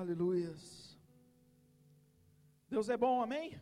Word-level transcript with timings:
Aleluias. 0.00 0.98
Deus 2.70 2.88
é 2.88 2.96
bom, 2.96 3.20
amém? 3.22 3.60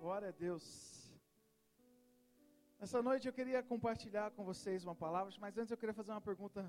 Glória 0.00 0.28
a 0.28 0.30
Deus. 0.30 0.64
Nessa 2.78 3.02
noite 3.02 3.26
eu 3.26 3.32
queria 3.32 3.62
compartilhar 3.62 4.30
com 4.32 4.44
vocês 4.44 4.84
uma 4.84 4.94
palavra, 4.94 5.32
mas 5.40 5.56
antes 5.56 5.70
eu 5.70 5.78
queria 5.78 5.94
fazer 5.94 6.10
uma 6.10 6.20
pergunta. 6.20 6.60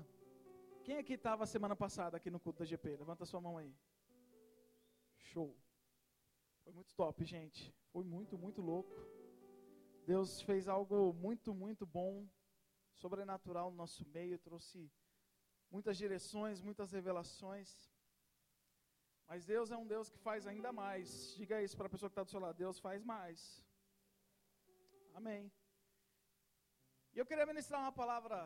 Quem 0.84 0.96
aqui 0.96 1.12
estava 1.12 1.44
semana 1.44 1.76
passada 1.76 2.16
aqui 2.16 2.30
no 2.30 2.40
culto 2.40 2.60
da 2.60 2.64
GP? 2.64 2.96
Levanta 2.96 3.26
sua 3.26 3.42
mão 3.42 3.58
aí. 3.58 3.76
Show. 5.18 5.54
Foi 6.64 6.72
muito 6.72 6.94
top, 6.94 7.22
gente. 7.26 7.74
Foi 7.92 8.04
muito, 8.04 8.38
muito 8.38 8.62
louco. 8.62 8.94
Deus 10.06 10.40
fez 10.40 10.66
algo 10.66 11.12
muito, 11.12 11.52
muito 11.52 11.84
bom, 11.84 12.26
sobrenatural 12.94 13.70
no 13.70 13.76
nosso 13.76 14.08
meio, 14.08 14.38
trouxe 14.38 14.90
muitas 15.70 15.96
direções, 15.96 16.60
muitas 16.68 16.92
revelações. 16.92 17.68
Mas 19.28 19.44
Deus 19.52 19.70
é 19.70 19.76
um 19.76 19.86
Deus 19.86 20.08
que 20.12 20.18
faz 20.18 20.46
ainda 20.46 20.72
mais. 20.72 21.34
Diga 21.40 21.62
isso 21.62 21.76
para 21.76 21.86
a 21.86 21.90
pessoa 21.94 22.10
que 22.10 22.14
está 22.14 22.24
do 22.24 22.30
seu 22.34 22.40
lado: 22.40 22.56
Deus 22.64 22.78
faz 22.86 23.04
mais. 23.04 23.64
Amém. 25.14 25.52
E 27.14 27.18
eu 27.18 27.26
queria 27.26 27.46
ministrar 27.52 27.80
uma 27.80 27.92
palavra 28.02 28.38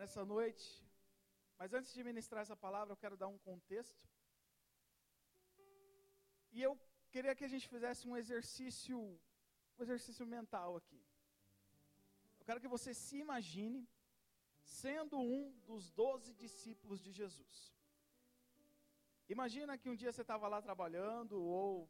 nessa 0.00 0.24
noite. 0.24 0.66
Mas 1.58 1.72
antes 1.78 1.92
de 1.94 2.02
ministrar 2.10 2.42
essa 2.42 2.56
palavra, 2.56 2.92
eu 2.92 3.00
quero 3.02 3.16
dar 3.22 3.28
um 3.28 3.38
contexto. 3.38 4.08
E 6.50 6.60
eu 6.68 6.72
queria 7.14 7.34
que 7.34 7.44
a 7.48 7.52
gente 7.52 7.68
fizesse 7.74 8.02
um 8.08 8.16
exercício, 8.22 8.98
um 9.78 9.82
exercício 9.86 10.26
mental 10.26 10.70
aqui. 10.80 11.00
Eu 12.40 12.44
quero 12.48 12.60
que 12.62 12.74
você 12.76 12.92
se 12.92 13.18
imagine 13.24 13.80
sendo 14.62 15.18
um 15.18 15.52
dos 15.66 15.90
doze 15.90 16.32
discípulos 16.34 17.00
de 17.00 17.12
Jesus. 17.12 17.72
Imagina 19.28 19.78
que 19.78 19.88
um 19.88 19.96
dia 19.96 20.12
você 20.12 20.22
estava 20.22 20.48
lá 20.48 20.60
trabalhando, 20.60 21.40
ou 21.42 21.88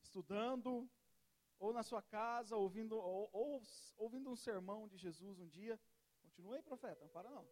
estudando, 0.00 0.88
ou 1.58 1.72
na 1.72 1.82
sua 1.82 2.02
casa, 2.02 2.56
ouvindo, 2.56 2.96
ou, 2.96 3.30
ou, 3.32 3.62
ouvindo 3.96 4.30
um 4.30 4.36
sermão 4.36 4.88
de 4.88 4.96
Jesus 4.96 5.38
um 5.38 5.48
dia. 5.48 5.80
Continue 6.22 6.56
aí, 6.56 6.62
profeta, 6.62 7.04
não 7.04 7.08
para 7.08 7.30
não. 7.30 7.46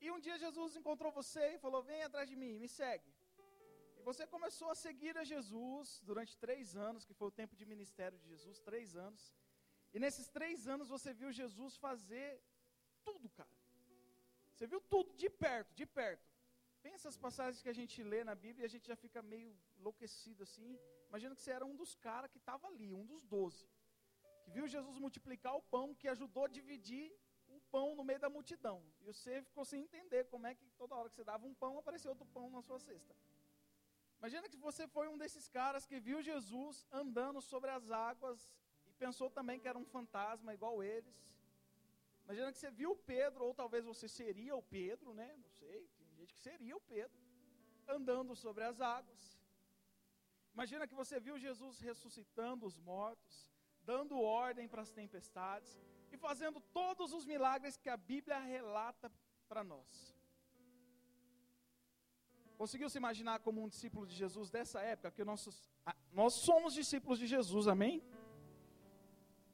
E 0.00 0.10
um 0.10 0.18
dia 0.18 0.38
Jesus 0.38 0.76
encontrou 0.76 1.12
você 1.12 1.54
e 1.54 1.58
falou: 1.58 1.82
Vem 1.82 2.02
atrás 2.02 2.28
de 2.28 2.36
mim, 2.36 2.58
me 2.58 2.68
segue. 2.68 3.12
E 3.98 4.02
você 4.02 4.26
começou 4.26 4.70
a 4.70 4.74
seguir 4.74 5.16
a 5.16 5.24
Jesus 5.24 6.00
durante 6.02 6.36
três 6.36 6.74
anos, 6.76 7.04
que 7.04 7.14
foi 7.14 7.28
o 7.28 7.36
tempo 7.40 7.56
de 7.56 7.64
ministério 7.64 8.18
de 8.18 8.28
Jesus 8.28 8.58
três 8.60 8.96
anos. 8.96 9.32
E 9.94 9.98
nesses 9.98 10.28
três 10.28 10.66
anos 10.66 10.88
você 10.88 11.12
viu 11.14 11.30
Jesus 11.30 11.76
fazer 11.76 12.42
tudo, 13.04 13.28
cara. 13.30 13.54
Você 14.52 14.66
viu 14.66 14.80
tudo 14.80 15.12
de 15.22 15.28
perto, 15.28 15.72
de 15.74 15.86
perto. 15.86 16.26
Pensa 16.82 17.08
as 17.08 17.16
passagens 17.16 17.62
que 17.62 17.68
a 17.68 17.78
gente 17.80 18.02
lê 18.02 18.22
na 18.24 18.34
Bíblia 18.34 18.64
e 18.64 18.68
a 18.70 18.74
gente 18.74 18.86
já 18.86 18.96
fica 19.04 19.22
meio 19.22 19.50
enlouquecido 19.78 20.42
assim. 20.42 20.78
Imagina 21.08 21.34
que 21.34 21.42
você 21.42 21.52
era 21.58 21.64
um 21.64 21.76
dos 21.82 21.94
caras 21.94 22.30
que 22.30 22.38
estava 22.38 22.66
ali, 22.66 22.92
um 22.94 23.06
dos 23.12 23.24
doze. 23.24 23.66
Que 24.42 24.50
viu 24.50 24.66
Jesus 24.68 24.98
multiplicar 24.98 25.54
o 25.56 25.62
pão, 25.62 25.94
que 25.94 26.08
ajudou 26.08 26.44
a 26.44 26.48
dividir 26.48 27.06
o 27.48 27.60
pão 27.70 27.94
no 27.94 28.04
meio 28.04 28.20
da 28.20 28.28
multidão. 28.28 28.82
E 29.00 29.04
você 29.04 29.42
ficou 29.42 29.64
sem 29.64 29.82
entender 29.82 30.24
como 30.24 30.46
é 30.46 30.54
que 30.54 30.66
toda 30.76 30.94
hora 30.94 31.08
que 31.08 31.16
você 31.16 31.24
dava 31.24 31.46
um 31.46 31.54
pão, 31.54 31.78
apareceu 31.78 32.10
outro 32.10 32.26
pão 32.26 32.50
na 32.50 32.62
sua 32.62 32.78
cesta. 32.78 33.14
Imagina 34.18 34.48
que 34.48 34.56
você 34.56 34.86
foi 34.88 35.06
um 35.08 35.18
desses 35.18 35.48
caras 35.48 35.86
que 35.86 36.00
viu 36.00 36.22
Jesus 36.22 36.86
andando 36.90 37.40
sobre 37.42 37.70
as 37.70 37.90
águas 37.90 38.50
e 38.86 38.92
pensou 38.92 39.28
também 39.30 39.58
que 39.60 39.68
era 39.68 39.78
um 39.78 39.84
fantasma 39.84 40.54
igual 40.54 40.82
eles. 40.82 41.14
Imagina 42.24 42.52
que 42.52 42.58
você 42.58 42.70
viu 42.70 42.96
Pedro, 42.96 43.44
ou 43.44 43.54
talvez 43.54 43.84
você 43.84 44.08
seria 44.08 44.56
o 44.56 44.62
Pedro, 44.62 45.12
né? 45.12 45.34
Não 45.36 45.50
sei, 45.50 45.88
tem 45.98 46.08
gente 46.16 46.32
que 46.32 46.40
seria 46.40 46.76
o 46.76 46.80
Pedro, 46.80 47.18
andando 47.86 48.34
sobre 48.34 48.64
as 48.64 48.80
águas. 48.80 49.38
Imagina 50.54 50.86
que 50.86 50.94
você 50.94 51.20
viu 51.20 51.36
Jesus 51.38 51.80
ressuscitando 51.80 52.64
os 52.64 52.78
mortos, 52.78 53.52
dando 53.82 54.20
ordem 54.20 54.66
para 54.68 54.82
as 54.82 54.90
tempestades 54.90 55.78
e 56.10 56.16
fazendo 56.16 56.60
todos 56.60 57.12
os 57.12 57.26
milagres 57.26 57.76
que 57.76 57.90
a 57.90 57.96
Bíblia 57.96 58.38
relata 58.38 59.12
para 59.48 59.62
nós. 59.62 60.14
Conseguiu 62.56 62.88
se 62.88 62.98
imaginar 62.98 63.40
como 63.40 63.62
um 63.62 63.68
discípulo 63.68 64.06
de 64.06 64.14
Jesus 64.14 64.48
dessa 64.50 64.80
época? 64.80 65.10
Que 65.10 65.24
nossos, 65.24 65.68
nós 66.12 66.34
somos 66.34 66.72
discípulos 66.72 67.18
de 67.18 67.26
Jesus, 67.26 67.66
amém? 67.66 68.02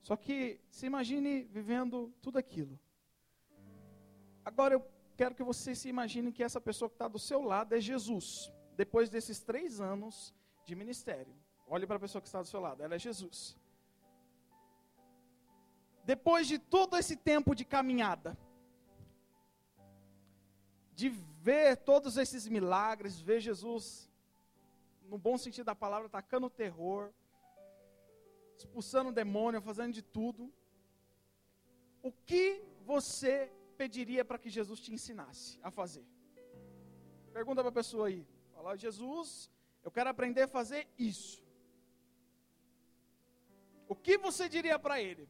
Só 0.00 0.16
que 0.16 0.60
se 0.70 0.86
imagine 0.86 1.44
vivendo 1.44 2.12
tudo 2.22 2.38
aquilo. 2.38 2.78
Agora 4.44 4.74
eu 4.74 4.86
quero 5.16 5.34
que 5.34 5.42
você 5.42 5.74
se 5.74 5.88
imagine 5.88 6.32
que 6.32 6.42
essa 6.42 6.60
pessoa 6.60 6.88
que 6.88 6.94
está 6.94 7.06
do 7.06 7.18
seu 7.18 7.42
lado 7.42 7.74
é 7.74 7.80
Jesus. 7.80 8.50
Depois 8.76 9.10
desses 9.10 9.40
três 9.40 9.80
anos 9.80 10.34
de 10.64 10.74
ministério. 10.74 11.34
Olhe 11.66 11.86
para 11.86 11.96
a 11.96 12.00
pessoa 12.00 12.20
que 12.22 12.28
está 12.28 12.40
do 12.40 12.48
seu 12.48 12.60
lado, 12.60 12.82
ela 12.82 12.94
é 12.94 12.98
Jesus. 12.98 13.56
Depois 16.04 16.48
de 16.48 16.58
todo 16.58 16.96
esse 16.96 17.16
tempo 17.16 17.54
de 17.54 17.64
caminhada, 17.64 18.36
de 20.94 21.08
ver 21.08 21.76
todos 21.76 22.16
esses 22.16 22.48
milagres, 22.48 23.20
ver 23.20 23.40
Jesus, 23.40 24.10
no 25.04 25.18
bom 25.18 25.38
sentido 25.38 25.66
da 25.66 25.74
palavra, 25.74 26.06
atacando 26.06 26.46
o 26.46 26.50
terror, 26.50 27.12
expulsando 28.60 29.10
o 29.10 29.18
demônio, 29.20 29.60
fazendo 29.70 29.92
de 29.92 30.02
tudo. 30.02 30.52
O 32.02 32.12
que 32.12 32.62
você 32.92 33.52
pediria 33.76 34.24
para 34.24 34.38
que 34.42 34.50
Jesus 34.58 34.78
te 34.84 34.92
ensinasse 34.96 35.58
a 35.62 35.70
fazer? 35.70 36.06
Pergunta 37.32 37.62
para 37.62 37.70
a 37.70 37.80
pessoa 37.80 38.08
aí. 38.08 38.26
Fala, 38.54 38.76
Jesus, 38.76 39.50
eu 39.84 39.90
quero 39.90 40.10
aprender 40.10 40.42
a 40.42 40.48
fazer 40.48 40.82
isso. 40.98 41.42
O 43.88 43.94
que 43.94 44.16
você 44.18 44.48
diria 44.48 44.78
para 44.78 45.00
ele? 45.00 45.28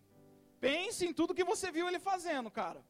Pense 0.61 1.07
em 1.07 1.13
tudo 1.19 1.35
que 1.39 1.51
você 1.53 1.71
viu 1.77 1.89
ele 1.89 1.99
fazendo, 1.99 2.51
cara. 2.51 2.85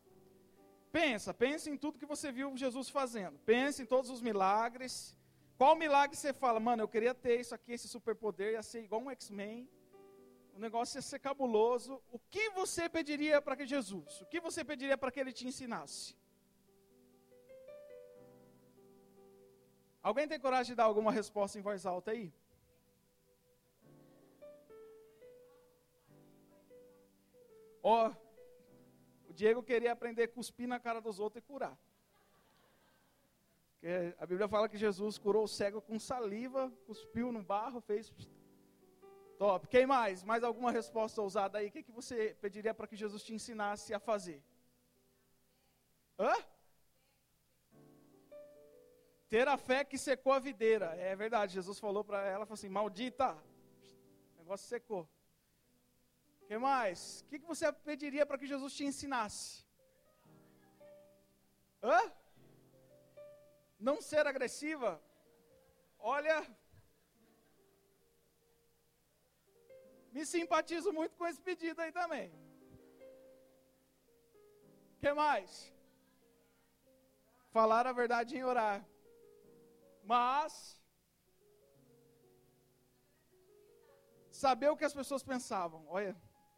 Pensa, 0.91 1.33
pense 1.33 1.71
em 1.71 1.77
tudo 1.77 1.99
que 1.99 2.06
você 2.15 2.33
viu 2.33 2.56
Jesus 2.56 2.89
fazendo. 2.89 3.39
Pense 3.41 3.83
em 3.83 3.87
todos 3.87 4.11
os 4.11 4.21
milagres. 4.21 5.17
Qual 5.56 5.77
milagre 5.77 6.17
você 6.17 6.33
fala, 6.33 6.59
mano, 6.59 6.83
eu 6.83 6.89
queria 6.89 7.15
ter 7.15 7.39
isso 7.39 7.55
aqui, 7.55 7.73
esse 7.73 7.87
superpoder, 7.87 8.53
ia 8.55 8.62
ser 8.62 8.83
igual 8.83 9.03
um 9.03 9.11
X-Men 9.11 9.69
o 10.55 10.59
negócio 10.59 10.99
ia 10.99 11.03
ser 11.03 11.19
cabuloso. 11.19 12.03
O 12.11 12.19
que 12.19 12.50
você 12.50 12.88
pediria 12.88 13.41
para 13.41 13.56
que 13.56 13.66
Jesus? 13.66 14.21
O 14.21 14.27
que 14.27 14.41
você 14.41 14.65
pediria 14.65 14.97
para 14.99 15.11
que 15.11 15.21
ele 15.21 15.33
te 15.33 15.47
ensinasse? 15.47 16.16
Alguém 20.03 20.27
tem 20.27 20.41
coragem 20.41 20.72
de 20.72 20.77
dar 20.77 20.84
alguma 20.84 21.12
resposta 21.12 21.59
em 21.59 21.62
voz 21.62 21.84
alta 21.84 22.11
aí? 22.11 22.33
Ó, 27.82 28.09
oh, 28.09 29.31
o 29.31 29.32
Diego 29.32 29.62
queria 29.62 29.93
aprender 29.93 30.25
a 30.25 30.28
cuspir 30.28 30.69
na 30.69 30.78
cara 30.78 31.00
dos 31.00 31.19
outros 31.19 31.43
e 31.43 31.47
curar. 31.47 31.78
Porque 33.72 34.15
a 34.19 34.27
Bíblia 34.27 34.47
fala 34.47 34.69
que 34.69 34.77
Jesus 34.77 35.17
curou 35.17 35.44
o 35.44 35.49
cego 35.49 35.81
com 35.81 35.99
saliva, 35.99 36.71
cuspiu 36.87 37.32
no 37.32 37.43
barro, 37.43 37.81
fez 37.81 38.12
Top. 39.41 39.67
Quem 39.69 39.87
mais? 39.87 40.23
Mais 40.23 40.43
alguma 40.45 40.71
resposta 40.71 41.23
ousada 41.23 41.56
aí? 41.56 41.69
O 41.69 41.71
que, 41.75 41.83
que 41.83 41.91
você 41.99 42.37
pediria 42.43 42.75
para 42.75 42.87
que 42.87 42.95
Jesus 42.95 43.23
te 43.27 43.33
ensinasse 43.33 43.95
a 43.95 43.99
fazer? 43.99 44.39
Hã? 46.19 46.34
Ter 49.31 49.49
a 49.49 49.56
fé 49.56 49.82
que 49.82 49.97
secou 49.97 50.35
a 50.35 50.38
videira. 50.38 50.94
É 50.97 51.17
verdade, 51.17 51.55
Jesus 51.55 51.79
falou 51.79 52.05
para 52.05 52.20
ela, 52.32 52.44
falou 52.44 52.59
assim, 52.59 52.69
maldita. 52.69 53.32
O 54.35 54.41
negócio 54.41 54.69
secou. 54.69 55.09
O 56.43 56.47
que 56.47 56.59
mais? 56.59 57.23
O 57.23 57.31
que, 57.31 57.38
que 57.38 57.47
você 57.47 57.73
pediria 57.73 58.26
para 58.26 58.37
que 58.37 58.47
Jesus 58.47 58.75
te 58.75 58.85
ensinasse? 58.85 59.64
Hã? 61.82 62.12
Não 63.79 64.03
ser 64.03 64.26
agressiva? 64.26 65.00
Olha, 65.99 66.47
Me 70.12 70.25
simpatizo 70.35 70.93
muito 70.93 71.17
com 71.17 71.27
esse 71.27 71.41
pedido 71.49 71.81
aí 71.81 71.93
também. 71.93 72.29
Que 75.01 75.12
mais? 75.12 75.73
Falar 77.57 77.87
a 77.87 77.93
verdade 78.01 78.37
em 78.37 78.45
orar. 78.53 78.79
Mas 80.12 80.53
saber 84.45 84.69
o 84.71 84.77
que 84.77 84.89
as 84.89 84.99
pessoas 85.01 85.23
pensavam. 85.23 85.81
Olha, 85.89 86.17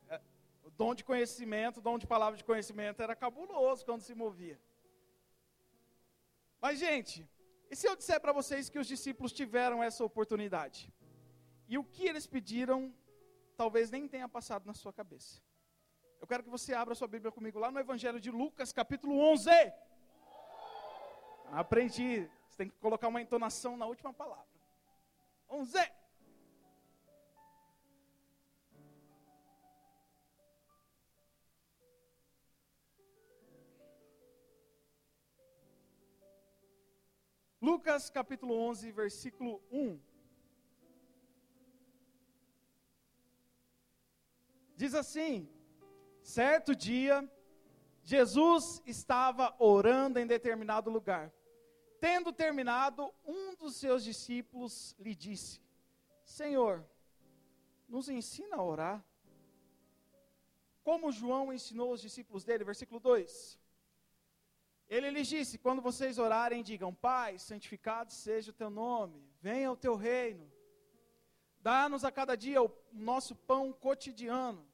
é, 0.08 0.20
o 0.62 0.70
dom 0.70 0.94
de 0.94 1.04
conhecimento, 1.10 1.78
o 1.78 1.86
dom 1.88 1.98
de 1.98 2.06
palavra 2.06 2.36
de 2.36 2.44
conhecimento 2.50 3.02
era 3.06 3.14
cabuloso 3.24 3.84
quando 3.84 4.02
se 4.08 4.14
movia. 4.14 4.58
Mas, 6.60 6.78
gente, 6.78 7.28
e 7.70 7.76
se 7.76 7.88
eu 7.88 7.96
disser 7.96 8.20
para 8.20 8.32
vocês 8.40 8.68
que 8.72 8.78
os 8.78 8.86
discípulos 8.86 9.32
tiveram 9.32 9.82
essa 9.82 10.04
oportunidade? 10.04 10.80
E 11.68 11.76
o 11.78 11.84
que 11.84 12.04
eles 12.10 12.26
pediram 12.26 12.80
talvez 13.56 13.90
nem 13.90 14.08
tenha 14.08 14.28
passado 14.28 14.66
na 14.66 14.74
sua 14.74 14.92
cabeça. 14.92 15.40
Eu 16.20 16.26
quero 16.26 16.42
que 16.42 16.50
você 16.50 16.72
abra 16.72 16.94
sua 16.94 17.08
Bíblia 17.08 17.32
comigo 17.32 17.58
lá 17.58 17.70
no 17.70 17.80
Evangelho 17.80 18.20
de 18.20 18.30
Lucas, 18.30 18.72
capítulo 18.72 19.18
11. 19.18 19.50
Aprendi. 21.50 22.28
Você 22.48 22.56
tem 22.58 22.68
que 22.68 22.76
colocar 22.78 23.08
uma 23.08 23.20
entonação 23.20 23.76
na 23.76 23.86
última 23.86 24.12
palavra. 24.12 24.46
Vamos 25.48 25.72
ver. 25.72 25.92
Lucas 37.60 38.10
capítulo 38.10 38.54
11, 38.54 38.90
versículo 38.90 39.62
1. 39.70 40.11
Diz 44.82 44.94
assim: 44.96 45.48
Certo 46.38 46.74
dia, 46.74 47.16
Jesus 48.02 48.82
estava 48.84 49.54
orando 49.72 50.18
em 50.18 50.26
determinado 50.26 50.90
lugar. 50.90 51.32
Tendo 52.00 52.32
terminado, 52.32 53.02
um 53.24 53.54
dos 53.54 53.76
seus 53.76 54.02
discípulos 54.02 54.96
lhe 54.98 55.14
disse: 55.14 55.60
Senhor, 56.24 56.84
nos 57.88 58.08
ensina 58.08 58.56
a 58.56 58.64
orar. 58.72 58.98
Como 60.82 61.12
João 61.12 61.52
ensinou 61.52 61.92
os 61.92 62.00
discípulos 62.00 62.42
dele, 62.42 62.64
versículo 62.64 62.98
2. 62.98 63.60
Ele 64.88 65.10
lhes 65.10 65.28
disse: 65.28 65.58
Quando 65.58 65.80
vocês 65.80 66.18
orarem, 66.18 66.60
digam: 66.60 66.92
Pai, 66.92 67.38
santificado 67.38 68.10
seja 68.10 68.50
o 68.50 68.58
teu 68.62 68.68
nome, 68.68 69.22
venha 69.40 69.70
o 69.70 69.80
teu 69.86 69.94
reino. 69.94 70.50
Dá-nos 71.60 72.04
a 72.04 72.10
cada 72.10 72.36
dia 72.36 72.60
o 72.60 72.76
nosso 72.92 73.36
pão 73.36 73.72
cotidiano. 73.72 74.71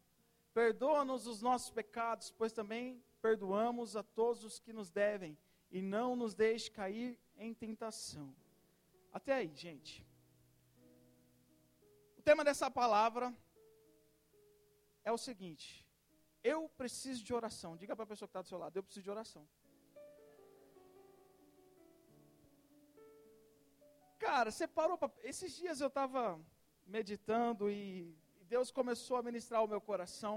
Perdoa-nos 0.58 1.28
os 1.28 1.40
nossos 1.40 1.70
pecados, 1.70 2.32
pois 2.32 2.52
também 2.52 3.00
perdoamos 3.22 3.94
a 3.94 4.02
todos 4.02 4.43
os 4.43 4.58
que 4.58 4.72
nos 4.72 4.90
devem, 4.90 5.38
e 5.70 5.81
não 5.81 6.16
nos 6.16 6.34
deixe 6.34 6.69
cair 6.69 7.16
em 7.37 7.55
tentação. 7.55 8.34
Até 9.12 9.34
aí, 9.34 9.55
gente. 9.55 10.05
O 12.16 12.22
tema 12.22 12.43
dessa 12.43 12.69
palavra 12.69 13.32
é 15.05 15.12
o 15.12 15.16
seguinte: 15.16 15.87
eu 16.43 16.69
preciso 16.70 17.22
de 17.22 17.32
oração. 17.32 17.76
Diga 17.76 17.94
para 17.94 18.02
a 18.02 18.08
pessoa 18.08 18.26
que 18.26 18.31
está 18.31 18.43
do 18.43 18.49
seu 18.49 18.58
lado: 18.58 18.76
eu 18.76 18.82
preciso 18.82 19.05
de 19.05 19.10
oração. 19.12 19.49
Cara, 24.19 24.50
você 24.50 24.66
parou 24.66 24.99
para. 24.99 25.12
Esses 25.22 25.55
dias 25.55 25.81
eu 25.81 25.87
estava 25.87 26.37
meditando 26.84 27.70
e 27.70 28.19
Deus 28.55 28.71
começou 28.71 29.17
a 29.17 29.23
ministrar 29.29 29.62
o 29.62 29.71
meu 29.73 29.81
coração 29.91 30.37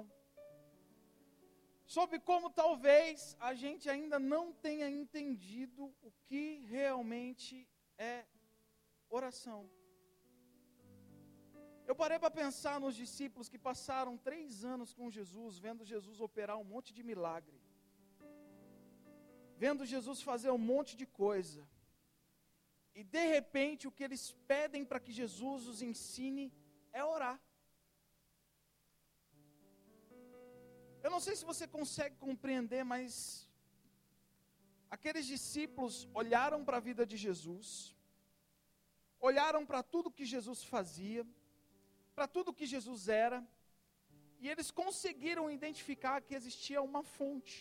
sobre 1.96 2.18
como 2.30 2.50
talvez 2.50 3.36
a 3.50 3.54
gente 3.62 3.86
ainda 3.94 4.18
não 4.34 4.44
tenha 4.66 4.88
entendido 4.90 5.84
o 6.08 6.12
que 6.28 6.46
realmente 6.75 7.56
é 7.98 8.25
oração. 9.10 9.62
Eu 11.90 11.96
parei 12.02 12.18
para 12.24 12.38
pensar 12.44 12.80
nos 12.80 12.96
discípulos 12.96 13.50
que 13.50 13.60
passaram 13.69 14.18
três 14.30 14.64
anos 14.74 14.94
com 14.94 15.10
Jesus, 15.18 15.57
vendo 15.57 15.90
Jesus 15.94 16.22
operar 16.22 16.57
um 16.57 16.69
monte 16.74 16.94
de 16.98 17.04
milagre, 17.12 17.57
vendo 19.57 19.86
Jesus 19.86 20.22
fazer 20.22 20.52
um 20.52 20.64
monte 20.74 20.96
de 21.02 21.06
coisa, 21.06 21.62
e 22.94 23.04
de 23.04 23.25
repente 23.36 23.88
o 23.88 23.92
que 23.92 24.06
eles 24.07 24.24
pedem 24.48 24.84
para 24.86 25.04
que 25.06 25.14
Jesus 25.22 25.68
os 25.68 25.81
ensine 25.81 26.54
é 26.94 27.04
orar. 27.04 27.40
Eu 31.03 31.09
não 31.13 31.19
sei 31.25 31.36
se 31.36 31.45
você 31.51 31.65
consegue 31.68 32.15
compreender, 32.27 32.83
mas 32.83 33.13
aqueles 34.95 35.25
discípulos 35.25 35.95
olharam 36.13 36.59
para 36.68 36.77
a 36.77 36.86
vida 36.89 37.03
de 37.12 37.18
Jesus, 37.25 37.95
olharam 39.19 39.65
para 39.69 39.81
tudo 39.81 40.15
que 40.18 40.25
Jesus 40.33 40.63
fazia, 40.63 41.24
para 42.15 42.27
tudo 42.27 42.57
que 42.59 42.68
Jesus 42.75 43.07
era, 43.07 43.39
e 44.39 44.48
eles 44.53 44.69
conseguiram 44.81 45.50
identificar 45.57 46.21
que 46.21 46.36
existia 46.39 46.81
uma 46.81 47.04
fonte 47.04 47.57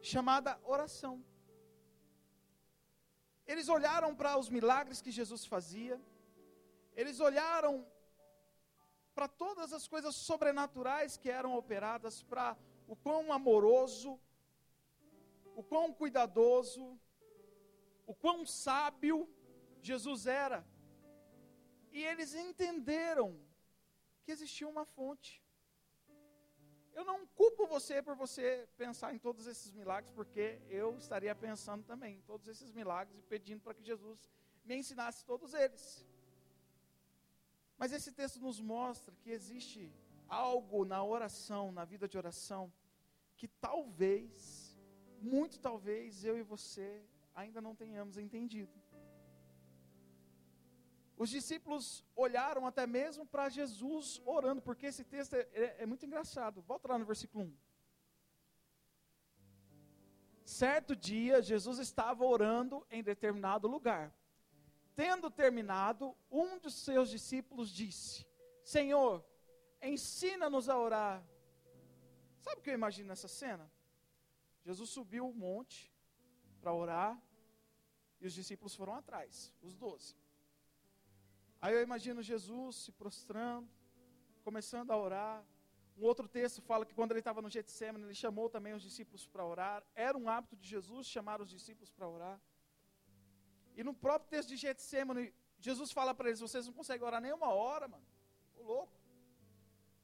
chamada 0.00 0.58
oração. 0.64 1.14
Eles 3.46 3.68
olharam 3.68 4.14
para 4.20 4.32
os 4.42 4.48
milagres 4.48 5.00
que 5.00 5.12
Jesus 5.20 5.44
fazia, 5.54 5.96
eles 7.00 7.20
olharam 7.20 7.74
para 9.16 9.28
todas 9.28 9.72
as 9.72 9.88
coisas 9.88 10.14
sobrenaturais 10.14 11.16
que 11.16 11.30
eram 11.30 11.56
operadas, 11.56 12.22
para 12.22 12.54
o 12.86 12.94
quão 12.94 13.32
amoroso, 13.32 14.20
o 15.54 15.62
quão 15.62 15.90
cuidadoso, 15.90 17.00
o 18.06 18.14
quão 18.14 18.44
sábio 18.44 19.26
Jesus 19.80 20.26
era. 20.26 20.60
E 21.90 22.04
eles 22.04 22.34
entenderam 22.34 23.40
que 24.22 24.32
existia 24.32 24.68
uma 24.68 24.84
fonte. 24.84 25.42
Eu 26.92 27.02
não 27.02 27.26
culpo 27.28 27.66
você 27.66 28.02
por 28.02 28.16
você 28.16 28.68
pensar 28.76 29.14
em 29.14 29.18
todos 29.18 29.46
esses 29.46 29.72
milagres, 29.72 30.12
porque 30.12 30.60
eu 30.68 30.94
estaria 30.98 31.34
pensando 31.34 31.84
também 31.84 32.16
em 32.16 32.20
todos 32.20 32.48
esses 32.48 32.70
milagres 32.70 33.18
e 33.18 33.22
pedindo 33.22 33.62
para 33.62 33.72
que 33.72 33.82
Jesus 33.82 34.30
me 34.62 34.76
ensinasse 34.76 35.24
todos 35.24 35.54
eles. 35.54 36.06
Mas 37.78 37.92
esse 37.92 38.10
texto 38.12 38.40
nos 38.40 38.60
mostra 38.60 39.14
que 39.22 39.30
existe 39.30 39.92
algo 40.28 40.84
na 40.84 41.02
oração, 41.04 41.70
na 41.70 41.84
vida 41.84 42.08
de 42.08 42.16
oração, 42.16 42.72
que 43.36 43.46
talvez, 43.46 44.78
muito 45.20 45.58
talvez, 45.60 46.24
eu 46.24 46.36
e 46.38 46.42
você 46.42 47.04
ainda 47.34 47.60
não 47.60 47.74
tenhamos 47.74 48.16
entendido. 48.16 48.72
Os 51.16 51.30
discípulos 51.30 52.04
olharam 52.14 52.66
até 52.66 52.86
mesmo 52.86 53.24
para 53.26 53.48
Jesus 53.48 54.20
orando, 54.24 54.60
porque 54.60 54.86
esse 54.86 55.04
texto 55.04 55.34
é, 55.34 55.48
é, 55.52 55.76
é, 55.80 55.86
muito 55.86 56.04
engraçado. 56.04 56.60
Volta 56.62 56.88
lá 56.88 56.98
no 56.98 57.06
versículo 57.06 57.44
1. 57.44 57.56
Certo 60.44 60.94
dia, 60.94 61.42
Jesus 61.42 61.78
estava 61.78 62.24
orando 62.24 62.86
em 62.90 63.02
determinado 63.02 63.66
lugar. 63.66 64.14
Tendo 64.96 65.30
terminado, 65.30 66.16
um 66.30 66.58
dos 66.58 66.74
seus 66.74 67.10
discípulos 67.10 67.70
disse: 67.70 68.26
Senhor, 68.64 69.24
ensina-nos 69.82 70.70
a 70.70 70.78
orar. 70.78 71.22
Sabe 72.40 72.60
o 72.60 72.62
que 72.64 72.70
eu 72.70 72.74
imagino 72.74 73.08
nessa 73.08 73.28
cena? 73.28 73.70
Jesus 74.64 74.88
subiu 74.90 75.28
o 75.28 75.34
monte 75.34 75.92
para 76.60 76.72
orar 76.72 77.20
e 78.20 78.26
os 78.26 78.32
discípulos 78.32 78.74
foram 78.74 78.94
atrás, 78.94 79.52
os 79.60 79.76
doze. 79.76 80.16
Aí 81.60 81.74
eu 81.74 81.82
imagino 81.82 82.22
Jesus 82.22 82.76
se 82.76 82.92
prostrando, 82.92 83.68
começando 84.42 84.90
a 84.92 84.96
orar. 84.96 85.44
Um 85.96 86.04
outro 86.04 86.26
texto 86.26 86.62
fala 86.62 86.86
que 86.86 86.94
quando 86.94 87.12
ele 87.12 87.20
estava 87.20 87.42
no 87.42 87.50
Getsemane, 87.50 88.04
ele 88.04 88.14
chamou 88.14 88.48
também 88.48 88.72
os 88.72 88.82
discípulos 88.82 89.26
para 89.26 89.44
orar. 89.44 89.84
Era 89.94 90.16
um 90.16 90.28
hábito 90.28 90.56
de 90.56 90.66
Jesus 90.66 91.06
chamar 91.06 91.40
os 91.40 91.50
discípulos 91.50 91.90
para 91.90 92.08
orar. 92.08 92.40
E 93.76 93.84
no 93.84 93.92
próprio 93.92 94.30
texto 94.30 94.48
de 94.48 94.56
Getsemane, 94.56 95.34
Jesus 95.58 95.92
fala 95.92 96.14
para 96.14 96.28
eles: 96.28 96.40
vocês 96.40 96.66
não 96.66 96.72
conseguem 96.72 97.06
orar 97.06 97.20
nem 97.20 97.32
uma 97.32 97.50
hora, 97.52 97.86
mano. 97.86 98.06
Ô 98.56 98.62
louco. 98.62 98.96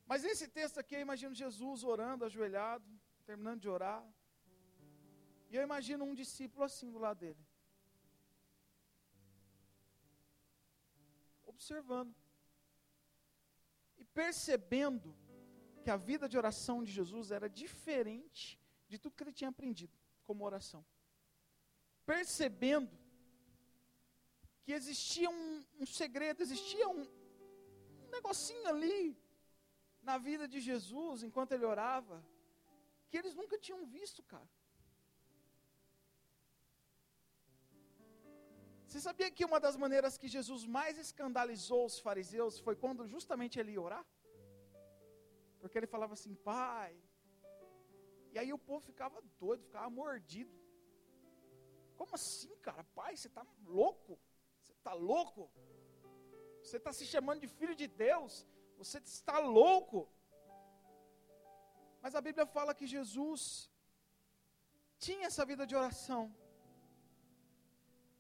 Mas 0.07 0.23
nesse 0.23 0.47
texto 0.47 0.79
aqui, 0.79 0.95
eu 0.95 1.01
imagino 1.01 1.35
Jesus 1.35 1.83
orando, 1.83 2.25
ajoelhado, 2.25 2.85
terminando 3.25 3.61
de 3.61 3.69
orar. 3.69 4.05
E 5.49 5.57
eu 5.57 5.63
imagino 5.63 6.05
um 6.05 6.15
discípulo 6.15 6.65
assim 6.65 6.91
do 6.91 6.99
lado 6.99 7.19
dele. 7.19 7.47
Observando. 11.47 12.15
E 13.97 14.05
percebendo 14.05 15.17
que 15.83 15.91
a 15.91 15.97
vida 15.97 16.29
de 16.29 16.37
oração 16.37 16.83
de 16.85 16.93
Jesus 16.93 17.31
era 17.31 17.49
diferente 17.49 18.61
de 18.89 18.99
tudo 18.99 19.17
que 19.17 19.25
ele 19.25 19.33
tinha 19.33 19.51
aprendido 19.51 19.97
como 20.25 20.45
oração. 20.45 20.85
Percebendo 22.05 23.02
que 24.65 24.73
existia 24.73 25.29
um, 25.29 25.65
um 25.81 25.87
segredo, 25.87 26.43
existia 26.43 26.89
um, 26.89 27.03
um 28.05 28.11
negocinho 28.17 28.67
ali 28.69 29.17
na 30.03 30.17
vida 30.19 30.47
de 30.47 30.61
Jesus 30.61 31.23
enquanto 31.23 31.53
ele 31.53 31.65
orava, 31.65 32.25
que 33.09 33.19
eles 33.19 33.35
nunca 33.35 33.59
tinham 33.59 33.85
visto, 33.87 34.23
cara. 34.23 34.49
Você 38.87 39.01
sabia 39.01 39.31
que 39.31 39.45
uma 39.51 39.59
das 39.59 39.77
maneiras 39.83 40.19
que 40.19 40.29
Jesus 40.29 40.67
mais 40.67 40.99
escandalizou 40.99 41.87
os 41.87 41.99
fariseus 41.99 42.59
foi 42.59 42.77
quando 42.77 43.07
justamente 43.07 43.59
ele 43.59 43.73
ia 43.73 43.81
orar? 43.81 44.05
Porque 45.61 45.79
ele 45.79 45.87
falava 45.87 46.13
assim, 46.13 46.35
pai. 46.35 46.95
E 48.33 48.39
aí 48.39 48.53
o 48.53 48.59
povo 48.59 48.81
ficava 48.81 49.23
doido, 49.41 49.65
ficava 49.65 49.89
mordido. 49.89 50.55
Como 51.97 52.15
assim, 52.15 52.55
cara? 52.57 52.85
Pai, 52.95 53.17
você 53.17 53.29
está 53.29 53.47
louco? 53.65 54.19
Está 54.83 54.95
louco? 54.95 55.43
Você 56.63 56.77
está 56.81 56.93
se 56.99 57.07
chamando 57.13 57.41
de 57.45 57.49
filho 57.59 57.75
de 57.83 57.87
Deus? 58.07 58.33
Você 58.81 58.99
está 58.99 59.39
louco? 59.39 60.01
Mas 62.03 62.15
a 62.15 62.21
Bíblia 62.27 62.47
fala 62.57 62.77
que 62.79 62.87
Jesus 62.97 63.43
tinha 64.99 65.27
essa 65.31 65.45
vida 65.51 65.65
de 65.71 65.77
oração. 65.83 66.23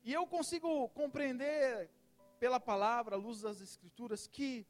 E 0.05 0.13
eu 0.19 0.25
consigo 0.35 0.71
compreender 1.01 1.91
pela 2.43 2.61
palavra, 2.71 3.17
à 3.17 3.19
luz 3.27 3.41
das 3.47 3.61
Escrituras, 3.61 4.27
que 4.37 4.67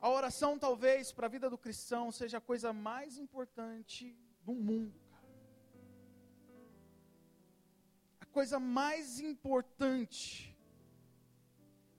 a 0.00 0.08
oração, 0.18 0.52
talvez, 0.66 1.12
para 1.12 1.26
a 1.26 1.34
vida 1.36 1.48
do 1.50 1.58
cristão, 1.66 2.04
seja 2.20 2.38
a 2.38 2.48
coisa 2.50 2.72
mais 2.72 3.18
importante 3.24 4.16
do 4.42 4.54
mundo. 4.54 5.09
Coisa 8.30 8.58
mais 8.58 9.20
importante. 9.20 10.56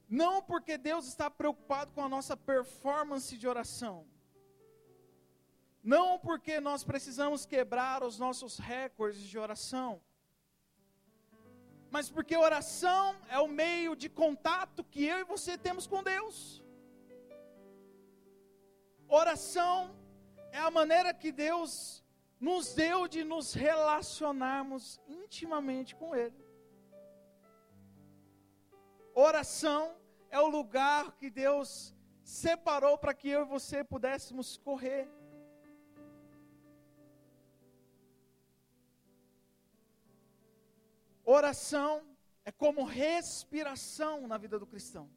Não 0.08 0.42
porque 0.42 0.76
Deus 0.76 1.06
está 1.06 1.30
preocupado 1.30 1.92
com 1.92 2.02
a 2.04 2.08
nossa 2.08 2.36
performance 2.36 3.36
de 3.36 3.48
oração. 3.48 4.06
Não 5.82 6.18
porque 6.18 6.60
nós 6.60 6.84
precisamos 6.84 7.44
quebrar 7.44 8.02
os 8.02 8.18
nossos 8.18 8.58
recordes 8.58 9.22
de 9.22 9.38
oração. 9.38 10.00
Mas 11.90 12.10
porque 12.10 12.36
oração 12.36 13.16
é 13.28 13.38
o 13.38 13.48
meio 13.48 13.94
de 13.94 14.08
contato 14.08 14.84
que 14.84 15.04
eu 15.04 15.18
e 15.20 15.24
você 15.24 15.58
temos 15.58 15.86
com 15.86 16.02
Deus. 16.02 16.62
Oração 19.08 19.94
é 20.50 20.58
a 20.58 20.70
maneira 20.70 21.12
que 21.12 21.30
Deus 21.30 22.01
nos 22.42 22.74
deu 22.74 23.06
de 23.06 23.22
nos 23.22 23.54
relacionarmos 23.54 25.00
intimamente 25.06 25.94
com 25.94 26.12
Ele. 26.12 26.44
Oração 29.14 29.96
é 30.28 30.40
o 30.40 30.48
lugar 30.48 31.12
que 31.12 31.30
Deus 31.30 31.94
separou 32.24 32.98
para 32.98 33.14
que 33.14 33.28
eu 33.28 33.42
e 33.42 33.52
você 33.56 33.84
pudéssemos 33.84 34.56
correr. 34.56 35.08
Oração 41.24 42.04
é 42.44 42.50
como 42.50 42.82
respiração 42.82 44.26
na 44.26 44.36
vida 44.36 44.58
do 44.58 44.66
cristão. 44.66 45.08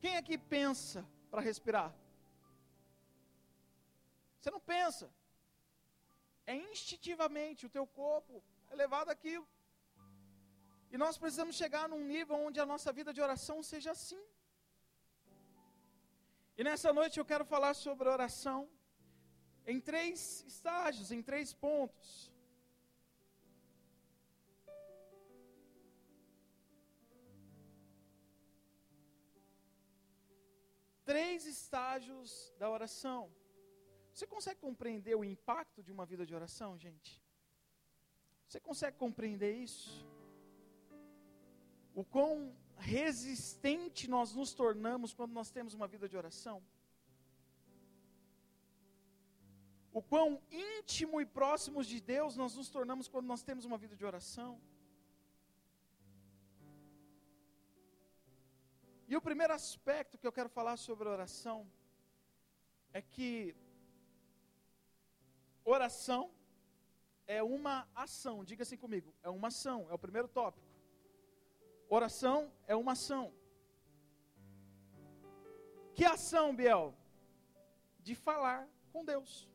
Quem 0.00 0.16
aqui 0.16 0.36
pensa 0.36 1.06
para 1.30 1.40
respirar? 1.40 1.94
Você 4.44 4.50
não 4.50 4.60
pensa. 4.60 5.06
É 6.52 6.54
instintivamente, 6.54 7.64
o 7.64 7.70
teu 7.76 7.86
corpo 7.86 8.44
é 8.70 8.74
levado 8.80 9.08
aquilo. 9.08 9.46
E 10.92 10.98
nós 11.02 11.16
precisamos 11.16 11.56
chegar 11.56 11.84
num 11.88 12.04
nível 12.04 12.36
onde 12.36 12.60
a 12.60 12.66
nossa 12.72 12.92
vida 12.98 13.10
de 13.16 13.22
oração 13.26 13.62
seja 13.62 13.92
assim. 13.92 14.22
E 16.58 16.62
nessa 16.68 16.92
noite 16.92 17.18
eu 17.18 17.24
quero 17.24 17.46
falar 17.52 17.72
sobre 17.72 18.06
oração 18.06 18.68
em 19.66 19.80
três 19.80 20.44
estágios, 20.46 21.10
em 21.10 21.22
três 21.22 21.54
pontos. 21.54 22.30
três 31.06 31.46
estágios 31.46 32.30
da 32.58 32.68
oração. 32.76 33.22
Você 34.14 34.26
consegue 34.34 34.60
compreender 34.60 35.16
o 35.16 35.24
impacto 35.24 35.82
de 35.82 35.90
uma 35.90 36.06
vida 36.06 36.24
de 36.24 36.34
oração, 36.40 36.78
gente? 36.78 37.20
Você 38.46 38.60
consegue 38.60 38.96
compreender 38.96 39.52
isso? 39.56 40.06
O 42.00 42.04
quão 42.04 42.56
resistente 42.76 44.08
nós 44.08 44.32
nos 44.32 44.54
tornamos 44.54 45.12
quando 45.12 45.32
nós 45.32 45.50
temos 45.50 45.74
uma 45.74 45.88
vida 45.94 46.08
de 46.08 46.16
oração? 46.16 46.62
O 49.92 50.00
quão 50.00 50.40
íntimo 50.50 51.20
e 51.20 51.26
próximos 51.26 51.84
de 51.88 52.00
Deus 52.00 52.36
nós 52.36 52.54
nos 52.54 52.70
tornamos 52.70 53.08
quando 53.08 53.26
nós 53.26 53.42
temos 53.42 53.64
uma 53.64 53.78
vida 53.84 53.96
de 53.96 54.04
oração? 54.04 54.60
E 59.08 59.16
o 59.16 59.20
primeiro 59.28 59.52
aspecto 59.52 60.18
que 60.18 60.26
eu 60.26 60.36
quero 60.38 60.48
falar 60.48 60.76
sobre 60.76 61.08
oração 61.08 61.58
é 62.92 63.02
que 63.02 63.56
oração 65.64 66.30
é 67.26 67.42
uma 67.42 67.88
ação. 67.94 68.44
Diga 68.44 68.62
assim 68.62 68.76
comigo, 68.76 69.14
é 69.22 69.28
uma 69.28 69.48
ação, 69.48 69.86
é 69.90 69.94
o 69.94 69.98
primeiro 69.98 70.28
tópico. 70.28 70.66
Oração 71.88 72.52
é 72.66 72.74
uma 72.74 72.92
ação. 72.92 73.32
Que 75.94 76.04
ação, 76.04 76.54
Biel? 76.54 76.94
De 78.00 78.14
falar 78.14 78.68
com 78.92 79.04
Deus. 79.04 79.48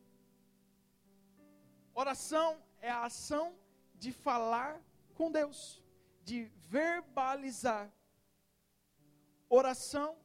Oração 1.94 2.62
é 2.80 2.90
a 2.90 3.04
ação 3.04 3.54
de 3.94 4.10
falar 4.12 4.80
com 5.14 5.30
Deus, 5.30 5.82
de 6.24 6.44
verbalizar 6.68 7.92
Oração 9.52 10.16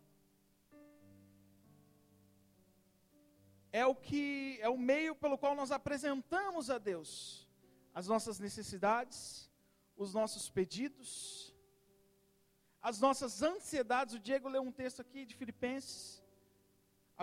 é 3.82 3.86
o 3.86 3.96
que 4.08 4.58
é 4.68 4.70
o 4.76 4.78
meio 4.92 5.14
pelo 5.22 5.38
qual 5.42 5.54
nós 5.62 5.72
apresentamos 5.80 6.70
a 6.76 6.78
Deus 6.90 7.10
as 8.00 8.08
nossas 8.12 8.38
necessidades, 8.46 9.20
os 10.04 10.14
nossos 10.20 10.44
pedidos, 10.58 11.10
as 12.90 12.98
nossas 13.06 13.34
ansiedades. 13.52 14.16
O 14.16 14.24
Diego 14.28 14.54
leu 14.56 14.62
um 14.70 14.76
texto 14.82 15.02
aqui 15.02 15.22
de 15.30 15.36
Filipenses, 15.42 16.24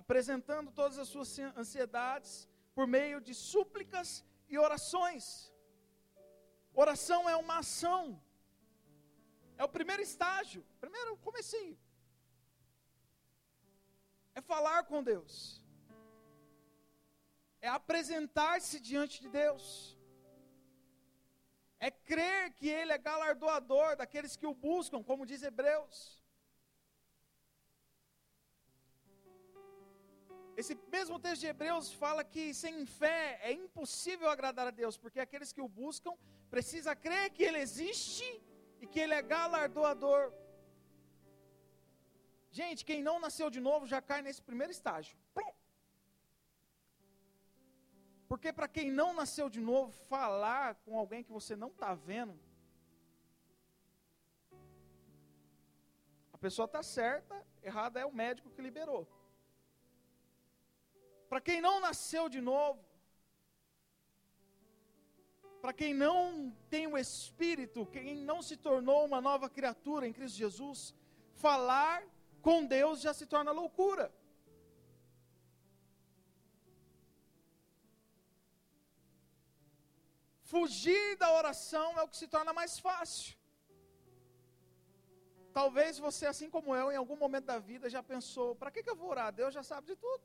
apresentando 0.01 0.71
todas 0.81 0.99
as 1.03 1.09
suas 1.09 1.31
ansiedades 1.63 2.33
por 2.75 2.87
meio 2.87 3.19
de 3.21 3.35
súplicas 3.35 4.11
e 4.49 4.59
orações. 4.59 5.25
Oração 6.85 7.23
é 7.35 7.37
uma 7.45 7.59
ação. 7.65 8.03
É 9.57 9.65
o 9.65 9.75
primeiro 9.79 10.03
estágio, 10.03 10.63
primeiro 10.81 11.17
comecinho 11.29 11.79
é 14.35 14.41
falar 14.41 14.85
com 14.85 15.03
Deus, 15.03 15.62
é 17.67 17.69
apresentar-se 17.69 18.77
diante 18.89 19.17
de 19.25 19.29
Deus, 19.41 19.65
é 21.87 21.91
crer 22.11 22.53
que 22.59 22.69
Ele 22.79 22.93
é 22.97 22.99
galardoador 23.11 23.91
daqueles 24.01 24.35
que 24.41 24.49
o 24.51 24.55
buscam, 24.69 25.01
como 25.11 25.29
diz 25.31 25.43
Hebreus. 25.43 25.97
Esse 30.61 30.75
mesmo 30.97 31.19
texto 31.25 31.43
de 31.43 31.51
Hebreus 31.53 31.87
fala 32.03 32.23
que 32.33 32.45
sem 32.63 32.85
fé 33.01 33.39
é 33.49 33.53
impossível 33.53 34.29
agradar 34.29 34.67
a 34.69 34.77
Deus, 34.83 34.97
porque 35.03 35.21
aqueles 35.21 35.53
que 35.53 35.65
o 35.67 35.73
buscam 35.83 36.15
precisam 36.55 36.95
crer 37.07 37.31
que 37.31 37.45
Ele 37.49 37.61
existe 37.67 38.29
e 38.83 38.87
que 38.87 39.01
Ele 39.01 39.15
é 39.15 39.23
galardoador. 39.23 40.25
Gente, 42.51 42.85
quem 42.85 43.01
não 43.09 43.19
nasceu 43.25 43.49
de 43.57 43.61
novo 43.69 43.87
já 43.87 44.01
cai 44.11 44.21
nesse 44.21 44.43
primeiro 44.51 44.73
estágio. 44.79 45.17
Porque 48.43 48.53
para 48.53 48.67
quem 48.67 48.91
não 48.91 49.15
nasceu 49.15 49.49
de 49.49 49.61
novo, 49.61 49.93
falar 50.09 50.75
com 50.85 50.99
alguém 50.99 51.23
que 51.23 51.31
você 51.31 51.55
não 51.55 51.69
está 51.69 51.95
vendo, 51.95 52.37
a 56.33 56.39
pessoa 56.39 56.67
está 56.67 56.83
certa, 56.83 57.41
errada 57.63 58.01
é 58.01 58.05
o 58.05 58.13
médico 58.13 58.51
que 58.51 58.61
liberou. 58.61 59.07
Para 61.29 61.41
quem 61.41 61.61
não 61.61 61.79
nasceu 61.79 62.29
de 62.29 62.41
novo, 62.41 62.85
para 65.61 65.73
quem 65.73 65.95
não 65.95 66.53
tem 66.69 66.89
o 66.89 66.99
Espírito, 66.99 67.87
quem 67.87 68.17
não 68.17 68.43
se 68.43 68.57
tornou 68.57 69.05
uma 69.05 69.21
nova 69.21 69.49
criatura 69.49 70.05
em 70.05 70.13
Cristo 70.13 70.37
Jesus, 70.37 70.93
falar 71.35 72.03
com 72.41 72.67
Deus 72.67 73.03
já 73.03 73.15
se 73.15 73.25
torna 73.25 73.53
loucura. 73.53 74.13
Fugir 80.53 81.17
da 81.23 81.29
oração 81.41 81.87
é 81.99 82.03
o 82.03 82.11
que 82.11 82.19
se 82.23 82.29
torna 82.35 82.53
mais 82.59 82.73
fácil. 82.87 83.31
Talvez 85.59 85.99
você, 86.07 86.25
assim 86.33 86.49
como 86.55 86.77
eu, 86.81 86.87
em 86.93 86.99
algum 87.03 87.17
momento 87.25 87.47
da 87.53 87.59
vida 87.71 87.95
já 87.95 88.03
pensou: 88.13 88.49
para 88.61 88.71
que, 88.73 88.83
que 88.85 88.93
eu 88.93 88.99
vou 89.01 89.09
orar? 89.15 89.31
Deus 89.41 89.55
já 89.59 89.63
sabe 89.71 89.87
de 89.93 89.97
tudo. 90.05 90.25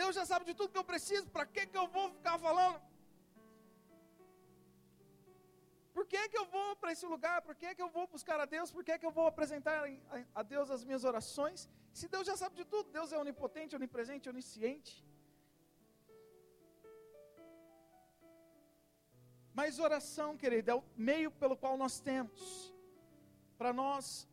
Deus 0.00 0.14
já 0.18 0.24
sabe 0.30 0.44
de 0.50 0.54
tudo 0.58 0.72
que 0.74 0.82
eu 0.82 0.88
preciso, 0.92 1.26
para 1.36 1.46
que, 1.54 1.64
que 1.72 1.80
eu 1.82 1.88
vou 1.96 2.06
ficar 2.18 2.38
falando? 2.46 2.78
Por 5.96 6.06
que, 6.12 6.22
que 6.32 6.38
eu 6.42 6.46
vou 6.56 6.68
para 6.80 6.92
esse 6.94 7.06
lugar? 7.14 7.36
Por 7.42 7.56
que, 7.60 7.74
que 7.74 7.84
eu 7.86 7.90
vou 7.96 8.06
buscar 8.14 8.38
a 8.40 8.48
Deus? 8.56 8.70
Por 8.76 8.84
que, 8.88 8.96
que 9.00 9.08
eu 9.10 9.14
vou 9.18 9.26
apresentar 9.26 9.78
a 10.40 10.42
Deus 10.54 10.70
as 10.76 10.84
minhas 10.88 11.04
orações? 11.12 11.68
Se 12.00 12.06
Deus 12.14 12.26
já 12.30 12.36
sabe 12.42 12.54
de 12.60 12.64
tudo, 12.74 12.96
Deus 12.98 13.12
é 13.12 13.18
onipotente, 13.18 13.78
onipresente, 13.80 14.28
onisciente. 14.34 14.92
Mas 19.60 19.78
oração, 19.78 20.38
querido, 20.42 20.70
é 20.70 20.74
o 20.74 20.82
meio 20.96 21.30
pelo 21.30 21.54
qual 21.54 21.76
nós 21.76 22.00
temos 22.00 22.74
para 23.58 23.74
nós 23.74 24.26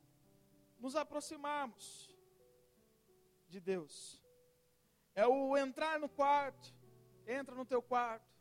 nos 0.79 0.95
aproximarmos 0.95 1.85
de 3.49 3.59
Deus. 3.59 4.23
É 5.13 5.27
o 5.27 5.57
entrar 5.57 5.99
no 5.99 6.07
quarto, 6.07 6.73
entra 7.37 7.53
no 7.53 7.65
teu 7.65 7.81
quarto. 7.81 8.33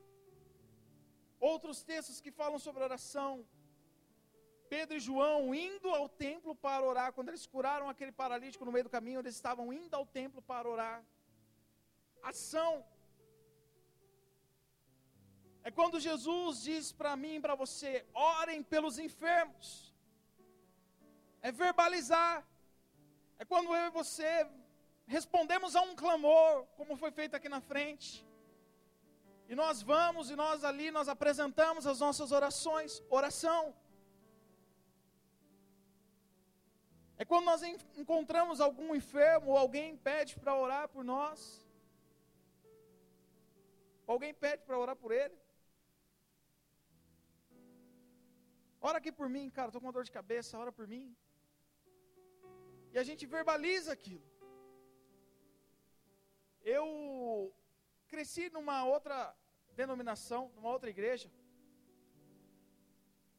Outros 1.40 1.83
textos 1.83 2.21
que 2.21 2.31
falam 2.31 2.61
sobre 2.66 2.85
oração. 2.85 3.45
Pedro 4.69 4.97
e 4.97 5.00
João 5.00 5.52
indo 5.52 5.88
ao 5.88 6.09
templo 6.09 6.55
para 6.55 6.87
orar, 6.87 7.12
quando 7.12 7.31
eles 7.31 7.49
curaram 7.49 7.88
aquele 7.88 8.12
paralítico 8.12 8.64
no 8.64 8.71
meio 8.71 8.85
do 8.85 8.97
caminho, 8.99 9.19
eles 9.19 9.35
estavam 9.35 9.73
indo 9.73 9.95
ao 9.97 10.07
templo 10.07 10.40
para 10.40 10.69
orar. 10.69 11.05
Ação. 12.23 12.73
É 15.66 15.70
quando 15.78 15.99
Jesus 16.08 16.62
diz 16.66 16.85
para 16.99 17.12
mim 17.23 17.35
e 17.37 17.40
para 17.44 17.54
você: 17.62 17.92
orem 18.14 18.61
pelos 18.73 18.96
enfermos. 19.06 19.68
É 21.46 21.50
verbalizar. 21.62 22.35
É 23.40 23.44
quando 23.44 23.75
eu 23.78 23.87
e 23.88 23.96
você 24.00 24.28
respondemos 25.14 25.75
a 25.75 25.82
um 25.88 25.96
clamor, 26.02 26.52
como 26.76 27.00
foi 27.02 27.11
feito 27.18 27.35
aqui 27.35 27.49
na 27.49 27.61
frente. 27.70 28.11
E 29.49 29.56
nós 29.62 29.82
vamos 29.90 30.30
e 30.30 30.37
nós 30.42 30.62
ali 30.70 30.88
nós 30.99 31.08
apresentamos 31.14 31.85
as 31.92 31.99
nossas 32.04 32.30
orações, 32.38 33.02
oração. 33.18 33.62
É 37.18 37.25
quando 37.25 37.46
nós 37.52 37.62
encontramos 38.04 38.61
algum 38.61 38.94
enfermo 39.00 39.50
ou 39.50 39.58
alguém 39.64 39.96
pede 39.96 40.38
para 40.38 40.54
orar 40.54 40.87
por 40.94 41.02
nós. 41.02 41.40
Alguém 44.14 44.32
pede 44.32 44.62
para 44.62 44.78
orar 44.78 44.96
por 45.04 45.11
ele. 45.11 45.37
Ora 48.80 48.99
aqui 48.99 49.11
por 49.11 49.28
mim, 49.28 49.50
cara, 49.50 49.68
estou 49.68 49.80
com 49.80 49.87
uma 49.87 49.92
dor 49.92 50.04
de 50.04 50.12
cabeça, 50.12 50.59
ora 50.59 50.71
por 50.71 50.87
mim. 50.87 51.16
E 52.92 52.99
a 52.99 53.02
gente 53.02 53.26
verbaliza 53.26 53.92
aquilo. 53.92 54.25
Eu 56.62 57.54
cresci 58.09 58.50
numa 58.50 58.85
outra 58.85 59.37
denominação, 59.75 60.50
numa 60.54 60.71
outra 60.71 60.90
igreja, 60.90 61.30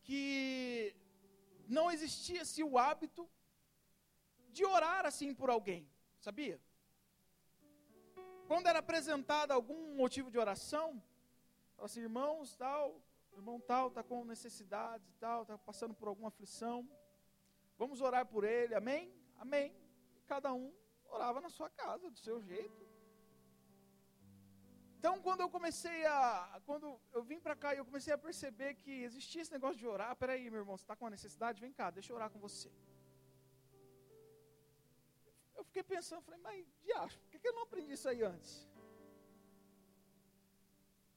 que 0.03 0.95
não 1.67 1.91
existia-se 1.91 2.63
o 2.63 2.77
hábito 2.77 3.29
de 4.49 4.63
orar 4.65 5.05
assim 5.05 5.33
por 5.33 5.49
alguém, 5.49 5.89
sabia? 6.19 6.59
Quando 8.47 8.67
era 8.67 8.79
apresentado 8.79 9.51
algum 9.51 9.95
motivo 9.95 10.31
de 10.31 10.39
oração, 10.39 11.03
assim, 11.77 12.01
irmãos, 12.01 12.55
tal, 12.55 13.01
irmão 13.39 13.59
tal 13.59 13.87
está 13.87 14.03
com 14.03 14.25
necessidades 14.25 15.07
e 15.09 15.13
tal, 15.15 15.43
está 15.43 15.57
passando 15.57 15.93
por 15.93 16.07
alguma 16.07 16.29
aflição, 16.29 16.87
vamos 17.77 18.01
orar 18.01 18.25
por 18.25 18.43
ele, 18.43 18.73
amém? 18.73 19.13
Amém. 19.37 19.75
Cada 20.25 20.53
um 20.53 20.73
orava 21.05 21.39
na 21.39 21.49
sua 21.49 21.69
casa, 21.69 22.09
do 22.09 22.17
seu 22.17 22.41
jeito. 22.41 22.87
Então, 24.99 25.21
quando 25.21 25.41
eu 25.41 25.49
comecei 25.49 26.05
a. 26.07 26.59
Quando 26.65 26.99
eu 27.13 27.23
vim 27.23 27.39
para 27.39 27.55
cá 27.55 27.73
e 27.73 27.77
eu 27.77 27.85
comecei 27.85 28.13
a 28.13 28.17
perceber 28.17 28.73
que 28.73 29.03
existia 29.03 29.41
esse 29.43 29.51
negócio 29.51 29.77
de 29.77 29.87
orar, 29.87 30.15
peraí, 30.15 30.49
meu 30.49 30.61
irmão, 30.61 30.75
você 30.75 30.83
está 30.83 30.95
com 30.95 31.05
uma 31.05 31.11
necessidade? 31.11 31.61
Vem 31.61 31.71
cá, 31.71 31.91
deixa 31.91 32.11
eu 32.11 32.15
orar 32.15 32.31
com 32.31 32.39
você. 32.39 32.71
Eu 35.55 35.63
fiquei 35.63 35.83
pensando, 35.83 36.23
falei, 36.23 36.39
mas 36.39 36.65
diacho, 36.81 37.19
por 37.19 37.29
que 37.29 37.47
eu 37.47 37.53
não 37.53 37.63
aprendi 37.63 37.93
isso 37.93 38.09
aí 38.09 38.23
antes? 38.23 38.67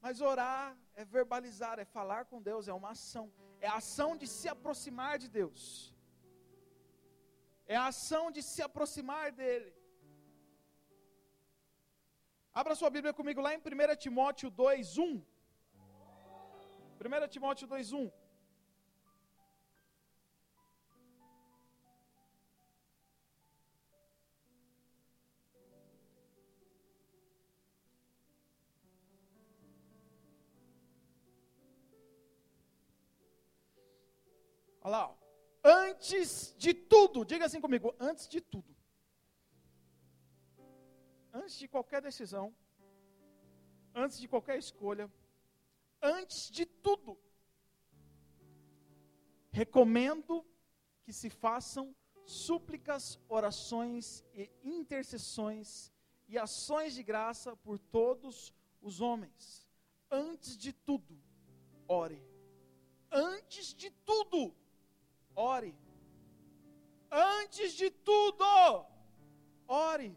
Mas 0.05 0.21
orar 0.21 0.77
é 0.95 1.05
verbalizar, 1.05 1.79
é 1.79 1.85
falar 1.85 2.23
com 2.31 2.41
Deus, 2.51 2.69
é 2.69 2.75
uma 2.81 2.91
ação. 2.97 3.27
É 3.61 3.69
a 3.69 3.77
ação 3.83 4.11
de 4.21 4.27
se 4.27 4.49
aproximar 4.55 5.19
de 5.19 5.29
Deus. 5.29 5.63
É 7.67 7.77
a 7.77 7.87
ação 7.93 8.25
de 8.37 8.43
se 8.43 8.63
aproximar 8.69 9.27
dele. 9.41 9.73
Abra 12.61 12.75
sua 12.75 12.91
Bíblia 12.91 13.13
comigo 13.19 13.41
lá 13.41 13.55
em 13.55 13.59
1 13.59 13.97
Timóteo 14.05 14.51
2, 14.51 14.99
1. 14.99 15.23
1 17.01 17.29
Timóteo 17.29 17.67
2, 17.69 17.93
1. 17.93 18.11
Lá, 34.91 35.09
ó. 35.09 35.15
antes 35.63 36.53
de 36.59 36.75
tudo, 36.75 37.25
diga 37.25 37.45
assim 37.45 37.61
comigo, 37.61 37.95
antes 38.01 38.27
de 38.29 38.41
tudo. 38.41 38.75
Antes 41.33 41.57
de 41.57 41.69
qualquer 41.69 42.03
decisão, 42.03 42.53
antes 43.95 44.19
de 44.19 44.27
qualquer 44.27 44.59
escolha, 44.59 45.09
antes 46.03 46.51
de 46.51 46.67
tudo, 46.67 47.17
recomendo 49.53 50.45
que 51.05 51.13
se 51.13 51.31
façam 51.31 51.95
súplicas, 52.25 53.17
orações 53.29 54.25
e 54.35 54.51
intercessões 54.65 55.93
e 56.27 56.37
ações 56.37 56.95
de 56.95 57.05
graça 57.05 57.57
por 57.59 57.79
todos 57.79 58.53
os 58.83 59.01
homens. 59.01 59.69
Antes 60.11 60.57
de 60.57 60.73
tudo, 60.73 61.17
ore. 61.87 62.21
Antes 63.13 63.73
de 63.73 63.91
tudo, 63.91 64.53
ore. 65.35 65.75
Antes 67.11 67.73
de 67.73 67.91
tudo, 67.91 68.45
ore. 69.67 70.17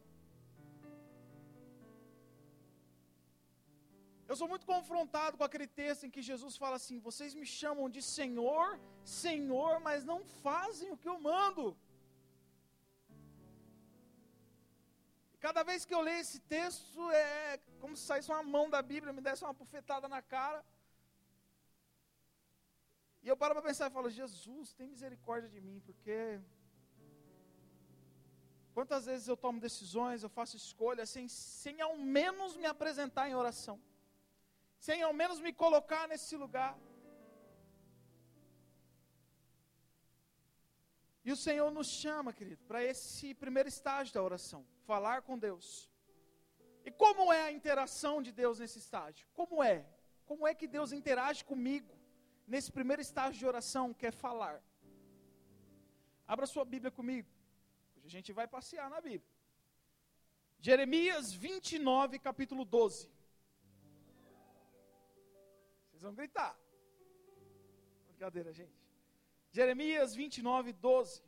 Eu 4.28 4.36
sou 4.40 4.48
muito 4.48 4.66
confrontado 4.66 5.38
com 5.38 5.44
aquele 5.44 5.68
texto 5.68 6.06
em 6.06 6.10
que 6.10 6.22
Jesus 6.22 6.56
fala 6.56 6.76
assim: 6.78 7.00
Vocês 7.00 7.34
me 7.34 7.46
chamam 7.46 7.88
de 7.96 8.02
Senhor, 8.02 8.80
Senhor, 9.04 9.80
mas 9.88 10.04
não 10.04 10.20
fazem 10.46 10.92
o 10.92 10.98
que 10.98 11.10
eu 11.10 11.20
mando. 11.20 11.66
Cada 15.46 15.62
vez 15.62 15.84
que 15.84 15.94
eu 15.94 16.02
leio 16.08 16.22
esse 16.22 16.40
texto, 16.40 17.12
é 17.12 17.60
como 17.82 17.98
se 17.98 18.04
saísse 18.10 18.32
uma 18.32 18.42
mão 18.42 18.70
da 18.70 18.82
Bíblia, 18.82 19.12
me 19.12 19.22
desse 19.22 19.44
uma 19.44 19.52
bufetada 19.62 20.08
na 20.08 20.22
cara. 20.22 20.64
E 23.24 23.30
eu 23.30 23.38
paro 23.38 23.54
para 23.56 23.68
pensar 23.70 23.90
e 23.90 23.94
falo, 23.98 24.10
Jesus, 24.10 24.74
tem 24.74 24.90
misericórdia 24.90 25.50
de 25.50 25.62
mim, 25.62 25.80
porque 25.86 26.42
quantas 28.74 29.06
vezes 29.06 29.30
eu 29.30 29.38
tomo 29.38 29.62
decisões, 29.62 30.24
eu 30.24 30.30
faço 30.30 30.58
escolhas 30.58 31.10
sem, 31.10 31.30
sem 31.30 31.80
ao 31.80 31.96
menos 31.98 32.58
me 32.58 32.66
apresentar 32.66 33.30
em 33.30 33.36
oração, 33.44 33.82
sem 34.78 35.02
ao 35.02 35.14
menos 35.14 35.40
me 35.40 35.54
colocar 35.54 36.06
nesse 36.10 36.36
lugar. 36.36 36.78
E 41.24 41.32
o 41.32 41.38
Senhor 41.38 41.72
nos 41.72 41.88
chama, 41.88 42.34
querido, 42.34 42.62
para 42.66 42.84
esse 42.84 43.34
primeiro 43.34 43.70
estágio 43.70 44.14
da 44.14 44.22
oração, 44.22 44.68
falar 44.86 45.22
com 45.22 45.40
Deus. 45.40 45.90
E 46.84 46.92
como 46.92 47.32
é 47.32 47.44
a 47.44 47.52
interação 47.54 48.22
de 48.22 48.34
Deus 48.34 48.60
nesse 48.60 48.80
estágio? 48.80 49.26
Como 49.34 49.64
é? 49.64 49.88
Como 50.26 50.46
é 50.46 50.54
que 50.54 50.68
Deus 50.68 50.92
interage 50.92 51.46
comigo? 51.46 52.03
Nesse 52.48 52.72
primeiro 52.72 53.02
estágio 53.02 53.40
de 53.40 53.46
oração, 53.46 53.94
que 53.94 54.06
é 54.08 54.12
falar. 54.12 54.62
Abra 56.28 56.46
sua 56.46 56.66
Bíblia 56.66 56.92
comigo. 56.92 57.30
Hoje 57.96 58.06
a 58.08 58.10
gente 58.10 58.32
vai 58.32 58.48
passear 58.48 58.90
na 58.90 59.02
Bíblia. 59.02 59.32
Jeremias 60.60 61.34
29, 61.34 62.20
capítulo 62.20 62.64
12. 62.64 63.10
Vocês 65.86 66.02
vão 66.02 66.14
gritar. 66.14 66.58
Brincadeira, 68.08 68.54
gente. 68.54 68.82
Jeremias 69.52 70.16
29, 70.16 70.74
12. 70.74 71.22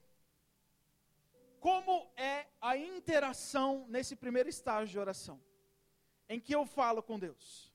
Como 1.60 2.10
é 2.16 2.48
a 2.62 2.78
interação 2.78 3.86
nesse 3.90 4.16
primeiro 4.16 4.48
estágio 4.48 4.92
de 4.94 5.00
oração? 5.00 5.42
Em 6.30 6.40
que 6.40 6.56
eu 6.56 6.66
falo 6.66 7.04
com 7.04 7.20
Deus? 7.20 7.75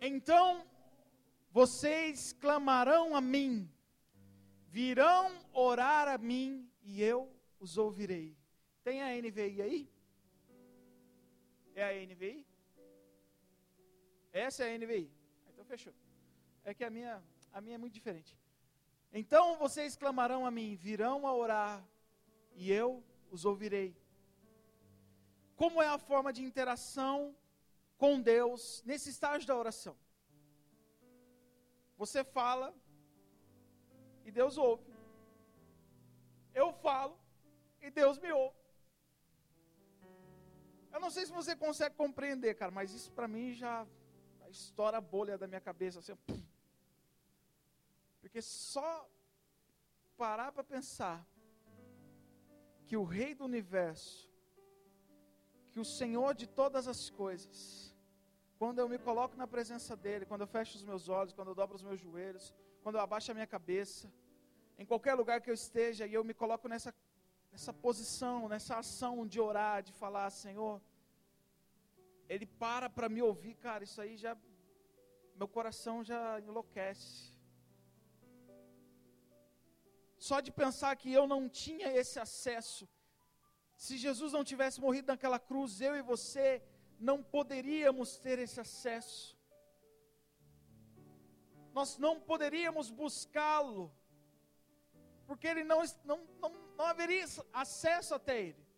Então 0.00 0.64
vocês 1.50 2.32
clamarão 2.32 3.16
a 3.16 3.20
mim, 3.20 3.68
virão 4.68 5.32
orar 5.52 6.06
a 6.08 6.18
mim 6.18 6.70
e 6.82 7.02
eu 7.02 7.32
os 7.58 7.76
ouvirei. 7.76 8.36
Tem 8.84 9.02
a 9.02 9.08
NVI 9.20 9.62
aí? 9.62 9.90
É 11.74 11.84
a 11.84 12.06
NVI? 12.06 12.46
Essa 14.32 14.64
é 14.64 14.74
a 14.74 14.78
NVI. 14.78 15.10
Então 15.48 15.64
fechou. 15.64 15.92
É 16.64 16.72
que 16.72 16.84
a 16.84 16.90
minha, 16.90 17.22
a 17.52 17.60
minha 17.60 17.74
é 17.74 17.78
muito 17.78 17.94
diferente. 17.94 18.36
Então 19.12 19.56
vocês 19.56 19.96
clamarão 19.96 20.46
a 20.46 20.50
mim, 20.50 20.76
virão 20.76 21.26
a 21.26 21.34
orar 21.34 21.84
e 22.54 22.70
eu 22.70 23.02
os 23.30 23.44
ouvirei. 23.44 23.96
Como 25.56 25.82
é 25.82 25.88
a 25.88 25.98
forma 25.98 26.32
de 26.32 26.42
interação 26.42 27.34
com 27.98 28.20
Deus 28.20 28.82
nesse 28.86 29.10
estágio 29.10 29.46
da 29.46 29.56
oração. 29.56 29.96
Você 31.96 32.22
fala 32.22 32.74
e 34.24 34.30
Deus 34.30 34.56
ouve. 34.56 34.90
Eu 36.54 36.72
falo 36.72 37.18
e 37.82 37.90
Deus 37.90 38.18
me 38.18 38.32
ouve. 38.32 38.56
Eu 40.92 41.00
não 41.00 41.10
sei 41.10 41.26
se 41.26 41.32
você 41.32 41.54
consegue 41.54 41.94
compreender, 41.96 42.54
cara, 42.54 42.70
mas 42.70 42.92
isso 42.92 43.10
para 43.12 43.28
mim 43.28 43.52
já 43.52 43.86
estoura 44.48 44.98
a 44.98 45.00
bolha 45.00 45.36
da 45.36 45.46
minha 45.46 45.60
cabeça 45.60 45.98
assim. 45.98 46.16
Porque 48.20 48.40
só 48.40 49.08
parar 50.16 50.52
para 50.52 50.64
pensar 50.64 51.26
que 52.86 52.96
o 52.96 53.04
Rei 53.04 53.34
do 53.34 53.44
universo, 53.44 54.30
que 55.70 55.80
o 55.80 55.84
Senhor 55.84 56.34
de 56.34 56.46
todas 56.46 56.88
as 56.88 57.10
coisas, 57.10 57.87
quando 58.58 58.78
eu 58.80 58.88
me 58.92 58.98
coloco 58.98 59.36
na 59.36 59.46
presença 59.46 59.96
dEle, 60.04 60.26
quando 60.30 60.40
eu 60.44 60.50
fecho 60.54 60.76
os 60.76 60.84
meus 60.90 61.08
olhos, 61.08 61.32
quando 61.32 61.50
eu 61.50 61.54
dobro 61.54 61.76
os 61.76 61.84
meus 61.88 62.00
joelhos, 62.00 62.46
quando 62.82 62.96
eu 62.96 63.00
abaixo 63.00 63.30
a 63.30 63.34
minha 63.38 63.46
cabeça, 63.46 64.12
em 64.80 64.86
qualquer 64.90 65.14
lugar 65.20 65.40
que 65.40 65.50
eu 65.50 65.54
esteja 65.62 66.06
e 66.06 66.14
eu 66.14 66.24
me 66.24 66.34
coloco 66.42 66.66
nessa, 66.72 66.92
nessa 67.52 67.72
posição, 67.72 68.48
nessa 68.52 68.76
ação 68.82 69.14
de 69.32 69.40
orar, 69.48 69.82
de 69.88 69.92
falar, 69.92 70.28
Senhor, 70.30 70.80
Ele 72.28 72.46
para 72.46 72.90
para 72.90 73.08
me 73.08 73.22
ouvir, 73.22 73.54
cara, 73.66 73.84
isso 73.84 74.00
aí 74.00 74.16
já, 74.16 74.36
meu 75.36 75.48
coração 75.56 75.96
já 76.10 76.22
enlouquece. 76.40 77.10
Só 80.28 80.40
de 80.40 80.50
pensar 80.50 80.96
que 80.96 81.12
eu 81.12 81.26
não 81.32 81.42
tinha 81.48 81.88
esse 82.00 82.18
acesso. 82.26 82.88
Se 83.76 83.96
Jesus 83.96 84.32
não 84.32 84.42
tivesse 84.42 84.80
morrido 84.80 85.06
naquela 85.12 85.38
cruz, 85.38 85.80
eu 85.80 85.94
e 85.94 86.02
você 86.02 86.60
não 86.98 87.22
poderíamos 87.22 88.18
ter 88.18 88.38
esse 88.38 88.60
acesso. 88.60 89.36
Nós 91.72 91.96
não 91.98 92.20
poderíamos 92.20 92.90
buscá-lo, 92.90 93.92
porque 95.26 95.46
ele 95.46 95.62
não, 95.62 95.82
não, 96.04 96.26
não, 96.40 96.50
não 96.76 96.86
haveria 96.86 97.24
acesso 97.52 98.14
até 98.14 98.40
ele. 98.40 98.68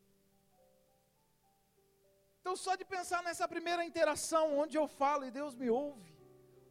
Então, 2.41 2.57
só 2.57 2.75
de 2.75 2.85
pensar 2.85 3.23
nessa 3.23 3.47
primeira 3.47 3.85
interação, 3.85 4.59
onde 4.59 4.77
eu 4.77 4.89
falo 4.89 5.25
e 5.25 5.31
Deus 5.31 5.55
me 5.55 5.71
ouve, 5.71 6.13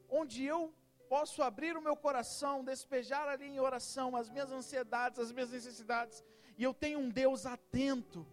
onde 0.10 0.44
eu 0.44 0.74
posso 1.08 1.42
abrir 1.42 1.76
o 1.78 1.82
meu 1.82 1.96
coração, 1.96 2.64
despejar 2.64 3.28
ali 3.28 3.46
em 3.46 3.60
oração 3.60 4.16
as 4.16 4.30
minhas 4.30 4.52
ansiedades, 4.52 5.20
as 5.20 5.32
minhas 5.32 5.52
necessidades, 5.52 6.24
e 6.58 6.64
eu 6.64 6.74
tenho 6.74 7.00
um 7.00 7.10
Deus 7.10 7.46
atento. 7.46 8.28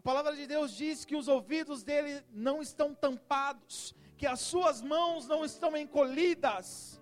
A 0.00 0.02
palavra 0.02 0.34
de 0.34 0.46
Deus 0.52 0.68
diz 0.82 1.04
que 1.08 1.14
os 1.14 1.26
ouvidos 1.28 1.82
dele 1.88 2.12
não 2.32 2.62
estão 2.66 2.88
tampados, 2.94 3.94
que 4.16 4.26
as 4.26 4.40
suas 4.50 4.80
mãos 4.92 5.26
não 5.32 5.40
estão 5.48 5.72
encolhidas. 5.76 6.98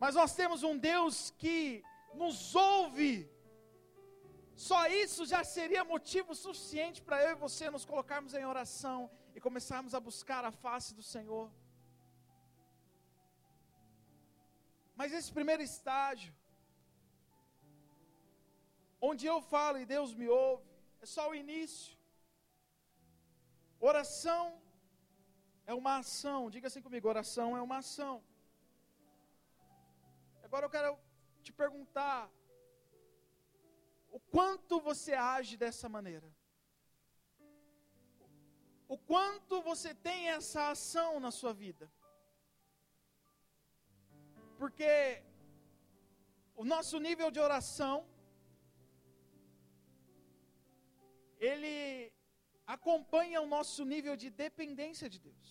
Mas 0.00 0.16
nós 0.20 0.34
temos 0.40 0.64
um 0.68 0.76
Deus 0.76 1.14
que 1.42 1.84
nos 2.22 2.56
ouve. 2.56 3.30
Só 4.56 4.80
isso 4.88 5.24
já 5.24 5.44
seria 5.44 5.84
motivo 5.92 6.34
suficiente 6.34 7.00
para 7.00 7.22
eu 7.26 7.30
e 7.36 7.42
você 7.44 7.70
nos 7.70 7.84
colocarmos 7.84 8.34
em 8.34 8.44
oração 8.44 9.08
e 9.32 9.40
começarmos 9.46 9.94
a 9.94 10.00
buscar 10.00 10.44
a 10.44 10.50
face 10.64 10.92
do 10.98 11.04
Senhor. 11.14 11.48
Mas 14.96 15.12
esse 15.12 15.32
primeiro 15.38 15.62
estágio, 15.62 16.34
onde 19.00 19.26
eu 19.32 19.40
falo 19.54 19.78
e 19.78 19.86
Deus 19.96 20.12
me 20.12 20.28
ouve, 20.28 20.71
é 21.02 21.06
só 21.14 21.22
o 21.28 21.34
início. 21.34 21.94
Oração 23.90 24.44
é 25.66 25.74
uma 25.74 25.94
ação, 26.02 26.50
diga 26.54 26.68
assim 26.68 26.84
comigo: 26.86 27.08
oração 27.08 27.56
é 27.56 27.62
uma 27.68 27.78
ação. 27.78 28.14
Agora 30.44 30.66
eu 30.66 30.70
quero 30.76 30.92
te 31.42 31.52
perguntar: 31.62 32.30
o 34.18 34.20
quanto 34.34 34.80
você 34.88 35.12
age 35.14 35.56
dessa 35.64 35.88
maneira? 35.96 36.30
O 38.94 38.96
quanto 39.12 39.60
você 39.70 39.90
tem 40.08 40.28
essa 40.28 40.70
ação 40.70 41.18
na 41.18 41.32
sua 41.40 41.52
vida? 41.64 41.90
Porque 44.60 44.92
o 46.54 46.64
nosso 46.72 46.98
nível 47.06 47.30
de 47.30 47.40
oração 47.40 47.94
ele 51.50 52.12
acompanha 52.74 53.38
o 53.44 53.48
nosso 53.54 53.82
nível 53.92 54.14
de 54.22 54.28
dependência 54.44 55.08
de 55.14 55.18
Deus. 55.28 55.48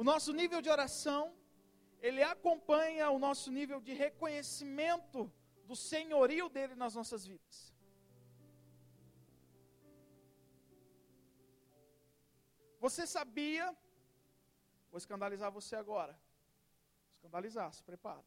O 0.00 0.04
nosso 0.10 0.32
nível 0.40 0.60
de 0.64 0.70
oração, 0.76 1.22
ele 2.08 2.22
acompanha 2.22 3.10
o 3.16 3.18
nosso 3.26 3.48
nível 3.58 3.80
de 3.86 3.94
reconhecimento 4.04 5.20
do 5.68 5.76
senhorio 5.90 6.48
dele 6.56 6.74
nas 6.82 6.94
nossas 6.98 7.26
vidas. 7.26 7.56
Você 12.78 13.04
sabia, 13.16 13.66
vou 14.90 14.98
escandalizar 14.98 15.50
você 15.50 15.74
agora, 15.74 16.14
escandalizar, 17.16 17.72
se 17.78 17.82
prepara. 17.82 18.24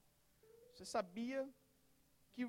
Você 0.73 0.85
sabia 0.97 1.41
que 2.33 2.43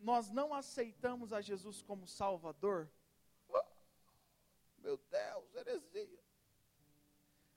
nós 0.00 0.30
não 0.30 0.52
aceitamos 0.54 1.32
a 1.32 1.40
Jesus 1.40 1.82
como 1.82 2.06
Salvador? 2.06 2.90
Oh, 3.48 3.64
meu 4.78 4.96
Deus, 4.96 5.54
heresia. 5.54 6.20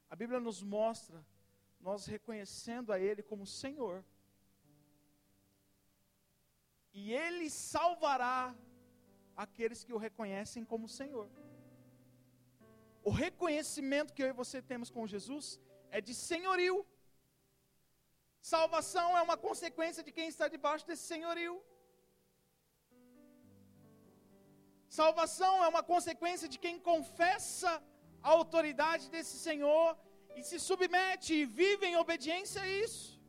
A 0.09 0.15
Bíblia 0.15 0.39
nos 0.39 0.61
mostra 0.61 1.25
nós 1.79 2.05
reconhecendo 2.05 2.93
a 2.93 2.99
Ele 2.99 3.21
como 3.21 3.45
Senhor. 3.45 4.03
E 6.93 7.11
Ele 7.13 7.49
salvará 7.49 8.55
aqueles 9.35 9.83
que 9.83 9.93
o 9.93 9.97
reconhecem 9.97 10.63
como 10.63 10.87
Senhor. 10.87 11.27
O 13.03 13.09
reconhecimento 13.09 14.13
que 14.13 14.23
eu 14.23 14.27
e 14.27 14.39
você 14.41 14.61
temos 14.61 14.89
com 14.89 15.05
Jesus 15.05 15.59
é 15.91 15.99
de 15.99 16.13
senhorio. 16.13 16.85
Salvação 18.39 19.17
é 19.17 19.21
uma 19.21 19.37
consequência 19.37 20.01
de 20.03 20.11
quem 20.11 20.27
está 20.27 20.47
debaixo 20.47 20.87
desse 20.87 21.03
senhorio. 21.03 21.53
Salvação 24.99 25.53
é 25.65 25.67
uma 25.73 25.81
consequência 25.91 26.47
de 26.53 26.57
quem 26.63 26.75
confessa 26.89 27.71
a 28.21 28.29
autoridade 28.39 29.05
desse 29.13 29.35
Senhor 29.45 29.87
e 30.37 30.43
se 30.49 30.57
submete 30.59 31.31
e 31.33 31.45
vive 31.61 31.85
em 31.87 31.97
obediência 32.03 32.61
a 32.61 32.67
isso. 32.83 33.19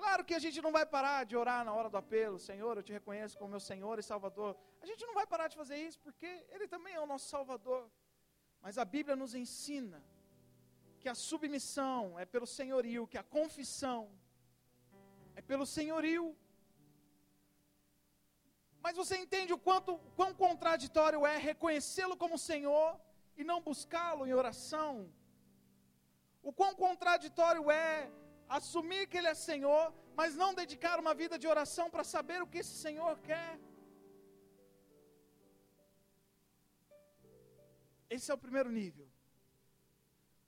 Claro 0.00 0.24
que 0.24 0.36
a 0.38 0.42
gente 0.44 0.62
não 0.66 0.72
vai 0.78 0.86
parar 0.94 1.18
de 1.30 1.36
orar 1.42 1.62
na 1.62 1.74
hora 1.74 1.90
do 1.90 1.98
apelo, 1.98 2.38
Senhor, 2.38 2.72
eu 2.74 2.86
te 2.88 2.94
reconheço 2.98 3.36
como 3.38 3.50
meu 3.50 3.60
Senhor 3.60 3.98
e 3.98 4.02
Salvador. 4.02 4.56
A 4.80 4.86
gente 4.90 5.04
não 5.08 5.14
vai 5.20 5.26
parar 5.26 5.48
de 5.48 5.56
fazer 5.62 5.76
isso 5.88 6.00
porque 6.06 6.30
Ele 6.54 6.66
também 6.66 6.94
é 6.94 7.00
o 7.00 7.10
nosso 7.12 7.28
Salvador. 7.28 7.82
Mas 8.62 8.78
a 8.78 8.86
Bíblia 8.96 9.14
nos 9.14 9.34
ensina 9.34 10.02
que 11.00 11.08
a 11.10 11.14
submissão 11.14 12.18
é 12.18 12.24
pelo 12.24 12.46
senhorio, 12.46 13.06
que 13.06 13.18
a 13.18 13.22
confissão 13.38 14.10
é 15.36 15.42
pelo 15.42 15.66
senhorio. 15.66 16.34
Mas 18.84 18.96
você 19.00 19.16
entende 19.24 19.52
o 19.56 19.62
quanto 19.66 19.90
quão 20.18 20.32
contraditório 20.44 21.24
é 21.32 21.36
reconhecê-lo 21.50 22.16
como 22.22 22.44
Senhor 22.50 22.88
e 23.36 23.44
não 23.50 23.58
buscá-lo 23.68 24.26
em 24.26 24.34
oração? 24.42 24.92
O 26.42 26.52
quão 26.52 26.74
contraditório 26.74 27.70
é 27.70 28.10
assumir 28.48 29.02
que 29.06 29.18
Ele 29.18 29.28
é 29.28 29.34
Senhor, 29.34 29.84
mas 30.16 30.34
não 30.42 30.52
dedicar 30.62 30.98
uma 30.98 31.14
vida 31.22 31.38
de 31.38 31.46
oração 31.54 31.88
para 31.94 32.04
saber 32.14 32.42
o 32.42 32.48
que 32.52 32.58
esse 32.64 32.76
Senhor 32.86 33.14
quer? 33.28 33.52
Esse 38.10 38.30
é 38.30 38.34
o 38.34 38.44
primeiro 38.46 38.70
nível. 38.70 39.06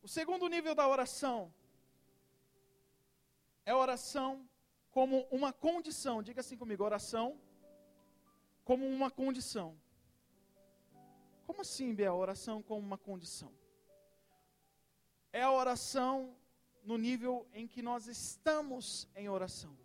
O 0.03 0.09
segundo 0.19 0.49
nível 0.55 0.75
da 0.75 0.87
oração 0.87 1.55
é 3.65 3.75
oração 3.75 4.31
como 4.91 5.27
uma 5.31 5.53
condição. 5.53 6.23
Diga 6.29 6.41
assim 6.43 6.59
comigo: 6.63 6.85
oração 6.85 7.27
como 8.65 8.87
uma 8.87 9.11
condição. 9.11 9.79
Como 11.47 11.61
assim, 11.61 11.95
Bia, 11.95 12.13
oração 12.13 12.63
como 12.63 12.81
uma 12.81 12.99
condição? 12.99 13.53
É 15.33 15.43
a 15.43 15.53
oração 15.53 16.37
no 16.83 16.97
nível 16.97 17.47
em 17.53 17.67
que 17.67 17.83
nós 17.83 18.07
estamos 18.07 19.09
em 19.15 19.29
oração. 19.29 19.77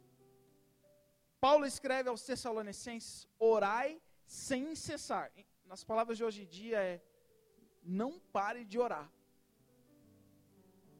Paulo 1.39 1.65
escreve 1.65 2.09
aos 2.09 2.23
Tessalonicenses: 2.23 3.27
orai 3.37 4.01
sem 4.25 4.75
cessar. 4.75 5.31
Nas 5.65 5.83
palavras 5.83 6.17
de 6.17 6.23
hoje 6.23 6.43
em 6.43 6.47
dia 6.47 6.81
é 6.81 7.01
não 7.83 8.19
pare 8.19 8.63
de 8.63 8.77
orar. 8.79 9.11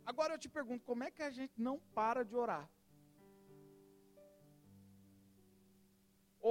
Agora 0.05 0.33
eu 0.33 0.39
te 0.39 0.49
pergunto, 0.49 0.83
como 0.85 1.03
é 1.03 1.11
que 1.11 1.21
a 1.21 1.29
gente 1.29 1.53
não 1.57 1.79
para 1.93 2.23
de 2.25 2.35
orar? 2.35 2.69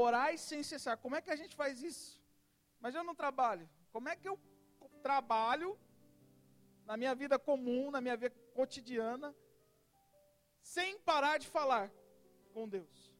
Orar 0.04 0.30
sem 0.38 0.62
cessar. 0.70 0.96
Como 1.04 1.16
é 1.16 1.20
que 1.24 1.32
a 1.34 1.40
gente 1.42 1.54
faz 1.62 1.82
isso? 1.90 2.08
Mas 2.82 2.94
eu 2.94 3.04
não 3.08 3.14
trabalho. 3.22 3.68
Como 3.94 4.08
é 4.08 4.14
que 4.20 4.28
eu 4.28 4.36
trabalho, 5.08 5.70
na 6.84 6.96
minha 6.96 7.14
vida 7.14 7.38
comum, 7.38 7.90
na 7.90 8.00
minha 8.00 8.16
vida 8.16 8.34
cotidiana, 8.54 9.34
sem 10.62 10.98
parar 11.10 11.38
de 11.38 11.48
falar 11.56 11.90
com 12.52 12.68
Deus. 12.68 13.14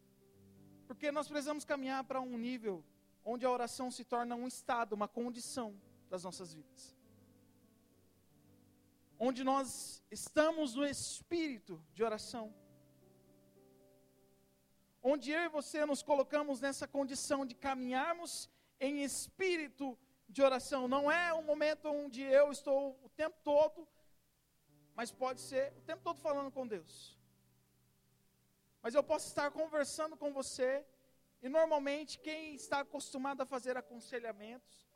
Porque 0.87 1.11
nós 1.11 1.29
precisamos 1.29 1.64
caminhar 1.64 2.03
para 2.05 2.21
um 2.21 2.37
nível 2.37 2.85
onde 3.25 3.45
a 3.45 3.51
oração 3.51 3.91
se 3.91 4.05
torna 4.05 4.35
um 4.35 4.47
estado, 4.47 4.95
uma 4.95 5.09
condição 5.09 5.79
das 6.09 6.25
nossas 6.25 6.55
vidas. 6.55 6.97
Onde 9.19 9.43
nós 9.45 10.03
estamos 10.11 10.75
no 10.75 10.85
espírito 10.85 11.83
de 11.93 12.03
oração. 12.03 12.55
Onde 15.03 15.31
eu 15.31 15.43
e 15.43 15.49
você 15.49 15.85
nos 15.87 16.03
colocamos 16.03 16.61
nessa 16.61 16.87
condição 16.89 17.47
de 17.47 17.55
caminharmos 17.55 18.51
em 18.81 19.03
espírito 19.03 19.99
de 20.29 20.43
oração. 20.43 20.87
Não 20.87 21.11
é 21.11 21.33
um 21.33 21.43
momento 21.43 21.89
onde 21.89 22.23
eu 22.23 22.51
estou 22.53 22.99
o 23.03 23.09
tempo 23.09 23.39
todo, 23.43 23.89
mas 24.95 25.11
pode 25.11 25.41
ser 25.41 25.73
o 25.77 25.83
tempo 25.83 26.03
todo 26.03 26.19
falando 26.21 26.51
com 26.51 26.67
Deus. 26.67 27.17
Mas 28.83 28.95
eu 28.95 29.03
posso 29.03 29.27
estar 29.29 29.51
conversando 29.51 30.17
com 30.17 30.33
você, 30.33 30.85
e 31.43 31.49
normalmente 31.49 32.19
quem 32.19 32.55
está 32.55 32.81
acostumado 32.81 33.41
a 33.43 33.47
fazer 33.47 33.77
aconselhamentos, 33.77 34.89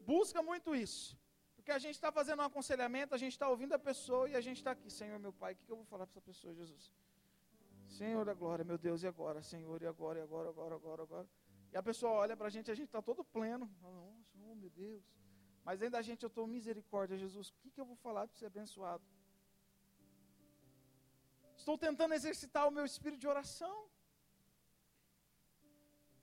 busca 0.00 0.42
muito 0.42 0.74
isso. 0.74 1.18
Porque 1.54 1.70
a 1.70 1.78
gente 1.78 1.96
está 1.96 2.10
fazendo 2.10 2.40
um 2.40 2.46
aconselhamento, 2.46 3.14
a 3.14 3.18
gente 3.18 3.32
está 3.32 3.48
ouvindo 3.48 3.74
a 3.74 3.78
pessoa 3.78 4.28
e 4.28 4.34
a 4.34 4.40
gente 4.40 4.58
está 4.58 4.70
aqui, 4.72 4.90
Senhor 4.90 5.18
meu 5.18 5.32
Pai, 5.32 5.52
o 5.52 5.56
que 5.56 5.70
eu 5.70 5.76
vou 5.76 5.84
falar 5.84 6.06
para 6.06 6.12
essa 6.12 6.20
pessoa, 6.20 6.54
Jesus? 6.54 6.92
Senhor 7.88 8.24
da 8.24 8.34
glória, 8.34 8.64
meu 8.64 8.78
Deus, 8.78 9.02
e 9.02 9.06
agora? 9.06 9.42
Senhor, 9.42 9.82
e 9.82 9.86
agora, 9.86 10.18
e 10.18 10.22
agora, 10.22 10.48
agora, 10.50 10.74
agora, 10.74 11.02
agora. 11.02 11.28
E 11.72 11.76
a 11.76 11.82
pessoa 11.82 12.12
olha 12.12 12.36
para 12.36 12.46
a 12.46 12.50
gente, 12.50 12.70
a 12.70 12.74
gente 12.74 12.86
está 12.86 13.02
todo 13.02 13.24
pleno. 13.24 13.70
Nossa, 13.80 14.38
oh, 14.44 14.54
meu 14.54 14.70
Deus. 14.70 15.02
Mas 15.64 15.82
ainda 15.82 15.98
a 15.98 16.02
gente, 16.02 16.22
eu 16.22 16.28
estou 16.28 16.46
misericórdia, 16.46 17.18
Jesus. 17.18 17.48
O 17.48 17.54
que, 17.60 17.70
que 17.70 17.80
eu 17.80 17.84
vou 17.84 17.96
falar 17.96 18.26
para 18.26 18.36
ser 18.36 18.46
abençoado? 18.46 19.04
Estou 21.56 21.76
tentando 21.76 22.14
exercitar 22.14 22.66
o 22.68 22.70
meu 22.70 22.84
espírito 22.84 23.20
de 23.20 23.28
oração. 23.28 23.88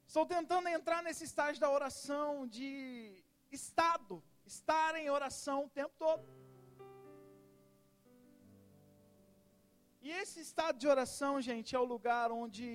Estou 0.08 0.26
tentando 0.26 0.68
entrar 0.68 1.04
nesse 1.04 1.24
estágio 1.26 1.60
da 1.60 1.70
oração, 1.70 2.48
de 2.48 3.24
estado, 3.52 4.24
estar 4.46 4.96
em 4.96 5.10
oração 5.10 5.66
o 5.66 5.70
tempo 5.70 5.94
todo. 5.98 6.26
E 10.06 10.12
esse 10.22 10.40
estado 10.48 10.78
de 10.82 10.88
oração, 10.94 11.32
gente, 11.48 11.70
é 11.78 11.80
o 11.84 11.92
lugar 11.94 12.28
onde 12.42 12.66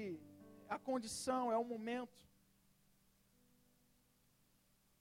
a 0.76 0.78
condição, 0.88 1.42
é 1.56 1.58
o 1.64 1.68
momento 1.72 2.20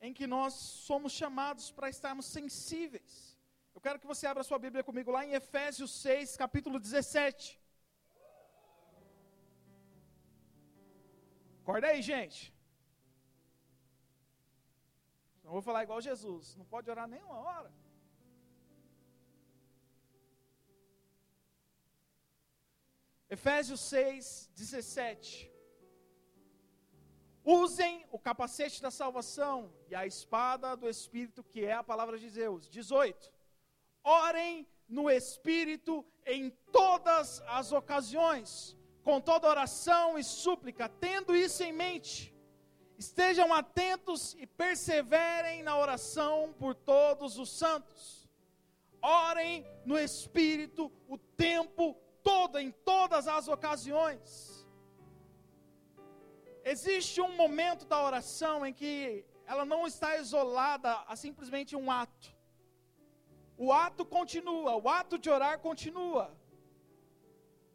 em 0.05 0.11
que 0.17 0.27
nós 0.35 0.53
somos 0.87 1.11
chamados 1.21 1.65
para 1.77 1.89
estarmos 1.95 2.27
sensíveis. 2.35 3.13
Eu 3.73 3.81
quero 3.85 3.99
que 4.01 4.11
você 4.11 4.27
abra 4.27 4.47
sua 4.49 4.59
Bíblia 4.65 4.83
comigo 4.89 5.15
lá 5.15 5.21
em 5.25 5.33
Efésios 5.41 5.91
6, 6.03 6.37
capítulo 6.43 6.79
17. 6.79 7.59
Acorda 11.63 11.87
aí, 11.87 12.03
gente. 12.13 12.41
Não 15.43 15.53
vou 15.57 15.63
falar 15.69 15.83
igual 15.87 16.07
Jesus, 16.11 16.55
não 16.61 16.67
pode 16.75 16.91
orar 16.93 17.07
nem 17.15 17.23
uma 17.29 17.39
hora. 17.47 17.71
Efésios 23.29 23.81
6, 23.81 24.49
17. 24.55 25.51
Usem 27.45 28.05
o 28.11 28.17
capacete 28.17 28.81
da 28.81 28.89
salvação 28.89 29.71
e 29.87 29.93
a 29.93 30.05
espada 30.05 30.75
do 30.75 30.89
Espírito, 30.89 31.43
que 31.43 31.63
é 31.63 31.73
a 31.73 31.83
palavra 31.83 32.17
de 32.17 32.29
Deus. 32.31 32.67
18. 32.67 33.31
Orem 34.03 34.67
no 34.87 35.11
Espírito 35.11 36.03
em 36.25 36.49
todas 36.71 37.41
as 37.41 37.71
ocasiões, 37.71 38.75
com 39.03 39.21
toda 39.21 39.47
oração 39.47 40.17
e 40.17 40.23
súplica, 40.23 40.89
tendo 40.89 41.35
isso 41.35 41.63
em 41.63 41.71
mente. 41.71 42.35
Estejam 42.97 43.53
atentos 43.53 44.33
e 44.39 44.47
perseverem 44.47 45.61
na 45.61 45.77
oração 45.77 46.53
por 46.57 46.73
todos 46.73 47.37
os 47.37 47.51
santos. 47.51 48.27
Orem 49.01 49.65
no 49.85 49.97
Espírito 49.97 50.91
o 51.07 51.17
tempo 51.17 51.95
todo, 52.29 52.55
em 52.65 52.71
todas 52.91 53.27
as 53.27 53.47
ocasiões 53.55 54.23
Existe 56.73 57.19
um 57.21 57.35
momento 57.35 57.85
da 57.91 57.99
oração 58.09 58.65
em 58.65 58.73
que 58.79 59.25
ela 59.51 59.65
não 59.65 59.87
está 59.87 60.17
isolada 60.17 60.91
a 61.11 61.15
simplesmente 61.15 61.75
um 61.75 61.89
ato. 61.89 62.27
O 63.57 63.71
ato 63.73 64.05
continua, 64.05 64.75
o 64.75 64.87
ato 64.87 65.17
de 65.17 65.29
orar 65.29 65.55
continua. 65.59 66.25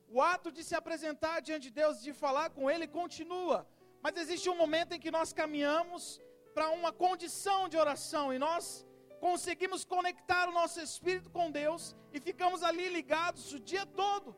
O 0.09 0.21
ato 0.23 0.53
de 0.53 0.63
se 0.63 0.75
apresentar 0.81 1.41
diante 1.41 1.65
de 1.69 1.75
Deus, 1.81 2.03
de 2.03 2.13
falar 2.13 2.51
com 2.51 2.71
Ele, 2.71 2.87
continua. 2.87 3.67
Mas 4.01 4.17
existe 4.17 4.49
um 4.49 4.57
momento 4.57 4.93
em 4.95 5.01
que 5.01 5.11
nós 5.11 5.33
caminhamos 5.33 6.21
para 6.55 6.71
uma 6.71 6.93
condição 6.93 7.69
de 7.69 7.77
oração 7.77 8.33
e 8.33 8.39
nós 8.39 8.87
conseguimos 9.19 9.85
conectar 9.85 10.49
o 10.49 10.57
nosso 10.61 10.79
espírito 10.81 11.31
com 11.31 11.51
Deus 11.51 11.97
e 12.13 12.21
ficamos 12.21 12.63
ali 12.63 12.89
ligados 12.89 13.53
o 13.53 13.59
dia 13.59 13.87
todo. 13.87 14.37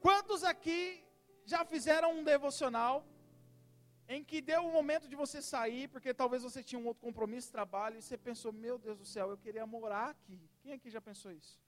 Quantos 0.00 0.42
aqui 0.42 1.04
já 1.44 1.62
fizeram 1.64 2.10
um 2.18 2.24
devocional 2.24 3.06
em 4.08 4.24
que 4.24 4.40
deu 4.40 4.62
o 4.66 4.72
momento 4.72 5.06
de 5.06 5.14
você 5.14 5.40
sair, 5.40 5.88
porque 5.88 6.12
talvez 6.12 6.42
você 6.42 6.62
tinha 6.68 6.80
um 6.80 6.86
outro 6.86 7.02
compromisso, 7.02 7.52
trabalho, 7.52 7.98
e 7.98 8.02
você 8.02 8.16
pensou, 8.16 8.50
meu 8.52 8.76
Deus 8.78 8.98
do 8.98 9.04
céu, 9.04 9.30
eu 9.30 9.38
queria 9.38 9.66
morar 9.66 10.08
aqui. 10.10 10.40
Quem 10.62 10.72
aqui 10.72 10.90
já 10.90 11.00
pensou 11.00 11.30
isso? 11.30 11.60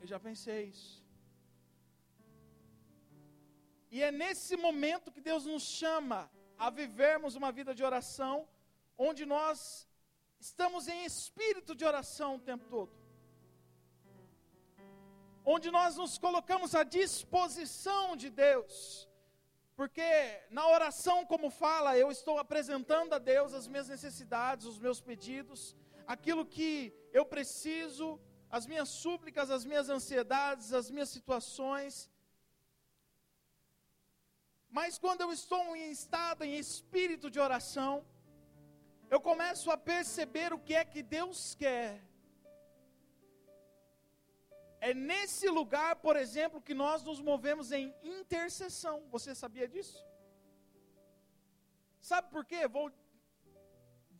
Eu 0.00 0.06
já 0.06 0.18
pensei 0.18 0.64
isso. 0.64 1.02
E 3.90 4.02
é 4.02 4.10
nesse 4.10 4.56
momento 4.56 5.12
que 5.12 5.20
Deus 5.20 5.46
nos 5.46 5.62
chama 5.62 6.30
a 6.58 6.68
vivermos 6.70 7.34
uma 7.34 7.52
vida 7.52 7.72
de 7.74 7.84
oração, 7.84 8.48
onde 8.98 9.24
nós 9.24 9.88
estamos 10.40 10.88
em 10.88 11.04
espírito 11.04 11.74
de 11.74 11.84
oração 11.84 12.36
o 12.36 12.40
tempo 12.40 12.66
todo 12.68 13.01
onde 15.44 15.70
nós 15.70 15.96
nos 15.96 16.18
colocamos 16.18 16.74
à 16.74 16.82
disposição 16.82 18.16
de 18.16 18.30
Deus. 18.30 19.08
Porque 19.74 20.02
na 20.50 20.68
oração, 20.68 21.24
como 21.26 21.50
fala, 21.50 21.96
eu 21.96 22.10
estou 22.10 22.38
apresentando 22.38 23.14
a 23.14 23.18
Deus 23.18 23.54
as 23.54 23.66
minhas 23.66 23.88
necessidades, 23.88 24.66
os 24.66 24.78
meus 24.78 25.00
pedidos, 25.00 25.76
aquilo 26.06 26.44
que 26.44 26.94
eu 27.12 27.24
preciso, 27.24 28.20
as 28.50 28.66
minhas 28.66 28.88
súplicas, 28.88 29.50
as 29.50 29.64
minhas 29.64 29.88
ansiedades, 29.88 30.72
as 30.72 30.90
minhas 30.90 31.08
situações. 31.08 32.10
Mas 34.68 34.98
quando 34.98 35.22
eu 35.22 35.32
estou 35.32 35.74
em 35.74 35.90
estado, 35.90 36.44
em 36.44 36.56
espírito 36.56 37.30
de 37.30 37.40
oração, 37.40 38.04
eu 39.10 39.20
começo 39.20 39.70
a 39.70 39.76
perceber 39.76 40.52
o 40.52 40.58
que 40.58 40.74
é 40.74 40.84
que 40.84 41.02
Deus 41.02 41.54
quer 41.54 42.00
é 44.88 44.92
nesse 44.92 45.48
lugar, 45.48 45.90
por 46.04 46.16
exemplo, 46.16 46.60
que 46.66 46.74
nós 46.74 47.04
nos 47.08 47.20
movemos 47.20 47.70
em 47.70 47.94
intercessão. 48.02 48.96
Você 49.14 49.32
sabia 49.32 49.68
disso? 49.68 49.98
Sabe 52.00 52.26
por 52.34 52.44
quê? 52.44 52.66
Vou 52.66 52.90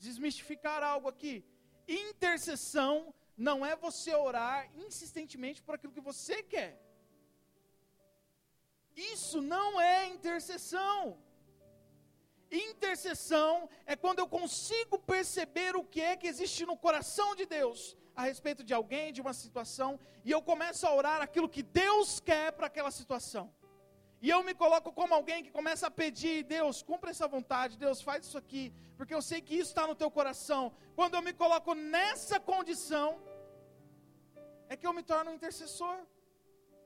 desmistificar 0.04 0.80
algo 0.84 1.08
aqui. 1.08 1.44
Intercessão 1.88 3.12
não 3.36 3.66
é 3.66 3.74
você 3.74 4.14
orar 4.14 4.70
insistentemente 4.86 5.60
por 5.60 5.74
aquilo 5.74 5.92
que 5.96 6.08
você 6.12 6.44
quer. 6.44 6.72
Isso 8.94 9.42
não 9.42 9.80
é 9.80 10.06
intercessão. 10.06 11.20
Intercessão 12.52 13.68
é 13.84 13.96
quando 13.96 14.20
eu 14.20 14.28
consigo 14.28 14.96
perceber 14.96 15.74
o 15.74 15.84
que 15.84 16.00
é 16.00 16.16
que 16.16 16.28
existe 16.28 16.64
no 16.64 16.76
coração 16.76 17.34
de 17.34 17.46
Deus 17.46 17.96
a 18.14 18.22
respeito 18.22 18.62
de 18.62 18.74
alguém, 18.74 19.12
de 19.12 19.20
uma 19.20 19.32
situação, 19.32 19.98
e 20.24 20.30
eu 20.30 20.42
começo 20.42 20.86
a 20.86 20.94
orar 20.94 21.20
aquilo 21.22 21.48
que 21.48 21.62
Deus 21.62 22.20
quer 22.20 22.52
para 22.52 22.66
aquela 22.66 22.90
situação. 22.90 23.52
E 24.20 24.30
eu 24.30 24.40
me 24.44 24.54
coloco 24.54 24.92
como 24.92 25.12
alguém 25.14 25.42
que 25.42 25.50
começa 25.50 25.88
a 25.88 25.90
pedir, 25.90 26.44
Deus, 26.44 26.80
cumpra 26.80 27.10
essa 27.10 27.26
vontade, 27.26 27.76
Deus, 27.76 28.00
faz 28.00 28.24
isso 28.24 28.38
aqui, 28.38 28.72
porque 28.96 29.12
eu 29.12 29.20
sei 29.20 29.40
que 29.40 29.54
isso 29.54 29.70
está 29.70 29.84
no 29.84 29.96
teu 29.96 30.10
coração. 30.10 30.72
Quando 30.94 31.14
eu 31.14 31.22
me 31.22 31.32
coloco 31.32 31.74
nessa 31.74 32.38
condição, 32.38 33.20
é 34.68 34.76
que 34.76 34.86
eu 34.86 34.92
me 34.92 35.02
torno 35.02 35.32
um 35.32 35.34
intercessor. 35.34 35.98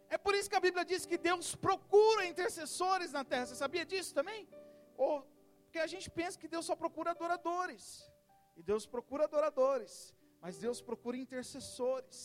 É 0.08 0.16
por 0.16 0.34
isso 0.34 0.48
que 0.48 0.56
a 0.56 0.60
Bíblia 0.60 0.84
diz 0.84 1.04
que 1.04 1.18
Deus 1.18 1.54
procura 1.54 2.24
intercessores 2.24 3.12
na 3.12 3.22
terra. 3.22 3.44
Você 3.46 3.54
sabia 3.56 3.84
disso 3.84 4.14
também? 4.14 4.48
Ou, 4.96 5.22
porque 5.64 5.78
a 5.78 5.86
gente 5.86 6.08
pensa 6.08 6.38
que 6.38 6.48
Deus 6.48 6.64
só 6.64 6.74
procura 6.74 7.10
adoradores. 7.10 8.10
E 8.56 8.62
Deus 8.62 8.86
procura 8.86 9.24
adoradores. 9.24 10.15
Mas 10.46 10.58
Deus 10.64 10.80
procura 10.88 11.16
intercessores. 11.22 12.18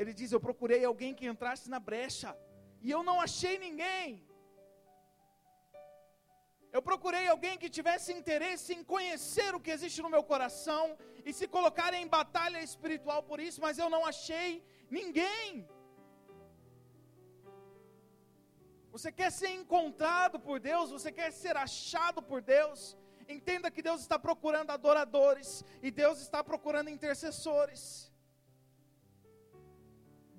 Ele 0.00 0.12
diz: 0.18 0.28
Eu 0.32 0.40
procurei 0.46 0.80
alguém 0.84 1.12
que 1.18 1.28
entrasse 1.32 1.66
na 1.74 1.78
brecha, 1.88 2.30
e 2.84 2.90
eu 2.96 3.02
não 3.08 3.16
achei 3.26 3.52
ninguém. 3.66 4.06
Eu 6.76 6.82
procurei 6.88 7.24
alguém 7.28 7.54
que 7.62 7.74
tivesse 7.76 8.08
interesse 8.18 8.70
em 8.76 8.82
conhecer 8.94 9.50
o 9.54 9.62
que 9.64 9.74
existe 9.76 10.02
no 10.04 10.12
meu 10.14 10.24
coração 10.32 10.82
e 11.28 11.32
se 11.38 11.46
colocar 11.56 11.92
em 12.00 12.08
batalha 12.18 12.60
espiritual 12.68 13.22
por 13.30 13.38
isso, 13.48 13.60
mas 13.66 13.78
eu 13.82 13.88
não 13.94 14.02
achei 14.12 14.48
ninguém. 14.98 15.68
Você 18.96 19.12
quer 19.20 19.30
ser 19.40 19.52
encontrado 19.60 20.38
por 20.48 20.58
Deus, 20.70 20.96
você 20.98 21.12
quer 21.20 21.30
ser 21.42 21.56
achado 21.68 22.20
por 22.30 22.40
Deus. 22.56 22.82
Entenda 23.38 23.70
que 23.74 23.82
Deus 23.88 24.00
está 24.00 24.18
procurando 24.18 24.70
adoradores 24.70 25.64
e 25.86 25.90
Deus 26.02 26.20
está 26.26 26.42
procurando 26.50 26.90
intercessores. 26.96 27.82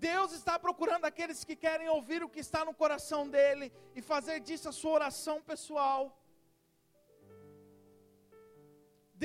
Deus 0.10 0.32
está 0.40 0.56
procurando 0.66 1.06
aqueles 1.10 1.40
que 1.48 1.56
querem 1.66 1.88
ouvir 1.98 2.22
o 2.24 2.32
que 2.34 2.42
está 2.48 2.62
no 2.66 2.74
coração 2.82 3.22
dele 3.36 3.68
e 3.98 4.02
fazer 4.02 4.38
disso 4.48 4.68
a 4.70 4.78
sua 4.80 4.94
oração 5.00 5.38
pessoal. 5.52 6.02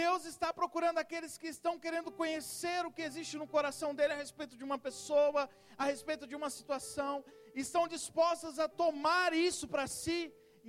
Deus 0.02 0.22
está 0.32 0.48
procurando 0.52 0.98
aqueles 1.02 1.34
que 1.40 1.48
estão 1.56 1.74
querendo 1.84 2.10
conhecer 2.20 2.80
o 2.84 2.92
que 2.96 3.06
existe 3.08 3.36
no 3.42 3.48
coração 3.54 3.90
dele 3.98 4.12
a 4.12 4.22
respeito 4.24 4.54
de 4.60 4.64
uma 4.68 4.78
pessoa, 4.88 5.48
a 5.82 5.86
respeito 5.92 6.26
de 6.30 6.36
uma 6.40 6.50
situação, 6.58 7.24
estão 7.64 7.84
dispostas 7.88 8.58
a 8.58 8.68
tomar 8.82 9.32
isso 9.32 9.66
para 9.66 9.86
si 9.86 10.20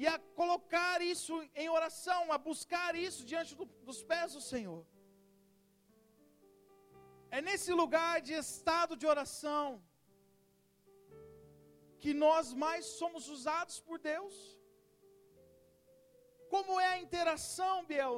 e 0.02 0.06
a 0.14 0.18
colocar 0.40 0.98
isso 1.14 1.34
em 1.62 1.68
oração, 1.78 2.20
a 2.36 2.38
buscar 2.50 2.92
isso 3.08 3.22
diante 3.32 3.52
do, 3.60 3.66
dos 3.88 4.00
pés 4.12 4.34
do 4.38 4.44
Senhor. 4.52 4.82
É 7.38 7.42
nesse 7.48 7.72
lugar 7.82 8.16
de 8.28 8.34
estado 8.46 8.96
de 9.02 9.08
oração 9.14 9.66
que 12.04 12.14
nós 12.26 12.54
mais 12.66 12.86
somos 13.00 13.24
usados 13.36 13.78
por 13.88 13.98
Deus. 14.14 14.36
Como 16.54 16.80
é 16.80 16.90
a 16.94 17.02
interação, 17.06 17.76
Biel, 17.90 18.16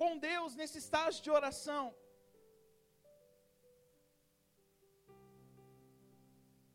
com 0.00 0.18
Deus 0.30 0.56
nesse 0.60 0.78
estágio 0.84 1.22
de 1.26 1.30
oração? 1.40 1.84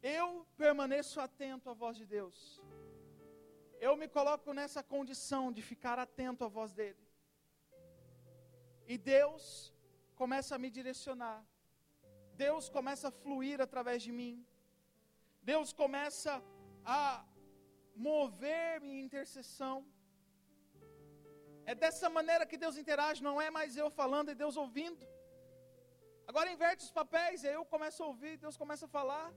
eu 0.02 0.48
permaneço 0.56 1.20
atento 1.20 1.70
à 1.70 1.74
voz 1.74 1.98
de 1.98 2.06
Deus. 2.06 2.62
Eu 3.80 3.96
me 4.02 4.08
coloco 4.08 4.54
nessa 4.60 4.82
condição 4.82 5.52
de 5.52 5.62
ficar 5.62 5.98
atento 6.00 6.44
à 6.44 6.48
voz 6.48 6.74
dele. 6.74 7.04
E 8.88 8.98
Deus 8.98 9.74
começa 10.16 10.56
a 10.56 10.62
me 10.63 10.70
direcionar. 10.78 11.40
Deus 12.46 12.70
começa 12.78 13.08
a 13.10 13.12
fluir 13.24 13.60
através 13.62 14.02
de 14.06 14.12
mim. 14.12 14.46
Deus 15.52 15.72
começa 15.82 16.34
a 16.86 17.26
mover-me 17.96 18.92
em 18.94 19.04
intercessão. 19.08 19.78
É 21.66 21.76
dessa 21.84 22.10
maneira 22.18 22.46
que 22.46 22.58
Deus 22.63 22.78
interage, 22.78 23.22
não 23.30 23.38
é 23.46 23.50
mais 23.50 23.76
eu 23.76 23.90
falando 24.02 24.32
e 24.32 24.40
Deus 24.44 24.56
ouvindo. 24.56 25.06
Agora 26.30 26.52
inverte 26.56 26.84
os 26.86 26.92
papéis, 26.92 27.44
aí 27.44 27.54
eu 27.54 27.66
começo 27.74 28.02
a 28.04 28.08
ouvir, 28.12 28.34
Deus 28.38 28.58
começa 28.63 28.86
a 28.86 28.94
falar. 28.98 29.28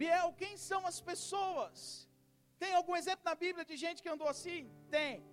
Biel, 0.00 0.32
quem 0.40 0.54
são 0.68 0.80
as 0.90 0.98
pessoas? 1.00 2.06
Tem 2.62 2.72
algum 2.74 2.94
exemplo 3.00 3.24
na 3.24 3.34
Bíblia 3.34 3.64
de 3.70 3.76
gente 3.84 4.02
que 4.02 4.10
andou 4.14 4.28
assim? 4.28 4.70
Tem. 4.90 5.24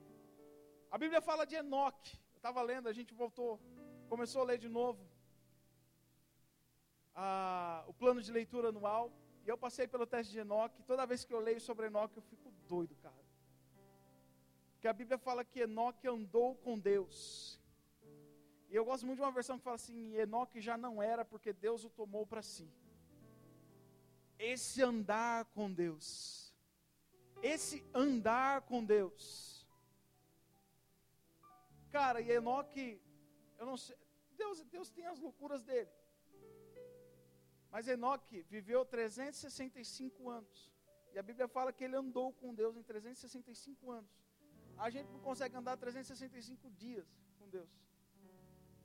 A 0.89 0.97
Bíblia 0.97 1.21
fala 1.29 1.45
de 1.45 1.55
Enoque. 1.55 2.13
Eu 2.33 2.37
estava 2.37 2.61
lendo, 2.61 2.87
a 2.87 2.93
gente 2.93 3.13
voltou, 3.13 3.59
começou 4.07 4.41
a 4.41 4.45
ler 4.45 4.57
de 4.57 4.69
novo 4.69 5.01
a, 7.13 7.83
o 7.87 7.93
plano 7.93 8.21
de 8.21 8.31
leitura 8.31 8.69
anual. 8.69 9.11
E 9.45 9.49
eu 9.49 9.57
passei 9.57 9.85
pelo 9.85 10.07
teste 10.07 10.31
de 10.31 10.39
Enoque. 10.39 10.81
Toda 10.83 11.05
vez 11.05 11.25
que 11.25 11.33
eu 11.33 11.41
leio 11.41 11.59
sobre 11.59 11.87
Enoque, 11.87 12.17
eu 12.17 12.23
fico 12.23 12.49
doido, 12.67 12.95
cara. 12.95 13.23
Porque 14.73 14.87
a 14.87 14.93
Bíblia 14.93 15.17
fala 15.17 15.43
que 15.43 15.59
Enoque 15.59 16.07
andou 16.07 16.55
com 16.55 16.79
Deus. 16.79 17.59
E 18.69 18.75
eu 18.75 18.85
gosto 18.85 19.05
muito 19.05 19.19
de 19.19 19.25
uma 19.25 19.31
versão 19.39 19.57
que 19.57 19.63
fala 19.63 19.75
assim: 19.75 20.15
Enoque 20.15 20.61
já 20.61 20.77
não 20.77 21.03
era 21.03 21.25
porque 21.25 21.51
Deus 21.51 21.83
o 21.83 21.89
tomou 21.89 22.25
para 22.25 22.41
si 22.41 22.71
esse 24.43 24.81
andar 24.81 25.45
com 25.45 25.71
Deus. 25.71 26.53
Esse 27.41 27.85
andar 27.93 28.61
com 28.61 28.83
Deus. 28.83 29.67
Cara, 31.91 32.19
e 32.21 32.29
Enoque, 32.31 33.01
eu 33.57 33.65
não 33.65 33.77
sei, 33.77 33.95
Deus, 34.35 34.63
Deus 34.63 34.89
tem 34.89 35.05
as 35.05 35.19
loucuras 35.19 35.63
dele. 35.63 35.89
Mas 37.71 37.87
Enoque 37.87 38.41
viveu 38.43 38.85
365 38.85 40.29
anos. 40.29 40.71
E 41.13 41.19
a 41.19 41.23
Bíblia 41.23 41.47
fala 41.47 41.71
que 41.71 41.83
ele 41.83 41.95
andou 41.95 42.33
com 42.33 42.53
Deus 42.53 42.75
em 42.75 42.83
365 42.83 43.91
anos. 43.91 44.11
A 44.77 44.89
gente 44.89 45.09
não 45.11 45.19
consegue 45.19 45.55
andar 45.55 45.77
365 45.77 46.69
dias 46.71 47.07
com 47.39 47.47
Deus. 47.49 47.69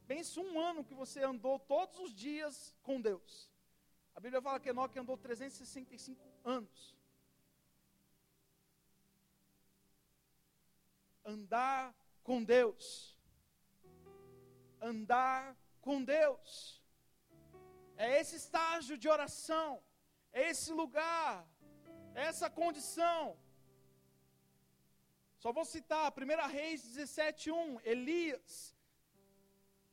Pense 0.07 0.39
um 0.39 0.61
ano 0.61 0.85
que 0.85 0.95
você 0.95 1.23
andou 1.23 1.59
todos 1.59 1.99
os 1.99 2.15
dias 2.15 2.77
com 2.83 3.01
Deus. 3.01 3.51
A 4.19 4.21
Bíblia 4.21 4.43
fala 4.43 4.59
que 4.59 4.71
Enoque 4.71 4.99
andou 4.99 5.17
365 5.17 6.21
anos. 6.45 6.97
Andar 11.25 11.95
com 12.25 12.43
Deus. 12.43 13.17
Andar 14.81 15.57
com 15.81 16.03
Deus. 16.03 16.83
É 17.97 18.21
esse 18.21 18.35
estágio 18.43 18.99
de 18.99 19.09
oração. 19.09 19.81
É 20.33 20.51
esse 20.51 20.73
lugar. 20.73 21.47
É 22.13 22.25
essa 22.25 22.51
condição. 22.51 23.39
Só 25.39 25.53
vou 25.53 25.65
citar 25.65 26.13
1 26.13 26.49
Reis 26.49 26.83
17:1, 26.83 27.81
Elias 27.85 28.75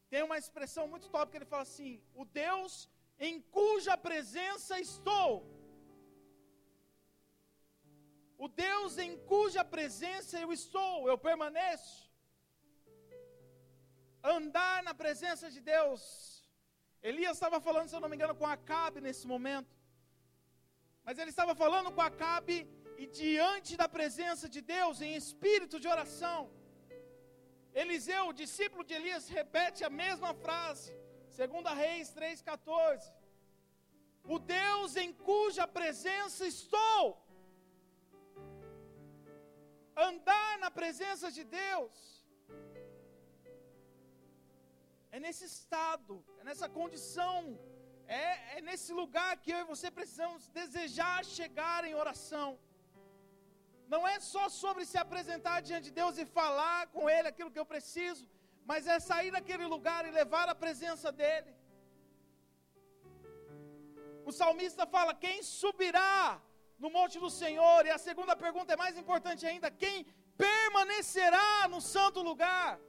tem 0.09 0.23
uma 0.23 0.37
expressão 0.37 0.87
muito 0.87 1.09
top 1.09 1.31
que 1.31 1.37
ele 1.37 1.53
fala 1.53 1.63
assim: 1.69 2.01
"O 2.15 2.25
Deus 2.25 2.89
em 3.19 3.41
cuja 3.57 3.97
presença 3.97 4.79
estou. 4.79 5.31
O 8.37 8.47
Deus 8.47 8.97
em 8.97 9.17
cuja 9.31 9.63
presença 9.63 10.39
eu 10.39 10.51
estou, 10.51 11.07
eu 11.07 11.17
permaneço. 11.17 12.11
Andar 14.37 14.83
na 14.83 14.93
presença 14.93 15.49
de 15.49 15.61
Deus. 15.61 16.01
Elias 17.01 17.35
estava 17.37 17.59
falando, 17.61 17.87
se 17.89 17.95
eu 17.95 18.01
não 18.01 18.09
me 18.09 18.15
engano, 18.15 18.35
com 18.35 18.45
Acabe 18.45 18.99
nesse 18.99 19.25
momento. 19.33 19.73
Mas 21.05 21.17
ele 21.19 21.29
estava 21.29 21.53
falando 21.63 21.91
com 21.91 22.01
Acabe 22.01 22.57
e 22.97 23.05
diante 23.05 23.77
da 23.81 23.87
presença 23.87 24.49
de 24.49 24.61
Deus, 24.61 25.01
em 25.01 25.13
espírito 25.15 25.79
de 25.79 25.87
oração. 25.87 26.39
Eliseu, 27.73 28.23
o 28.27 28.37
discípulo 28.43 28.83
de 28.83 28.93
Elias, 28.99 29.27
repete 29.27 29.83
a 29.83 29.89
mesma 29.89 30.33
frase. 30.33 30.91
Segunda 31.39 31.71
Reis 31.83 32.07
3,14. 32.17 33.05
O 34.33 34.37
Deus 34.57 34.91
em 35.03 35.11
cuja 35.27 35.63
presença 35.79 36.43
estou. 36.55 37.01
Andar 40.09 40.51
na 40.63 40.69
presença 40.79 41.27
de 41.37 41.43
Deus. 41.61 41.95
É 45.15 45.19
nesse 45.25 45.45
estado, 45.53 46.15
é 46.39 46.43
nessa 46.47 46.67
condição, 46.77 47.41
é, 48.21 48.57
é 48.57 48.61
nesse 48.67 48.91
lugar 49.01 49.31
que 49.41 49.51
eu 49.55 49.59
e 49.63 49.71
você 49.73 49.89
precisamos 49.99 50.47
desejar 50.61 51.17
chegar 51.37 51.79
em 51.89 51.95
oração. 52.03 52.49
Não 53.93 54.01
é 54.13 54.17
só 54.33 54.45
sobre 54.61 54.83
se 54.91 54.97
apresentar 55.05 55.57
diante 55.67 55.87
de 55.89 55.95
Deus 56.01 56.17
e 56.17 56.25
falar 56.39 56.81
com 56.95 57.09
Ele 57.15 57.29
aquilo 57.29 57.53
que 57.53 57.61
eu 57.63 57.71
preciso, 57.73 58.23
mas 58.65 58.87
é 58.87 58.99
sair 58.99 59.31
daquele 59.31 59.65
lugar 59.65 60.05
e 60.05 60.11
levar 60.11 60.49
a 60.49 60.55
presença 60.55 61.11
dEle. 61.11 61.53
O 64.25 64.31
salmista 64.31 64.85
fala: 64.87 65.13
quem 65.13 65.43
subirá 65.43 66.41
no 66.79 66.89
monte 66.89 67.19
do 67.19 67.29
Senhor? 67.29 67.85
E 67.85 67.91
a 67.91 67.97
segunda 67.97 68.35
pergunta 68.35 68.73
é 68.73 68.83
mais 68.83 68.97
importante 68.97 69.45
ainda: 69.45 69.69
quem 69.69 70.05
permanecerá 70.35 71.67
no 71.67 71.79
santo 71.79 72.21
lugar? 72.21 72.79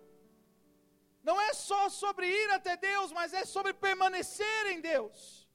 Não 1.23 1.41
é 1.41 1.53
só 1.53 1.89
sobre 1.89 2.27
ir 2.27 2.51
até 2.51 2.77
Deus, 2.77 3.13
mas 3.13 3.35
é 3.35 3.45
sobre 3.45 3.75
permanecer 3.75 4.67
em 4.73 4.81
Deus. 4.81 5.46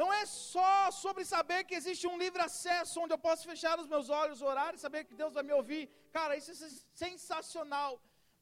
Não 0.00 0.08
é 0.12 0.22
só 0.26 0.90
sobre 1.02 1.24
saber 1.24 1.60
que 1.64 1.76
existe 1.80 2.06
um 2.12 2.18
livre 2.22 2.42
acesso 2.48 3.00
onde 3.02 3.14
eu 3.14 3.20
posso 3.26 3.42
fechar 3.50 3.74
os 3.82 3.88
meus 3.92 4.08
olhos, 4.22 4.42
orar 4.52 4.72
e 4.74 4.82
saber 4.84 5.02
que 5.08 5.18
Deus 5.20 5.34
vai 5.36 5.44
me 5.48 5.54
ouvir. 5.60 5.82
Cara, 6.16 6.36
isso 6.40 6.50
é 6.52 6.70
sensacional. 7.04 7.92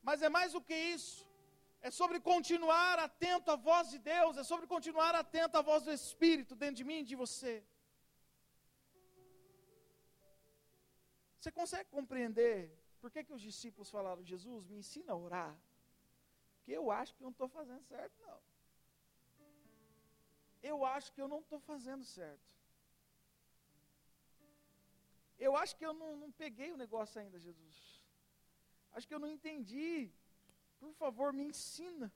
Mas 0.09 0.23
é 0.23 0.31
mais 0.39 0.53
do 0.55 0.63
que 0.69 0.79
isso. 0.97 1.19
É 1.87 1.91
sobre 1.91 2.19
continuar 2.33 2.99
atento 3.09 3.51
à 3.51 3.57
voz 3.69 3.91
de 3.91 3.99
Deus, 3.99 4.37
é 4.43 4.45
sobre 4.45 4.67
continuar 4.75 5.15
atento 5.15 5.59
à 5.59 5.63
voz 5.71 5.83
do 5.83 5.93
Espírito 5.93 6.55
dentro 6.63 6.77
de 6.81 6.85
mim 6.91 7.01
e 7.01 7.09
de 7.11 7.17
você. 7.23 7.55
Você 11.39 11.51
consegue 11.51 11.91
compreender 11.91 12.57
por 13.01 13.11
que, 13.11 13.25
que 13.25 13.35
os 13.39 13.43
discípulos 13.43 13.91
falaram, 13.91 14.25
Jesus, 14.33 14.65
me 14.69 14.77
ensina 14.83 15.13
a 15.13 15.17
orar? 15.17 15.55
Porque 16.55 16.73
eu 16.81 16.91
acho 16.91 17.15
que 17.15 17.23
não 17.27 17.31
estou 17.31 17.49
fazendo 17.49 17.83
certo, 17.83 18.15
não 18.23 18.52
eu 20.63 20.85
acho 20.85 21.13
que 21.13 21.21
eu 21.21 21.29
não 21.29 21.41
estou 21.41 21.61
fazendo 21.61 22.05
certo. 22.05 22.51
Eu 25.39 25.57
acho 25.57 25.75
que 25.77 25.85
eu 25.85 25.93
não, 25.93 26.11
não 26.17 26.31
peguei 26.31 26.71
o 26.73 26.77
negócio 26.77 27.21
ainda, 27.21 27.39
Jesus. 27.39 27.77
Acho 28.93 29.09
que 29.09 29.15
eu 29.15 29.19
não 29.25 29.29
entendi. 29.37 30.11
Por 30.79 30.93
favor, 30.95 31.33
me 31.33 31.45
ensina. 31.45 32.13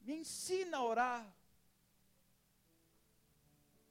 Me 0.00 0.14
ensina 0.22 0.78
a 0.78 0.84
orar. 0.84 1.36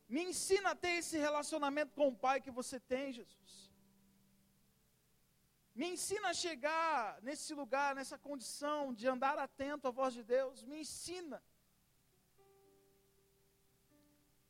Me 0.07 0.21
ensina 0.23 0.71
a 0.71 0.75
ter 0.75 0.93
esse 1.01 1.17
relacionamento 1.17 1.93
com 1.93 2.07
o 2.07 2.15
Pai 2.15 2.39
que 2.39 2.51
você 2.51 2.79
tem, 2.79 3.11
Jesus. 3.11 3.53
Me 5.79 5.87
ensina 5.93 6.29
a 6.29 6.33
chegar 6.33 7.21
nesse 7.21 7.53
lugar, 7.53 7.93
nessa 7.93 8.17
condição 8.17 8.93
de 8.93 9.07
andar 9.07 9.37
atento 9.37 9.87
à 9.87 9.91
voz 9.91 10.13
de 10.13 10.23
Deus. 10.23 10.63
Me 10.63 10.79
ensina. 10.79 11.43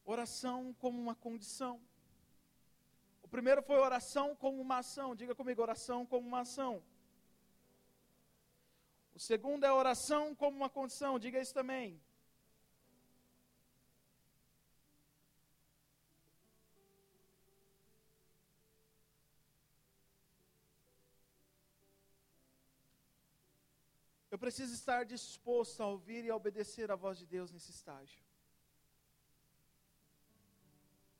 Oração 0.05 0.73
como 0.79 1.01
uma 1.01 1.15
condição. 1.15 1.81
O 3.23 3.27
primeiro 3.27 3.61
foi 3.63 3.77
oração 3.77 4.35
como 4.35 4.61
uma 4.61 4.77
ação. 4.77 5.15
Diga 5.15 5.33
comigo, 5.33 5.61
oração 5.61 6.05
como 6.05 6.27
uma 6.27 6.41
ação. 6.41 6.83
O 9.15 9.19
segundo 9.19 9.63
é 9.65 9.71
oração 9.71 10.35
como 10.35 10.55
uma 10.57 10.69
condição. 10.69 11.17
Diga 11.17 11.41
isso 11.41 11.53
também. 11.53 11.99
Eu 24.35 24.37
preciso 24.37 24.73
estar 24.73 25.05
disposto 25.05 25.81
a 25.81 25.87
ouvir 25.87 26.25
e 26.25 26.29
a 26.29 26.35
obedecer 26.35 26.91
a 26.91 26.95
voz 26.97 27.17
de 27.17 27.25
Deus 27.25 27.53
nesse 27.53 27.71
estágio. 27.71 28.24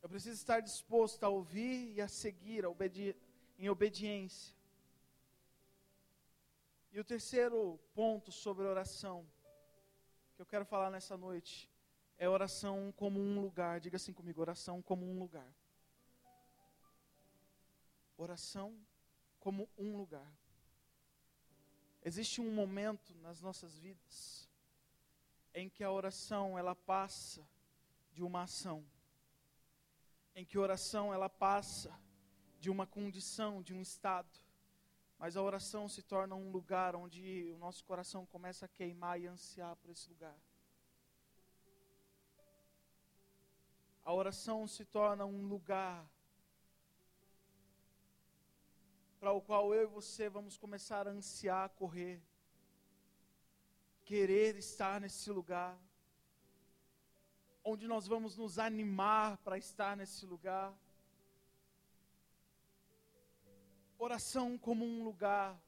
Eu 0.06 0.10
preciso 0.10 0.36
estar 0.36 0.60
disposto 0.60 1.24
a 1.24 1.30
ouvir 1.30 1.96
e 1.96 2.00
a 2.00 2.08
seguir 2.08 2.64
a 2.64 2.70
obedi 2.70 3.16
em 3.58 3.72
obediência. 3.72 4.56
E 6.92 7.00
o 7.00 7.04
terceiro 7.04 7.80
ponto 7.96 8.32
sobre 8.32 8.68
oração 8.68 9.26
que 10.36 10.44
eu 10.44 10.46
quero 10.46 10.64
falar 10.64 10.92
nessa 10.92 11.18
noite 11.18 11.68
é 12.20 12.30
oração 12.30 12.94
como 12.96 13.20
um 13.20 13.42
lugar. 13.42 13.80
Diga 13.80 13.96
assim 13.96 14.14
comigo: 14.14 14.40
oração 14.40 14.80
como 14.80 15.04
um 15.04 15.18
lugar. 15.18 15.52
Oração 18.16 18.78
como 19.40 19.68
um 19.76 19.98
lugar. 19.98 20.32
Existe 22.04 22.42
um 22.42 22.54
momento 22.54 23.16
nas 23.24 23.42
nossas 23.42 23.76
vidas 23.80 24.48
em 25.52 25.68
que 25.68 25.84
a 25.84 25.92
oração 25.92 26.60
ela 26.60 26.76
passa 26.76 27.44
de 28.12 28.22
uma 28.22 28.44
ação, 28.44 28.86
em 30.36 30.44
que 30.44 30.58
oração 30.58 31.14
ela 31.14 31.30
passa 31.30 31.98
de 32.60 32.70
uma 32.70 32.86
condição, 32.86 33.64
de 33.64 33.74
um 33.74 33.82
estado, 33.82 34.30
mas 35.18 35.38
a 35.38 35.42
oração 35.42 35.88
se 35.88 36.04
torna 36.04 36.36
um 36.36 36.52
lugar 36.52 36.96
onde 36.96 37.50
o 37.54 37.58
nosso 37.58 37.86
coração 37.86 38.26
começa 38.26 38.66
a 38.66 38.70
queimar 38.70 39.20
e 39.20 39.28
ansiar 39.28 39.76
por 39.78 39.90
esse 39.90 40.10
lugar. 40.10 40.38
A 44.04 44.14
oração 44.14 44.68
se 44.68 44.84
torna 44.84 45.26
um 45.26 45.48
lugar 45.48 46.06
para 49.20 49.32
o 49.32 49.42
qual 49.42 49.74
eu 49.74 49.84
e 49.84 49.88
você 49.88 50.30
vamos 50.30 50.58
começar 50.58 51.08
a 51.08 51.12
ansiar, 51.12 51.66
a 51.66 51.70
correr, 51.70 52.22
querer 54.04 54.56
estar 54.58 55.00
nesse 55.02 55.32
lugar, 55.32 55.76
onde 57.68 57.88
nós 57.88 58.06
vamos 58.06 58.38
nos 58.38 58.60
animar 58.60 59.38
para 59.38 59.58
estar 59.58 59.98
nesse 59.98 60.24
lugar. 60.24 60.72
Oração 63.98 64.56
como 64.56 64.86
um 64.86 65.04
lugar. 65.04 65.60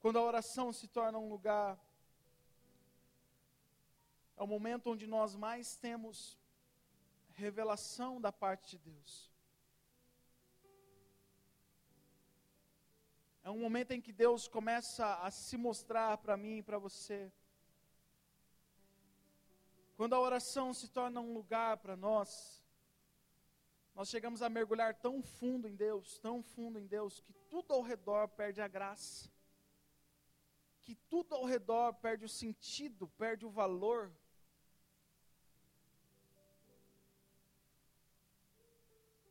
Quando 0.00 0.18
a 0.18 0.22
oração 0.22 0.72
se 0.72 0.88
torna 0.88 1.18
um 1.18 1.28
lugar, 1.28 1.78
é 4.34 4.42
o 4.42 4.46
momento 4.46 4.90
onde 4.90 5.06
nós 5.06 5.36
mais 5.36 5.76
temos 5.76 6.38
revelação 7.34 8.18
da 8.18 8.32
parte 8.32 8.70
de 8.70 8.78
Deus. 8.78 9.30
É 13.44 13.50
um 13.50 13.58
momento 13.58 13.90
em 13.90 14.00
que 14.00 14.12
Deus 14.12 14.48
começa 14.48 15.16
a 15.16 15.30
se 15.30 15.58
mostrar 15.58 16.16
para 16.16 16.36
mim 16.36 16.58
e 16.58 16.62
para 16.62 16.78
você. 16.78 17.30
Quando 20.02 20.14
a 20.14 20.20
oração 20.20 20.74
se 20.74 20.88
torna 20.88 21.20
um 21.20 21.32
lugar 21.32 21.76
para 21.76 21.96
nós, 21.96 22.60
nós 23.94 24.08
chegamos 24.08 24.42
a 24.42 24.48
mergulhar 24.48 24.96
tão 24.96 25.22
fundo 25.22 25.68
em 25.68 25.76
Deus, 25.76 26.18
tão 26.18 26.42
fundo 26.42 26.76
em 26.76 26.88
Deus, 26.88 27.20
que 27.20 27.32
tudo 27.48 27.72
ao 27.72 27.82
redor 27.82 28.26
perde 28.26 28.60
a 28.60 28.66
graça, 28.66 29.30
que 30.80 30.96
tudo 30.96 31.36
ao 31.36 31.44
redor 31.44 31.94
perde 31.94 32.24
o 32.24 32.28
sentido, 32.28 33.06
perde 33.16 33.46
o 33.46 33.50
valor. 33.50 34.12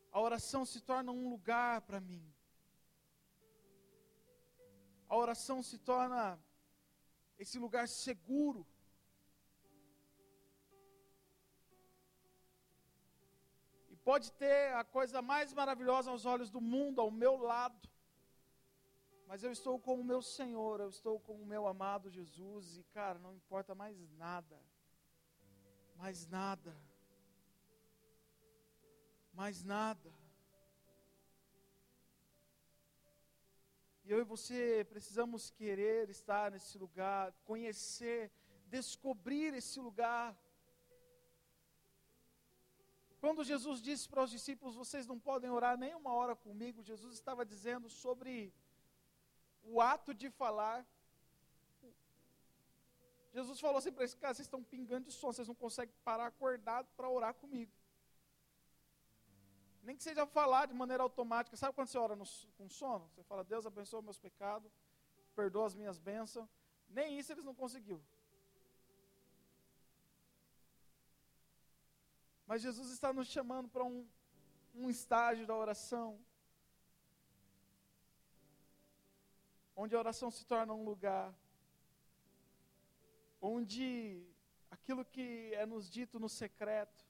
a 0.10 0.22
oração 0.22 0.64
se 0.64 0.80
torna 0.80 1.12
um 1.12 1.28
lugar 1.28 1.82
para 1.82 2.00
mim. 2.00 2.34
A 5.10 5.18
oração 5.18 5.62
se 5.62 5.78
torna 5.78 6.40
esse 7.38 7.60
lugar 7.60 7.90
seguro. 7.90 8.66
Pode 14.12 14.30
ter 14.34 14.74
a 14.74 14.84
coisa 14.84 15.22
mais 15.22 15.53
maravilhosa 15.53 16.12
aos 16.12 16.26
olhos 16.34 16.49
do 16.55 16.62
mundo 16.74 16.99
ao 17.01 17.12
meu 17.24 17.36
lado. 17.38 17.89
Mas 19.30 19.43
eu 19.43 19.51
estou 19.51 19.80
com 19.80 19.95
o 19.99 20.03
meu 20.12 20.22
Senhor, 20.22 20.76
eu 20.80 20.89
estou 20.89 21.20
com 21.20 21.36
o 21.41 21.45
meu 21.53 21.66
amado 21.74 22.09
Jesus 22.09 22.78
e, 22.78 22.84
cara, 22.97 23.18
não 23.26 23.34
importa 23.34 23.74
mais 23.74 23.97
nada. 24.26 24.57
Mais 25.95 26.28
nada 26.28 26.74
mais 29.34 29.64
nada. 29.64 30.12
E 34.03 34.12
eu 34.12 34.20
e 34.20 34.24
você 34.24 34.86
precisamos 34.89 35.49
querer 35.51 36.09
estar 36.09 36.51
nesse 36.51 36.78
lugar, 36.78 37.32
conhecer, 37.45 38.32
descobrir 38.68 39.53
esse 39.53 39.80
lugar. 39.80 40.38
Quando 43.22 43.44
Jesus 43.44 43.80
disse 43.88 44.10
para 44.10 44.24
os 44.24 44.32
discípulos: 44.32 44.76
Vocês 44.76 45.06
não 45.06 45.20
podem 45.20 45.50
orar 45.58 45.78
nem 45.78 45.94
uma 45.94 46.12
hora 46.12 46.36
comigo, 46.36 46.82
Jesus 46.82 47.14
estava 47.14 47.46
dizendo 47.46 47.88
sobre 47.88 48.52
o 49.62 49.80
ato 49.80 50.12
de 50.12 50.30
falar. 50.32 50.84
Jesus 53.32 53.60
falou 53.60 53.78
assim 53.78 53.92
para 53.92 54.06
esse 54.06 54.18
cara: 54.18 54.34
Vocês 54.34 54.48
estão 54.48 54.64
pingando 54.64 55.06
de 55.06 55.14
sono, 55.14 55.34
vocês 55.34 55.48
não 55.48 55.54
conseguem 55.54 55.94
parar 56.04 56.26
acordado 56.26 56.88
para 56.98 57.08
orar 57.08 57.36
comigo. 57.36 57.72
Nem 59.84 59.96
que 59.96 60.04
seja 60.04 60.26
falar 60.26 60.66
de 60.66 60.74
maneira 60.74 61.04
automática. 61.04 61.56
Sabe 61.56 61.74
quando 61.74 61.90
você 61.90 62.00
ora 62.00 62.16
no, 62.16 62.26
com 62.58 62.68
sono? 62.70 63.08
Você 63.14 63.24
fala, 63.24 63.44
Deus 63.44 63.68
abençoa 63.68 64.02
meus 64.02 64.18
pecados, 64.18 64.72
perdoa 65.36 65.68
as 65.68 65.76
minhas 65.76 66.00
bênçãos. 66.00 66.50
Nem 66.90 67.20
isso 67.20 67.32
eles 67.32 67.46
não 67.46 67.54
conseguiu. 67.54 68.02
Mas 72.52 72.64
Jesus 72.64 72.89
está 72.91 73.14
nos 73.14 73.30
chamando 73.30 73.70
para 73.70 73.82
um, 73.82 74.06
um 74.76 74.89
estágio 74.89 75.47
da 75.47 75.56
oração. 75.56 76.20
Onde 79.74 79.95
a 79.95 79.99
oração 79.99 80.30
se 80.30 80.45
torna 80.45 80.74
um 80.74 80.84
lugar. 80.84 81.34
Onde 83.41 84.22
aquilo 84.70 85.06
que 85.06 85.54
é 85.54 85.66
nos 85.66 85.89
dito 85.89 86.20
no 86.20 86.28
secreto 86.28 87.06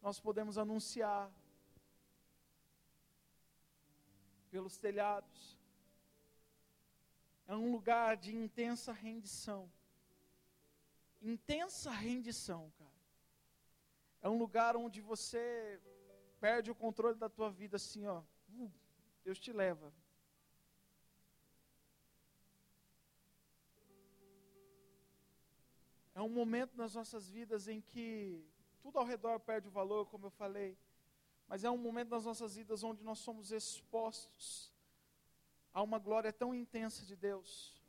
nós 0.00 0.20
podemos 0.20 0.56
anunciar 0.58 1.28
pelos 4.48 4.76
telhados. 4.76 5.58
É 7.48 7.56
um 7.56 7.72
lugar 7.72 8.16
de 8.16 8.32
intensa 8.32 8.92
rendição. 8.92 9.68
Intensa 11.20 11.90
rendição, 11.90 12.70
cara. 12.78 12.81
É 14.22 14.28
um 14.28 14.38
lugar 14.38 14.76
onde 14.76 15.00
você 15.00 15.80
perde 16.40 16.70
o 16.70 16.74
controle 16.74 17.16
da 17.18 17.28
tua 17.28 17.50
vida 17.50 17.76
assim, 17.76 18.06
ó. 18.06 18.22
Uh, 18.48 18.70
Deus 19.24 19.38
te 19.38 19.52
leva. 19.52 19.92
É 26.14 26.22
um 26.22 26.28
momento 26.28 26.76
nas 26.76 26.94
nossas 26.94 27.28
vidas 27.28 27.66
em 27.66 27.80
que 27.80 28.44
tudo 28.80 28.98
ao 28.98 29.04
redor 29.04 29.40
perde 29.40 29.66
o 29.68 29.72
valor, 29.72 30.06
como 30.06 30.26
eu 30.26 30.30
falei. 30.30 30.78
Mas 31.48 31.64
é 31.64 31.70
um 31.70 31.76
momento 31.76 32.10
das 32.10 32.24
nossas 32.24 32.54
vidas 32.56 32.84
onde 32.84 33.02
nós 33.02 33.18
somos 33.18 33.50
expostos 33.50 34.72
a 35.72 35.82
uma 35.82 35.98
glória 35.98 36.32
tão 36.32 36.54
intensa 36.54 37.04
de 37.04 37.16
Deus. 37.16 37.82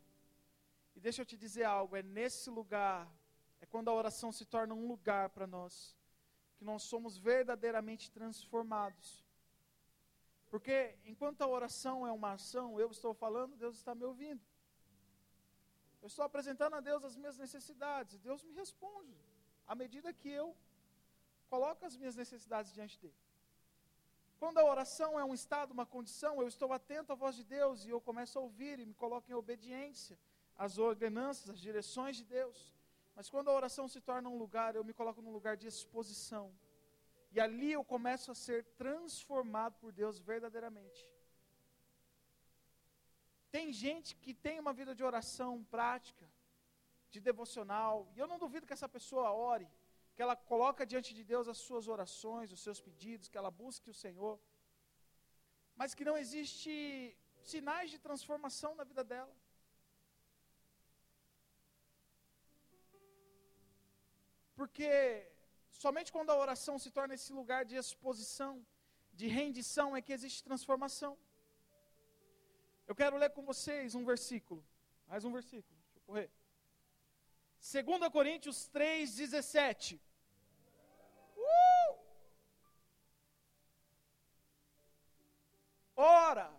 E 0.96 1.00
deixa 1.00 1.22
eu 1.22 1.26
te 1.26 1.38
dizer 1.38 1.64
algo: 1.64 1.96
é 1.96 2.02
nesse 2.02 2.50
lugar, 2.50 3.12
é 3.62 3.66
quando 3.66 3.90
a 3.90 3.94
oração 3.94 4.32
se 4.32 4.46
torna 4.46 4.74
um 4.74 4.88
lugar 4.88 5.30
para 5.30 5.46
nós, 5.46 5.96
que 6.64 6.72
nós 6.72 6.84
somos 6.84 7.18
verdadeiramente 7.18 8.10
transformados. 8.10 9.22
Porque 10.50 10.98
enquanto 11.04 11.42
a 11.42 11.48
oração 11.48 12.08
é 12.08 12.12
uma 12.20 12.32
ação, 12.38 12.80
eu 12.80 12.90
estou 12.90 13.14
falando, 13.14 13.58
Deus 13.58 13.76
está 13.76 13.94
me 13.94 14.06
ouvindo. 14.06 14.42
Eu 16.02 16.08
estou 16.08 16.24
apresentando 16.24 16.76
a 16.76 16.80
Deus 16.80 17.04
as 17.04 17.18
minhas 17.18 17.38
necessidades, 17.38 18.18
Deus 18.20 18.44
me 18.46 18.54
responde, 18.54 19.16
à 19.68 19.76
medida 19.76 20.14
que 20.14 20.30
eu 20.30 20.56
coloco 21.50 21.86
as 21.86 21.98
minhas 21.98 22.16
necessidades 22.16 22.74
diante 22.74 22.98
dele. 23.02 23.22
Quando 24.40 24.58
a 24.58 24.66
oração 24.66 25.20
é 25.20 25.24
um 25.26 25.34
estado, 25.34 25.72
uma 25.72 25.86
condição, 25.86 26.42
eu 26.42 26.48
estou 26.48 26.72
atento 26.72 27.12
à 27.12 27.16
voz 27.16 27.36
de 27.36 27.44
Deus 27.44 27.86
e 27.86 27.90
eu 27.90 28.00
começo 28.00 28.38
a 28.40 28.42
ouvir 28.42 28.80
e 28.80 28.86
me 28.86 28.94
coloco 28.94 29.30
em 29.30 29.34
obediência 29.34 30.18
às 30.58 30.78
ordenanças, 30.78 31.50
às 31.50 31.60
direções 31.60 32.16
de 32.18 32.26
Deus. 32.26 32.74
Mas 33.16 33.30
quando 33.30 33.50
a 33.50 33.56
oração 33.62 33.88
se 33.88 34.02
torna 34.02 34.30
um 34.30 34.38
lugar, 34.38 34.76
eu 34.76 34.84
me 34.84 34.94
coloco 34.94 35.22
num 35.22 35.32
lugar 35.32 35.56
de 35.56 35.68
exposição. 35.68 36.46
E 37.32 37.40
ali 37.46 37.72
eu 37.72 37.84
começo 37.84 38.32
a 38.32 38.36
ser 38.36 38.64
transformado 38.84 39.76
por 39.82 39.92
Deus 39.92 40.20
verdadeiramente. 40.20 41.02
Tem 43.56 43.72
gente 43.72 44.16
que 44.24 44.34
tem 44.34 44.60
uma 44.60 44.74
vida 44.80 44.94
de 45.00 45.04
oração 45.04 45.64
prática, 45.76 46.26
de 47.14 47.20
devocional, 47.30 47.96
e 48.16 48.20
eu 48.20 48.28
não 48.32 48.40
duvido 48.44 48.66
que 48.68 48.74
essa 48.78 48.90
pessoa 48.98 49.32
ore, 49.32 49.68
que 50.16 50.22
ela 50.22 50.36
coloca 50.36 50.86
diante 50.92 51.12
de 51.18 51.24
Deus 51.24 51.48
as 51.48 51.60
suas 51.68 51.88
orações, 51.88 52.52
os 52.52 52.62
seus 52.62 52.80
pedidos, 52.88 53.30
que 53.30 53.38
ela 53.42 53.52
busque 53.52 53.90
o 53.90 54.00
Senhor, 54.04 54.40
mas 55.76 55.94
que 55.94 56.06
não 56.10 56.18
existe 56.24 56.74
sinais 57.52 57.90
de 57.92 58.00
transformação 58.00 58.74
na 58.76 58.84
vida 58.84 59.04
dela. 59.04 59.36
Porque 64.56 65.28
somente 65.72 66.12
quando 66.12 66.32
a 66.32 66.38
oração 66.38 66.78
se 66.78 66.90
torna 66.92 67.14
esse 67.16 67.32
lugar 67.34 67.66
de 67.66 67.76
exposição, 67.76 68.66
de 69.14 69.28
rendição, 69.28 69.96
é 69.96 70.02
que 70.02 70.14
existe 70.14 70.44
transformação. 70.44 71.18
Eu 72.88 72.96
quero 72.96 73.18
ler 73.18 73.32
com 73.32 73.44
vocês 73.44 73.96
um 73.96 74.06
versículo. 74.06 74.64
Mais 75.08 75.24
um 75.24 75.32
versículo. 75.32 75.76
Deixa 75.84 76.00
eu 76.00 76.04
correr. 76.08 76.30
2 77.60 78.10
Coríntios 78.12 78.68
3, 78.68 79.16
17. 79.16 80.02
Uh! 81.38 82.00
Ora, 85.96 86.52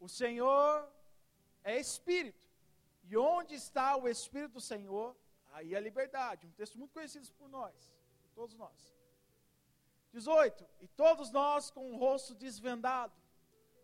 o 0.00 0.08
Senhor 0.08 0.90
é 1.62 1.78
Espírito. 1.78 2.48
E 3.04 3.16
onde 3.16 3.54
está 3.54 3.96
o 3.96 4.08
Espírito 4.08 4.54
do 4.54 4.60
Senhor, 4.60 5.16
aí 5.52 5.74
a 5.74 5.80
liberdade. 5.80 6.46
Um 6.46 6.52
texto 6.52 6.78
muito 6.78 6.92
conhecido 6.92 7.26
por 7.38 7.48
nós, 7.48 7.92
por 8.22 8.30
todos 8.34 8.56
nós. 8.56 8.94
18. 10.12 10.66
E 10.80 10.88
todos 10.88 11.30
nós 11.30 11.70
com 11.70 11.92
o 11.92 11.96
rosto 11.96 12.34
desvendado, 12.34 13.14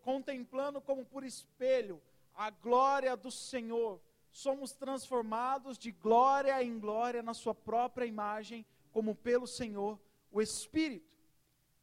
contemplando 0.01 0.81
como 0.81 1.05
por 1.05 1.23
espelho 1.23 2.01
a 2.33 2.49
glória 2.49 3.17
do 3.17 3.31
Senhor, 3.31 3.99
somos 4.31 4.73
transformados 4.73 5.77
de 5.77 5.91
glória 5.91 6.61
em 6.63 6.79
glória 6.79 7.21
na 7.23 7.33
Sua 7.33 7.55
própria 7.55 8.05
imagem, 8.05 8.65
como 8.91 9.15
pelo 9.15 9.47
Senhor, 9.47 9.99
o 10.31 10.41
Espírito. 10.41 11.09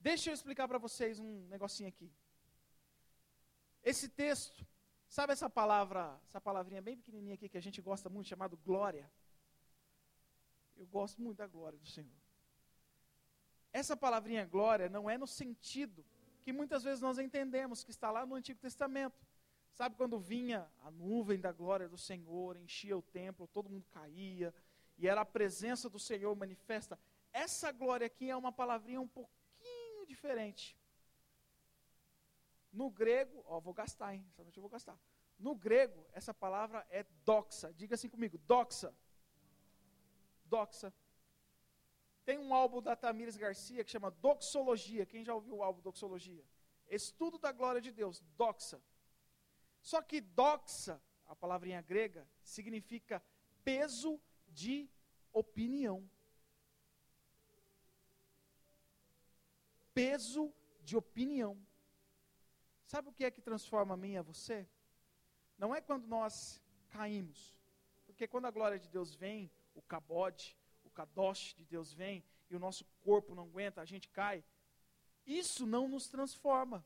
Deixa 0.01 0.31
eu 0.31 0.35
explicar 0.35 0.69
para 0.69 0.79
vocês 0.79 1.19
um 1.19 1.47
negocinho 1.49 1.89
aqui. 1.89 2.11
Esse 3.83 4.09
texto, 4.09 4.67
sabe 5.09 5.33
essa 5.33 5.51
palavra, 5.51 6.21
essa 6.27 6.41
palavrinha 6.41 6.81
bem 6.81 6.97
pequenininha 6.97 7.35
aqui 7.35 7.49
que 7.49 7.59
a 7.59 7.63
gente 7.63 7.81
gosta 7.81 8.09
muito, 8.09 8.29
chamado 8.29 8.57
glória? 8.65 9.11
Eu 10.77 10.87
gosto 10.87 11.21
muito 11.21 11.39
da 11.39 11.47
glória 11.47 11.79
do 11.79 11.87
Senhor. 11.87 12.17
Essa 13.73 13.97
palavrinha 13.97 14.45
glória 14.45 14.89
não 14.89 15.09
é 15.09 15.19
no 15.19 15.27
sentido 15.27 16.05
que 16.43 16.53
muitas 16.53 16.85
vezes 16.85 17.01
nós 17.01 17.19
entendemos, 17.19 17.83
que 17.83 17.91
está 17.91 18.11
lá 18.11 18.25
no 18.25 18.35
Antigo 18.35 18.61
Testamento. 18.61 19.27
Sabe 19.73 19.97
quando 19.97 20.19
vinha 20.19 20.71
a 20.83 20.91
nuvem 20.91 21.39
da 21.39 21.53
glória 21.53 21.89
do 21.89 21.99
Senhor, 21.99 22.57
enchia 22.57 22.97
o 22.97 23.03
templo, 23.03 23.49
todo 23.49 23.69
mundo 23.69 23.85
caía, 23.91 24.55
e 24.97 25.07
era 25.07 25.21
a 25.21 25.25
presença 25.25 25.91
do 25.91 25.99
Senhor 25.99 26.35
manifesta. 26.35 26.99
Essa 27.33 27.71
glória 27.73 28.07
aqui 28.07 28.31
é 28.31 28.37
uma 28.37 28.51
palavrinha 28.51 29.01
um 29.01 29.09
pouquinho 29.09 30.07
diferente. 30.07 30.79
No 32.73 32.91
grego, 32.91 33.43
ó, 33.47 33.61
vou 33.61 33.75
gastar, 33.75 34.15
hein? 34.15 34.25
Essa 34.31 34.43
noite 34.43 34.57
eu 34.57 34.63
vou 34.63 34.71
gastar. 34.71 34.99
No 35.39 35.55
grego, 35.55 36.07
essa 36.13 36.33
palavra 36.33 36.87
é 36.89 37.05
doxa. 37.25 37.73
Diga 37.75 37.95
assim 37.95 38.09
comigo, 38.09 38.39
doxa. 38.39 38.95
Doxa. 40.49 40.93
Tem 42.25 42.39
um 42.39 42.53
álbum 42.53 42.83
da 42.83 42.97
Tamires 42.97 43.37
Garcia 43.37 43.85
que 43.85 43.91
chama 43.91 44.11
Doxologia. 44.11 45.07
Quem 45.07 45.25
já 45.25 45.35
ouviu 45.35 45.57
o 45.57 45.63
álbum 45.63 45.81
Doxologia? 45.81 46.45
Estudo 46.89 47.39
da 47.39 47.53
glória 47.53 47.81
de 47.81 47.93
Deus, 47.93 48.21
doxa. 48.37 48.81
Só 49.81 50.01
que 50.03 50.21
doxa, 50.21 51.01
a 51.27 51.35
palavrinha 51.35 51.83
grega, 51.83 52.29
significa 52.43 53.23
peso 53.65 54.21
de 54.49 54.89
opinião. 55.33 56.09
Peso 59.93 60.53
de 60.83 60.97
opinião. 60.97 61.57
Sabe 62.85 63.09
o 63.09 63.13
que 63.13 63.25
é 63.25 63.31
que 63.31 63.41
transforma 63.41 63.95
a 63.95 63.97
mim 63.97 64.13
e 64.13 64.19
a 64.19 64.23
você? 64.23 64.69
Não 65.59 65.75
é 65.75 65.81
quando 65.81 66.07
nós 66.07 66.63
caímos. 66.91 67.57
Porque 68.07 68.29
quando 68.29 68.47
a 68.47 68.51
glória 68.51 68.79
de 68.79 68.89
Deus 68.89 69.15
vem, 69.15 69.51
o 69.77 69.83
cabode, 69.83 70.57
o 70.85 70.91
kadosh 70.91 71.55
de 71.55 71.65
Deus 71.65 71.93
vem, 71.93 72.25
e 72.51 72.57
o 72.57 72.59
nosso 72.59 72.85
corpo 73.05 73.35
não 73.35 73.45
aguenta, 73.45 73.81
a 73.81 73.85
gente 73.85 74.09
cai. 74.09 74.43
Isso 75.25 75.65
não 75.65 75.87
nos 75.87 76.09
transforma. 76.09 76.85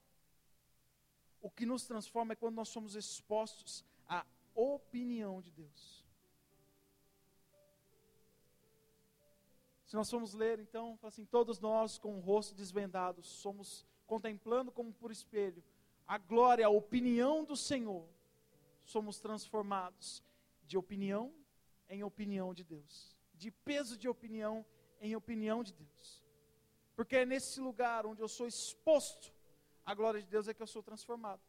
O 1.41 1.51
que 1.51 1.64
nos 1.64 1.86
transforma 1.86 2.34
é 2.34 2.36
quando 2.36 2.57
nós 2.57 2.68
somos 2.68 2.95
expostos 2.95 3.82
à 4.07 4.26
opinião 4.55 5.41
de 5.41 5.51
Deus. 5.51 6.05
Se 9.86 9.97
nós 9.97 10.11
formos 10.11 10.34
ler, 10.34 10.61
então, 10.61 10.99
assim, 11.03 11.24
todos 11.24 11.59
nós 11.59 11.99
com 11.99 12.16
o 12.16 12.20
rosto 12.20 12.55
desvendado, 12.55 13.22
somos 13.22 13.86
contemplando 14.07 14.70
como 14.70 14.93
por 14.93 15.11
espelho 15.11 15.64
a 16.11 16.18
glória, 16.18 16.66
a 16.66 16.68
opinião 16.68 17.45
do 17.45 17.57
Senhor, 17.57 18.05
somos 18.84 19.20
transformados 19.20 20.24
de 20.64 20.76
opinião 20.76 21.32
em 21.91 22.03
opinião 22.11 22.55
de 22.55 22.64
Deus, 22.64 22.95
de 23.34 23.51
peso 23.51 23.97
de 23.99 24.09
opinião 24.09 24.64
em 25.01 25.14
opinião 25.14 25.62
de 25.62 25.72
Deus. 25.74 26.24
Porque 26.97 27.16
é 27.16 27.26
nesse 27.26 27.61
lugar 27.61 28.07
onde 28.07 28.22
eu 28.22 28.28
sou 28.28 28.47
exposto 28.47 29.28
a 29.91 29.95
glória 29.95 30.20
de 30.22 30.28
Deus 30.34 30.47
é 30.47 30.55
que 30.55 30.62
eu 30.62 30.72
sou 30.74 30.82
transformado. 30.88 31.43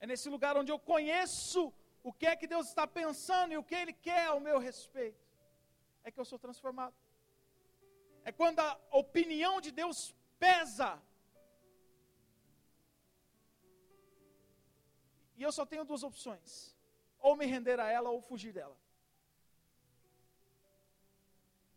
É 0.00 0.06
nesse 0.06 0.28
lugar 0.28 0.56
onde 0.60 0.70
eu 0.70 0.78
conheço 0.78 1.72
o 2.02 2.12
que 2.12 2.26
é 2.26 2.36
que 2.36 2.46
Deus 2.46 2.68
está 2.68 2.86
pensando 2.86 3.52
e 3.52 3.56
o 3.56 3.64
que 3.64 3.74
Ele 3.74 3.92
quer 3.92 4.26
ao 4.26 4.38
meu 4.38 4.58
respeito, 4.58 5.24
é 6.04 6.10
que 6.10 6.20
eu 6.20 6.24
sou 6.24 6.38
transformado. 6.38 6.94
É 8.22 8.30
quando 8.30 8.60
a 8.60 8.78
opinião 8.90 9.60
de 9.60 9.70
Deus 9.70 10.14
pesa. 10.38 11.02
E 15.36 15.42
eu 15.42 15.52
só 15.52 15.64
tenho 15.64 15.84
duas 15.84 16.02
opções: 16.02 16.76
ou 17.18 17.34
me 17.34 17.46
render 17.46 17.80
a 17.80 17.90
ela 17.90 18.10
ou 18.10 18.20
fugir 18.20 18.52
dela. 18.52 18.76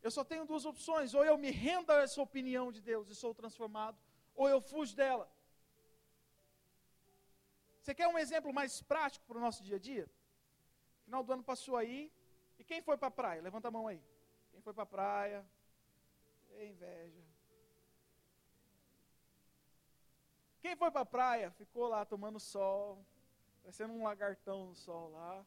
Eu 0.02 0.12
só 0.12 0.24
tenho 0.24 0.46
duas 0.46 0.66
opções: 0.66 1.14
ou 1.14 1.24
eu 1.24 1.38
me 1.38 1.52
rendo 1.52 1.92
a 1.92 2.02
essa 2.02 2.22
opinião 2.22 2.72
de 2.72 2.82
Deus 2.82 3.10
e 3.10 3.16
sou 3.16 3.34
transformado, 3.34 3.98
ou 4.36 4.48
eu 4.48 4.62
fujo 4.62 4.96
dela. 4.96 5.30
Você 7.82 7.94
quer 7.96 8.08
um 8.08 8.18
exemplo 8.18 8.54
mais 8.54 8.82
prático 8.82 9.26
para 9.26 9.38
o 9.38 9.42
nosso 9.42 9.64
dia 9.64 9.78
a 9.78 9.80
dia? 9.80 10.10
Final 11.06 11.24
do 11.24 11.34
ano 11.34 11.44
passou 11.44 11.76
aí. 11.76 12.12
E 12.60 12.64
quem 12.64 12.82
foi 12.82 12.98
para 12.98 13.08
a 13.08 13.12
praia? 13.12 13.42
Levanta 13.42 13.70
a 13.70 13.72
mão 13.72 13.88
aí. 13.88 14.02
Quem 14.52 14.62
foi 14.62 14.74
para 14.74 14.84
a 14.84 14.86
praia? 14.86 15.46
Inveja. 16.60 17.24
Quem 20.62 20.76
foi 20.76 20.92
para 20.92 21.02
a 21.02 21.06
praia 21.06 21.52
ficou 21.52 21.88
lá 21.88 22.06
tomando 22.06 22.40
sol, 22.40 23.04
parecendo 23.62 23.94
um 23.94 24.04
lagartão 24.04 24.68
no 24.68 24.76
sol 24.76 25.10
lá. 25.12 25.46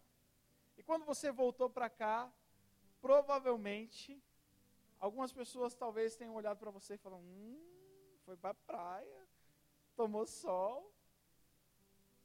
E 0.77 0.83
quando 0.83 1.05
você 1.05 1.31
voltou 1.31 1.69
para 1.69 1.91
cá, 1.91 2.33
provavelmente, 3.01 4.21
algumas 5.03 5.33
pessoas 5.33 5.75
talvez 5.75 6.15
tenham 6.15 6.35
olhado 6.35 6.59
para 6.59 6.71
você 6.71 6.95
e 6.95 6.99
falado: 6.99 7.23
Hum, 7.23 7.61
foi 8.25 8.37
para 8.37 8.51
a 8.51 8.55
praia, 8.55 9.29
tomou 9.97 10.25
sol. 10.25 10.91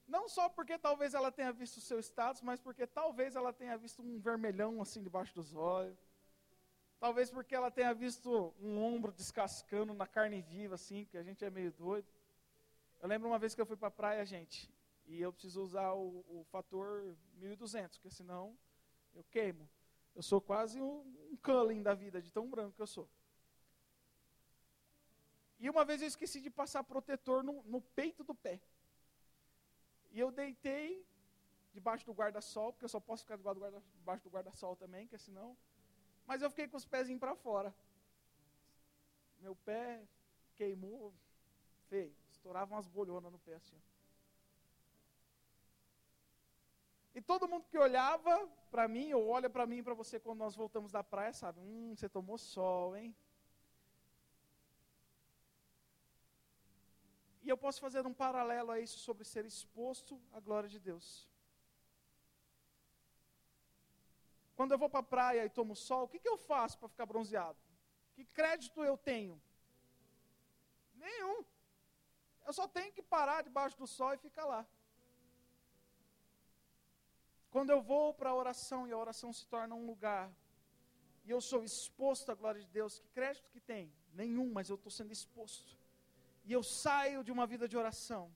Não 0.07 0.29
só 0.29 0.47
porque 0.47 0.77
talvez 0.77 1.13
ela 1.13 1.31
tenha 1.31 1.51
visto 1.51 1.77
o 1.77 1.81
seu 1.81 1.99
status, 1.99 2.41
mas 2.41 2.61
porque 2.61 2.87
talvez 2.87 3.35
ela 3.35 3.51
tenha 3.51 3.77
visto 3.77 4.01
um 4.01 4.19
vermelhão 4.19 4.81
assim 4.81 5.03
debaixo 5.03 5.33
dos 5.35 5.53
olhos. 5.53 5.99
Talvez 6.99 7.29
porque 7.29 7.53
ela 7.53 7.69
tenha 7.69 7.93
visto 7.93 8.53
um 8.59 8.81
ombro 8.81 9.11
descascando 9.11 9.93
na 9.93 10.07
carne 10.07 10.41
viva, 10.41 10.75
assim, 10.75 11.05
que 11.05 11.17
a 11.17 11.23
gente 11.23 11.43
é 11.43 11.49
meio 11.49 11.71
doido. 11.73 12.07
Eu 13.01 13.09
lembro 13.09 13.27
uma 13.27 13.37
vez 13.37 13.53
que 13.53 13.61
eu 13.61 13.65
fui 13.65 13.75
para 13.75 13.89
a 13.89 13.91
praia, 13.91 14.25
gente, 14.25 14.71
e 15.05 15.21
eu 15.21 15.31
preciso 15.33 15.61
usar 15.61 15.93
o, 15.93 16.23
o 16.27 16.45
fator 16.45 17.15
1200, 17.33 17.97
porque 17.97 18.15
senão 18.15 18.57
eu 19.13 19.23
queimo. 19.25 19.69
Eu 20.17 20.23
sou 20.23 20.41
quase 20.41 20.81
um, 20.81 21.01
um 21.31 21.37
Cullen 21.43 21.83
da 21.83 21.93
vida, 21.93 22.19
de 22.19 22.31
tão 22.31 22.49
branco 22.49 22.75
que 22.75 22.81
eu 22.81 22.87
sou. 22.87 23.07
E 25.59 25.69
uma 25.69 25.85
vez 25.85 26.01
eu 26.01 26.07
esqueci 26.07 26.41
de 26.41 26.49
passar 26.49 26.83
protetor 26.83 27.43
no, 27.43 27.61
no 27.65 27.79
peito 27.81 28.23
do 28.23 28.33
pé. 28.33 28.59
E 30.09 30.19
eu 30.19 30.31
deitei 30.31 31.05
debaixo 31.71 32.03
do 32.03 32.13
guarda-sol, 32.13 32.73
porque 32.73 32.85
eu 32.85 32.89
só 32.89 32.99
posso 32.99 33.21
ficar 33.25 33.37
debaixo 33.37 34.23
do 34.23 34.31
guarda-sol 34.31 34.75
também, 34.75 35.05
que 35.07 35.19
senão. 35.19 35.55
Mas 36.25 36.41
eu 36.41 36.49
fiquei 36.49 36.67
com 36.67 36.77
os 36.77 36.85
pezinhos 36.85 37.19
para 37.19 37.35
fora. 37.35 37.71
Meu 39.39 39.55
pé 39.55 40.03
queimou, 40.55 41.13
feio. 41.89 42.15
Estourava 42.31 42.73
umas 42.73 42.87
bolhonas 42.87 43.31
no 43.31 43.37
pé 43.37 43.53
assim. 43.53 43.79
E 47.17 47.21
todo 47.29 47.47
mundo 47.47 47.65
que 47.67 47.79
olhava 47.79 48.47
para 48.69 48.87
mim, 48.87 49.11
ou 49.11 49.27
olha 49.29 49.49
para 49.49 49.65
mim 49.65 49.81
para 49.81 49.95
você 49.95 50.19
quando 50.19 50.37
nós 50.37 50.55
voltamos 50.55 50.91
da 50.91 51.03
praia, 51.03 51.33
sabe? 51.33 51.59
Hum, 51.59 51.95
você 51.95 52.07
tomou 52.07 52.37
sol, 52.37 52.95
hein? 52.95 53.15
E 57.41 57.49
eu 57.49 57.57
posso 57.57 57.81
fazer 57.81 58.05
um 58.05 58.13
paralelo 58.13 58.69
a 58.69 58.79
isso 58.79 58.99
sobre 58.99 59.23
ser 59.23 59.45
exposto 59.45 60.21
à 60.31 60.39
glória 60.39 60.69
de 60.69 60.79
Deus. 60.79 61.27
Quando 64.55 64.73
eu 64.73 64.77
vou 64.77 64.87
para 64.87 64.99
a 64.99 65.11
praia 65.15 65.43
e 65.43 65.49
tomo 65.49 65.75
sol, 65.75 66.03
o 66.03 66.07
que, 66.07 66.19
que 66.19 66.29
eu 66.29 66.37
faço 66.37 66.77
para 66.77 66.87
ficar 66.87 67.07
bronzeado? 67.07 67.57
Que 68.13 68.25
crédito 68.25 68.83
eu 68.83 68.95
tenho? 68.95 69.41
Nenhum. 70.93 71.43
Eu 72.45 72.53
só 72.53 72.67
tenho 72.67 72.93
que 72.93 73.01
parar 73.01 73.41
debaixo 73.41 73.75
do 73.75 73.87
sol 73.87 74.13
e 74.13 74.17
ficar 74.17 74.45
lá. 74.45 74.67
Quando 77.57 77.71
eu 77.71 77.81
vou 77.81 78.13
para 78.13 78.29
a 78.29 78.35
oração 78.35 78.87
e 78.87 78.91
a 78.91 78.97
oração 79.03 79.33
se 79.33 79.43
torna 79.47 79.73
um 79.73 79.83
lugar, 79.83 80.31
e 81.25 81.31
eu 81.31 81.41
sou 81.41 81.63
exposto 81.63 82.31
à 82.31 82.35
glória 82.35 82.61
de 82.61 82.67
Deus, 82.67 82.99
que 82.99 83.09
crédito 83.09 83.49
que 83.49 83.59
tem? 83.59 83.91
Nenhum, 84.13 84.51
mas 84.51 84.69
eu 84.69 84.75
estou 84.75 84.91
sendo 84.91 85.11
exposto. 85.11 85.75
E 86.45 86.53
eu 86.53 86.61
saio 86.61 87.23
de 87.23 87.31
uma 87.31 87.47
vida 87.47 87.67
de 87.67 87.75
oração. 87.75 88.31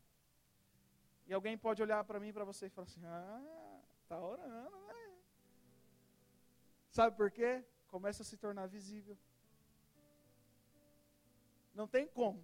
E 1.27 1.33
alguém 1.35 1.55
pode 1.55 1.83
olhar 1.83 2.03
para 2.03 2.19
mim 2.19 2.29
e 2.29 2.33
para 2.33 2.43
você 2.43 2.65
e 2.65 2.71
falar 2.71 2.87
assim: 2.87 3.05
ah, 3.05 3.79
está 4.01 4.19
orando, 4.19 4.77
né? 4.87 5.13
Sabe 6.89 7.15
por 7.15 7.29
quê? 7.29 7.63
Começa 7.89 8.23
a 8.23 8.25
se 8.25 8.37
tornar 8.37 8.65
visível. 8.65 9.15
Não 11.75 11.87
tem 11.87 12.07
como. 12.07 12.43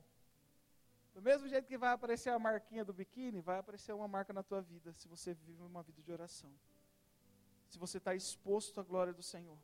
Do 1.17 1.23
mesmo 1.23 1.47
jeito 1.47 1.65
que 1.65 1.79
vai 1.79 1.93
aparecer 1.93 2.29
a 2.29 2.37
marquinha 2.37 2.85
do 2.85 2.93
biquíni, 2.93 3.41
vai 3.41 3.57
aparecer 3.57 3.91
uma 3.91 4.07
marca 4.07 4.31
na 4.31 4.43
tua 4.43 4.61
vida, 4.61 4.93
se 4.93 5.07
você 5.07 5.33
vive 5.33 5.63
uma 5.63 5.81
vida 5.81 5.99
de 5.99 6.11
oração. 6.11 6.53
Se 7.67 7.79
você 7.79 7.97
está 7.97 8.13
exposto 8.13 8.79
à 8.79 8.83
glória 8.83 9.11
do 9.11 9.23
Senhor. 9.23 9.57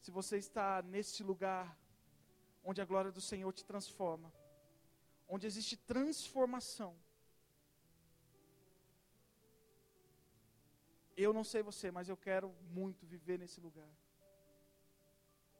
Se 0.00 0.12
você 0.12 0.36
está 0.38 0.80
nesse 0.80 1.24
lugar 1.24 1.76
onde 2.62 2.80
a 2.80 2.84
glória 2.84 3.10
do 3.10 3.20
Senhor 3.20 3.52
te 3.52 3.64
transforma. 3.64 4.32
Onde 5.28 5.44
existe 5.44 5.76
transformação. 5.76 6.94
Eu 11.16 11.32
não 11.32 11.42
sei 11.42 11.64
você, 11.64 11.90
mas 11.90 12.08
eu 12.08 12.16
quero 12.16 12.54
muito 12.70 13.04
viver 13.04 13.40
nesse 13.40 13.60
lugar. 13.60 13.92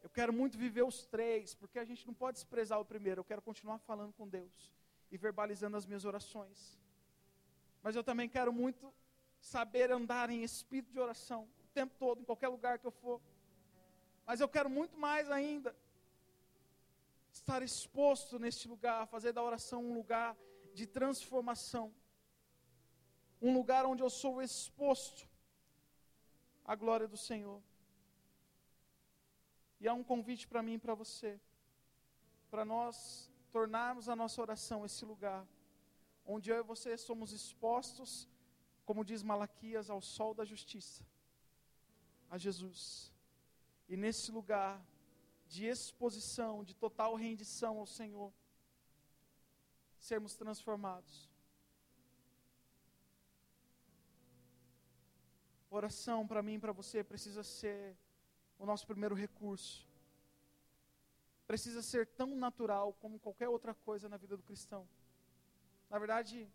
Eu 0.05 0.11
quero 0.11 0.32
muito 0.32 0.57
viver 0.57 0.84
os 0.84 1.05
três, 1.05 1.53
porque 1.53 1.80
a 1.80 1.84
gente 1.84 2.07
não 2.07 2.14
pode 2.14 2.36
desprezar 2.36 2.78
o 2.78 2.84
primeiro. 2.84 3.22
Eu 3.22 3.24
quero 3.24 3.42
continuar 3.42 3.78
falando 3.80 4.12
com 4.12 4.28
Deus 4.28 4.72
e 5.15 5.17
verbalizando 5.17 5.77
as 5.77 5.87
minhas 5.87 6.05
orações. 6.05 6.77
Mas 7.81 7.95
eu 7.95 8.03
também 8.03 8.29
quero 8.29 8.53
muito 8.53 8.93
saber 9.41 9.93
andar 9.93 10.29
em 10.29 10.43
espírito 10.43 10.93
de 10.93 10.99
oração 10.99 11.45
o 11.45 11.69
tempo 11.73 11.95
todo, 11.97 12.21
em 12.21 12.25
qualquer 12.25 12.49
lugar 12.49 12.81
que 12.81 12.87
eu 12.87 12.91
for. 12.91 13.21
Mas 14.27 14.41
eu 14.41 14.49
quero 14.49 14.69
muito 14.69 14.99
mais 14.99 15.31
ainda 15.31 15.75
estar 17.33 17.62
exposto 17.62 18.41
neste 18.41 18.67
lugar, 18.67 19.07
fazer 19.07 19.33
da 19.33 19.41
oração 19.41 19.85
um 19.85 19.95
lugar 19.95 20.37
de 20.73 20.85
transformação. 20.85 21.95
Um 23.41 23.55
lugar 23.55 23.87
onde 23.87 24.03
eu 24.03 24.11
sou 24.11 24.43
exposto 24.43 25.29
a 26.65 26.75
glória 26.75 27.07
do 27.07 27.17
Senhor. 27.17 27.62
E 29.81 29.87
há 29.87 29.95
um 29.95 30.03
convite 30.03 30.49
para 30.49 30.61
mim 30.61 30.75
e 30.75 30.79
para 30.79 30.95
você, 30.95 31.39
para 32.51 32.65
nós 32.65 33.31
tornarmos 33.57 34.09
a 34.09 34.16
nossa 34.16 34.40
oração 34.46 34.84
esse 34.84 35.05
lugar, 35.05 35.42
onde 36.26 36.50
eu 36.50 36.57
e 36.59 36.68
você 36.72 36.96
somos 36.98 37.30
expostos, 37.32 38.28
como 38.84 39.05
diz 39.05 39.22
Malaquias, 39.22 39.88
ao 39.88 40.00
sol 40.00 40.34
da 40.34 40.44
justiça, 40.44 41.07
a 42.28 42.36
Jesus. 42.36 43.12
E 43.88 43.96
nesse 43.96 44.32
lugar 44.32 44.74
de 45.46 45.66
exposição, 45.66 46.64
de 46.64 46.74
total 46.74 47.14
rendição 47.14 47.78
ao 47.78 47.86
Senhor, 47.86 48.32
sermos 50.00 50.34
transformados. 50.34 51.30
Oração 55.70 56.26
para 56.26 56.42
mim 56.42 56.55
e 56.55 56.59
para 56.59 56.72
você 56.72 57.05
precisa 57.05 57.44
ser 57.44 57.96
o 58.59 58.66
nosso 58.66 58.84
primeiro 58.84 59.14
recurso. 59.14 59.93
Precisa 61.47 61.82
ser 61.82 62.07
tão 62.07 62.34
natural 62.34 62.95
como 62.95 63.18
qualquer 63.18 63.49
outra 63.49 63.74
coisa 63.74 64.09
na 64.09 64.16
vida 64.16 64.36
do 64.36 64.42
cristão. 64.42 64.88
Na 65.90 65.99
verdade, 65.99 66.49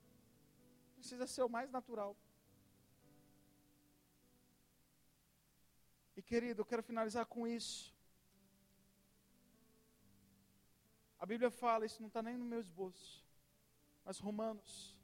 precisa 0.95 1.27
ser 1.27 1.43
o 1.43 1.49
mais 1.49 1.69
natural. 1.71 2.15
E 6.17 6.21
querido, 6.21 6.61
eu 6.61 6.65
quero 6.65 6.83
finalizar 6.83 7.25
com 7.25 7.47
isso. 7.47 7.93
A 11.19 11.25
Bíblia 11.25 11.51
fala, 11.51 11.85
isso 11.85 12.01
não 12.01 12.07
está 12.07 12.21
nem 12.21 12.37
no 12.37 12.45
meu 12.45 12.59
esboço, 12.59 13.25
mas 14.05 14.19
Romanos 14.19 14.97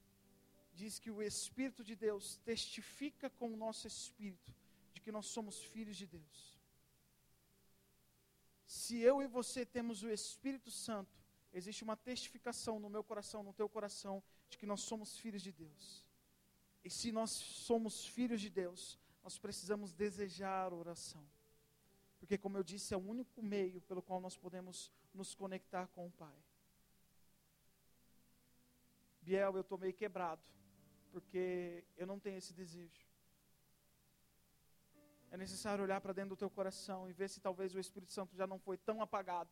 diz 0.73 0.97
que 0.97 1.11
o 1.11 1.21
Espírito 1.21 1.83
de 1.83 1.95
Deus 1.95 2.37
testifica 2.37 3.29
com 3.29 3.53
o 3.53 3.57
nosso 3.57 3.85
espírito 3.87 4.53
de 4.93 5.01
que 5.01 5.11
nós 5.11 5.25
somos 5.27 5.61
filhos 5.61 5.97
de 5.97 6.05
Deus. 6.05 6.54
Se 8.65 8.97
eu 8.97 9.21
e 9.21 9.27
você 9.27 9.65
temos 9.65 10.03
o 10.03 10.09
Espírito 10.09 10.71
Santo, 10.71 11.17
existe 11.53 11.83
uma 11.83 11.95
testificação 11.95 12.79
no 12.79 12.89
meu 12.89 13.03
coração, 13.03 13.43
no 13.43 13.53
teu 13.53 13.69
coração, 13.69 14.23
de 14.49 14.57
que 14.57 14.65
nós 14.65 14.81
somos 14.81 15.17
filhos 15.17 15.41
de 15.41 15.51
Deus. 15.51 16.05
E 16.83 16.89
se 16.89 17.11
nós 17.11 17.31
somos 17.31 18.05
filhos 18.05 18.41
de 18.41 18.49
Deus, 18.49 18.99
nós 19.23 19.37
precisamos 19.37 19.93
desejar 19.93 20.73
oração. 20.73 21.25
Porque, 22.19 22.37
como 22.37 22.57
eu 22.57 22.63
disse, 22.63 22.93
é 22.93 22.97
o 22.97 22.99
único 22.99 23.41
meio 23.41 23.81
pelo 23.81 24.01
qual 24.01 24.19
nós 24.19 24.37
podemos 24.37 24.91
nos 25.13 25.33
conectar 25.33 25.87
com 25.87 26.07
o 26.07 26.11
Pai. 26.11 26.35
Biel, 29.21 29.55
eu 29.55 29.61
estou 29.61 29.77
meio 29.77 29.93
quebrado 29.93 30.41
porque 31.15 31.85
eu 31.95 32.05
não 32.05 32.19
tenho 32.19 32.37
esse 32.37 32.53
desejo. 32.53 33.04
É 35.35 35.37
necessário 35.37 35.83
olhar 35.83 35.99
para 35.99 36.13
dentro 36.13 36.29
do 36.29 36.37
teu 36.37 36.49
coração 36.49 37.09
e 37.09 37.11
ver 37.11 37.27
se 37.29 37.41
talvez 37.41 37.75
o 37.75 37.79
Espírito 37.79 38.13
Santo 38.13 38.33
já 38.37 38.47
não 38.47 38.57
foi 38.57 38.77
tão 38.77 39.01
apagado, 39.01 39.51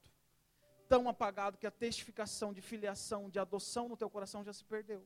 tão 0.88 1.10
apagado 1.10 1.58
que 1.58 1.68
a 1.68 1.72
testificação 1.72 2.54
de 2.54 2.62
filiação, 2.62 3.30
de 3.30 3.38
adoção 3.38 3.90
no 3.90 3.98
teu 3.98 4.10
coração 4.10 4.46
já 4.46 4.54
se 4.54 4.64
perdeu. 4.64 5.06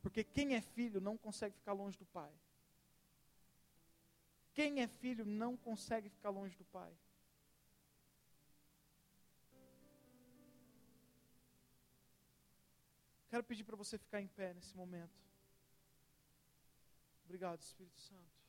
Porque 0.00 0.24
quem 0.24 0.54
é 0.54 0.62
filho 0.62 1.02
não 1.02 1.18
consegue 1.18 1.54
ficar 1.54 1.74
longe 1.74 1.98
do 1.98 2.06
pai. 2.06 2.32
Quem 4.54 4.80
é 4.80 4.88
filho 4.88 5.26
não 5.26 5.58
consegue 5.58 6.08
ficar 6.08 6.30
longe 6.30 6.56
do 6.56 6.64
pai. 6.64 6.96
Quero 13.28 13.44
pedir 13.44 13.64
para 13.64 13.76
você 13.76 13.98
ficar 13.98 14.22
em 14.22 14.28
pé 14.28 14.54
nesse 14.54 14.74
momento. 14.74 15.29
Obrigado, 17.30 17.62
Espírito 17.62 18.00
Santo. 18.00 18.39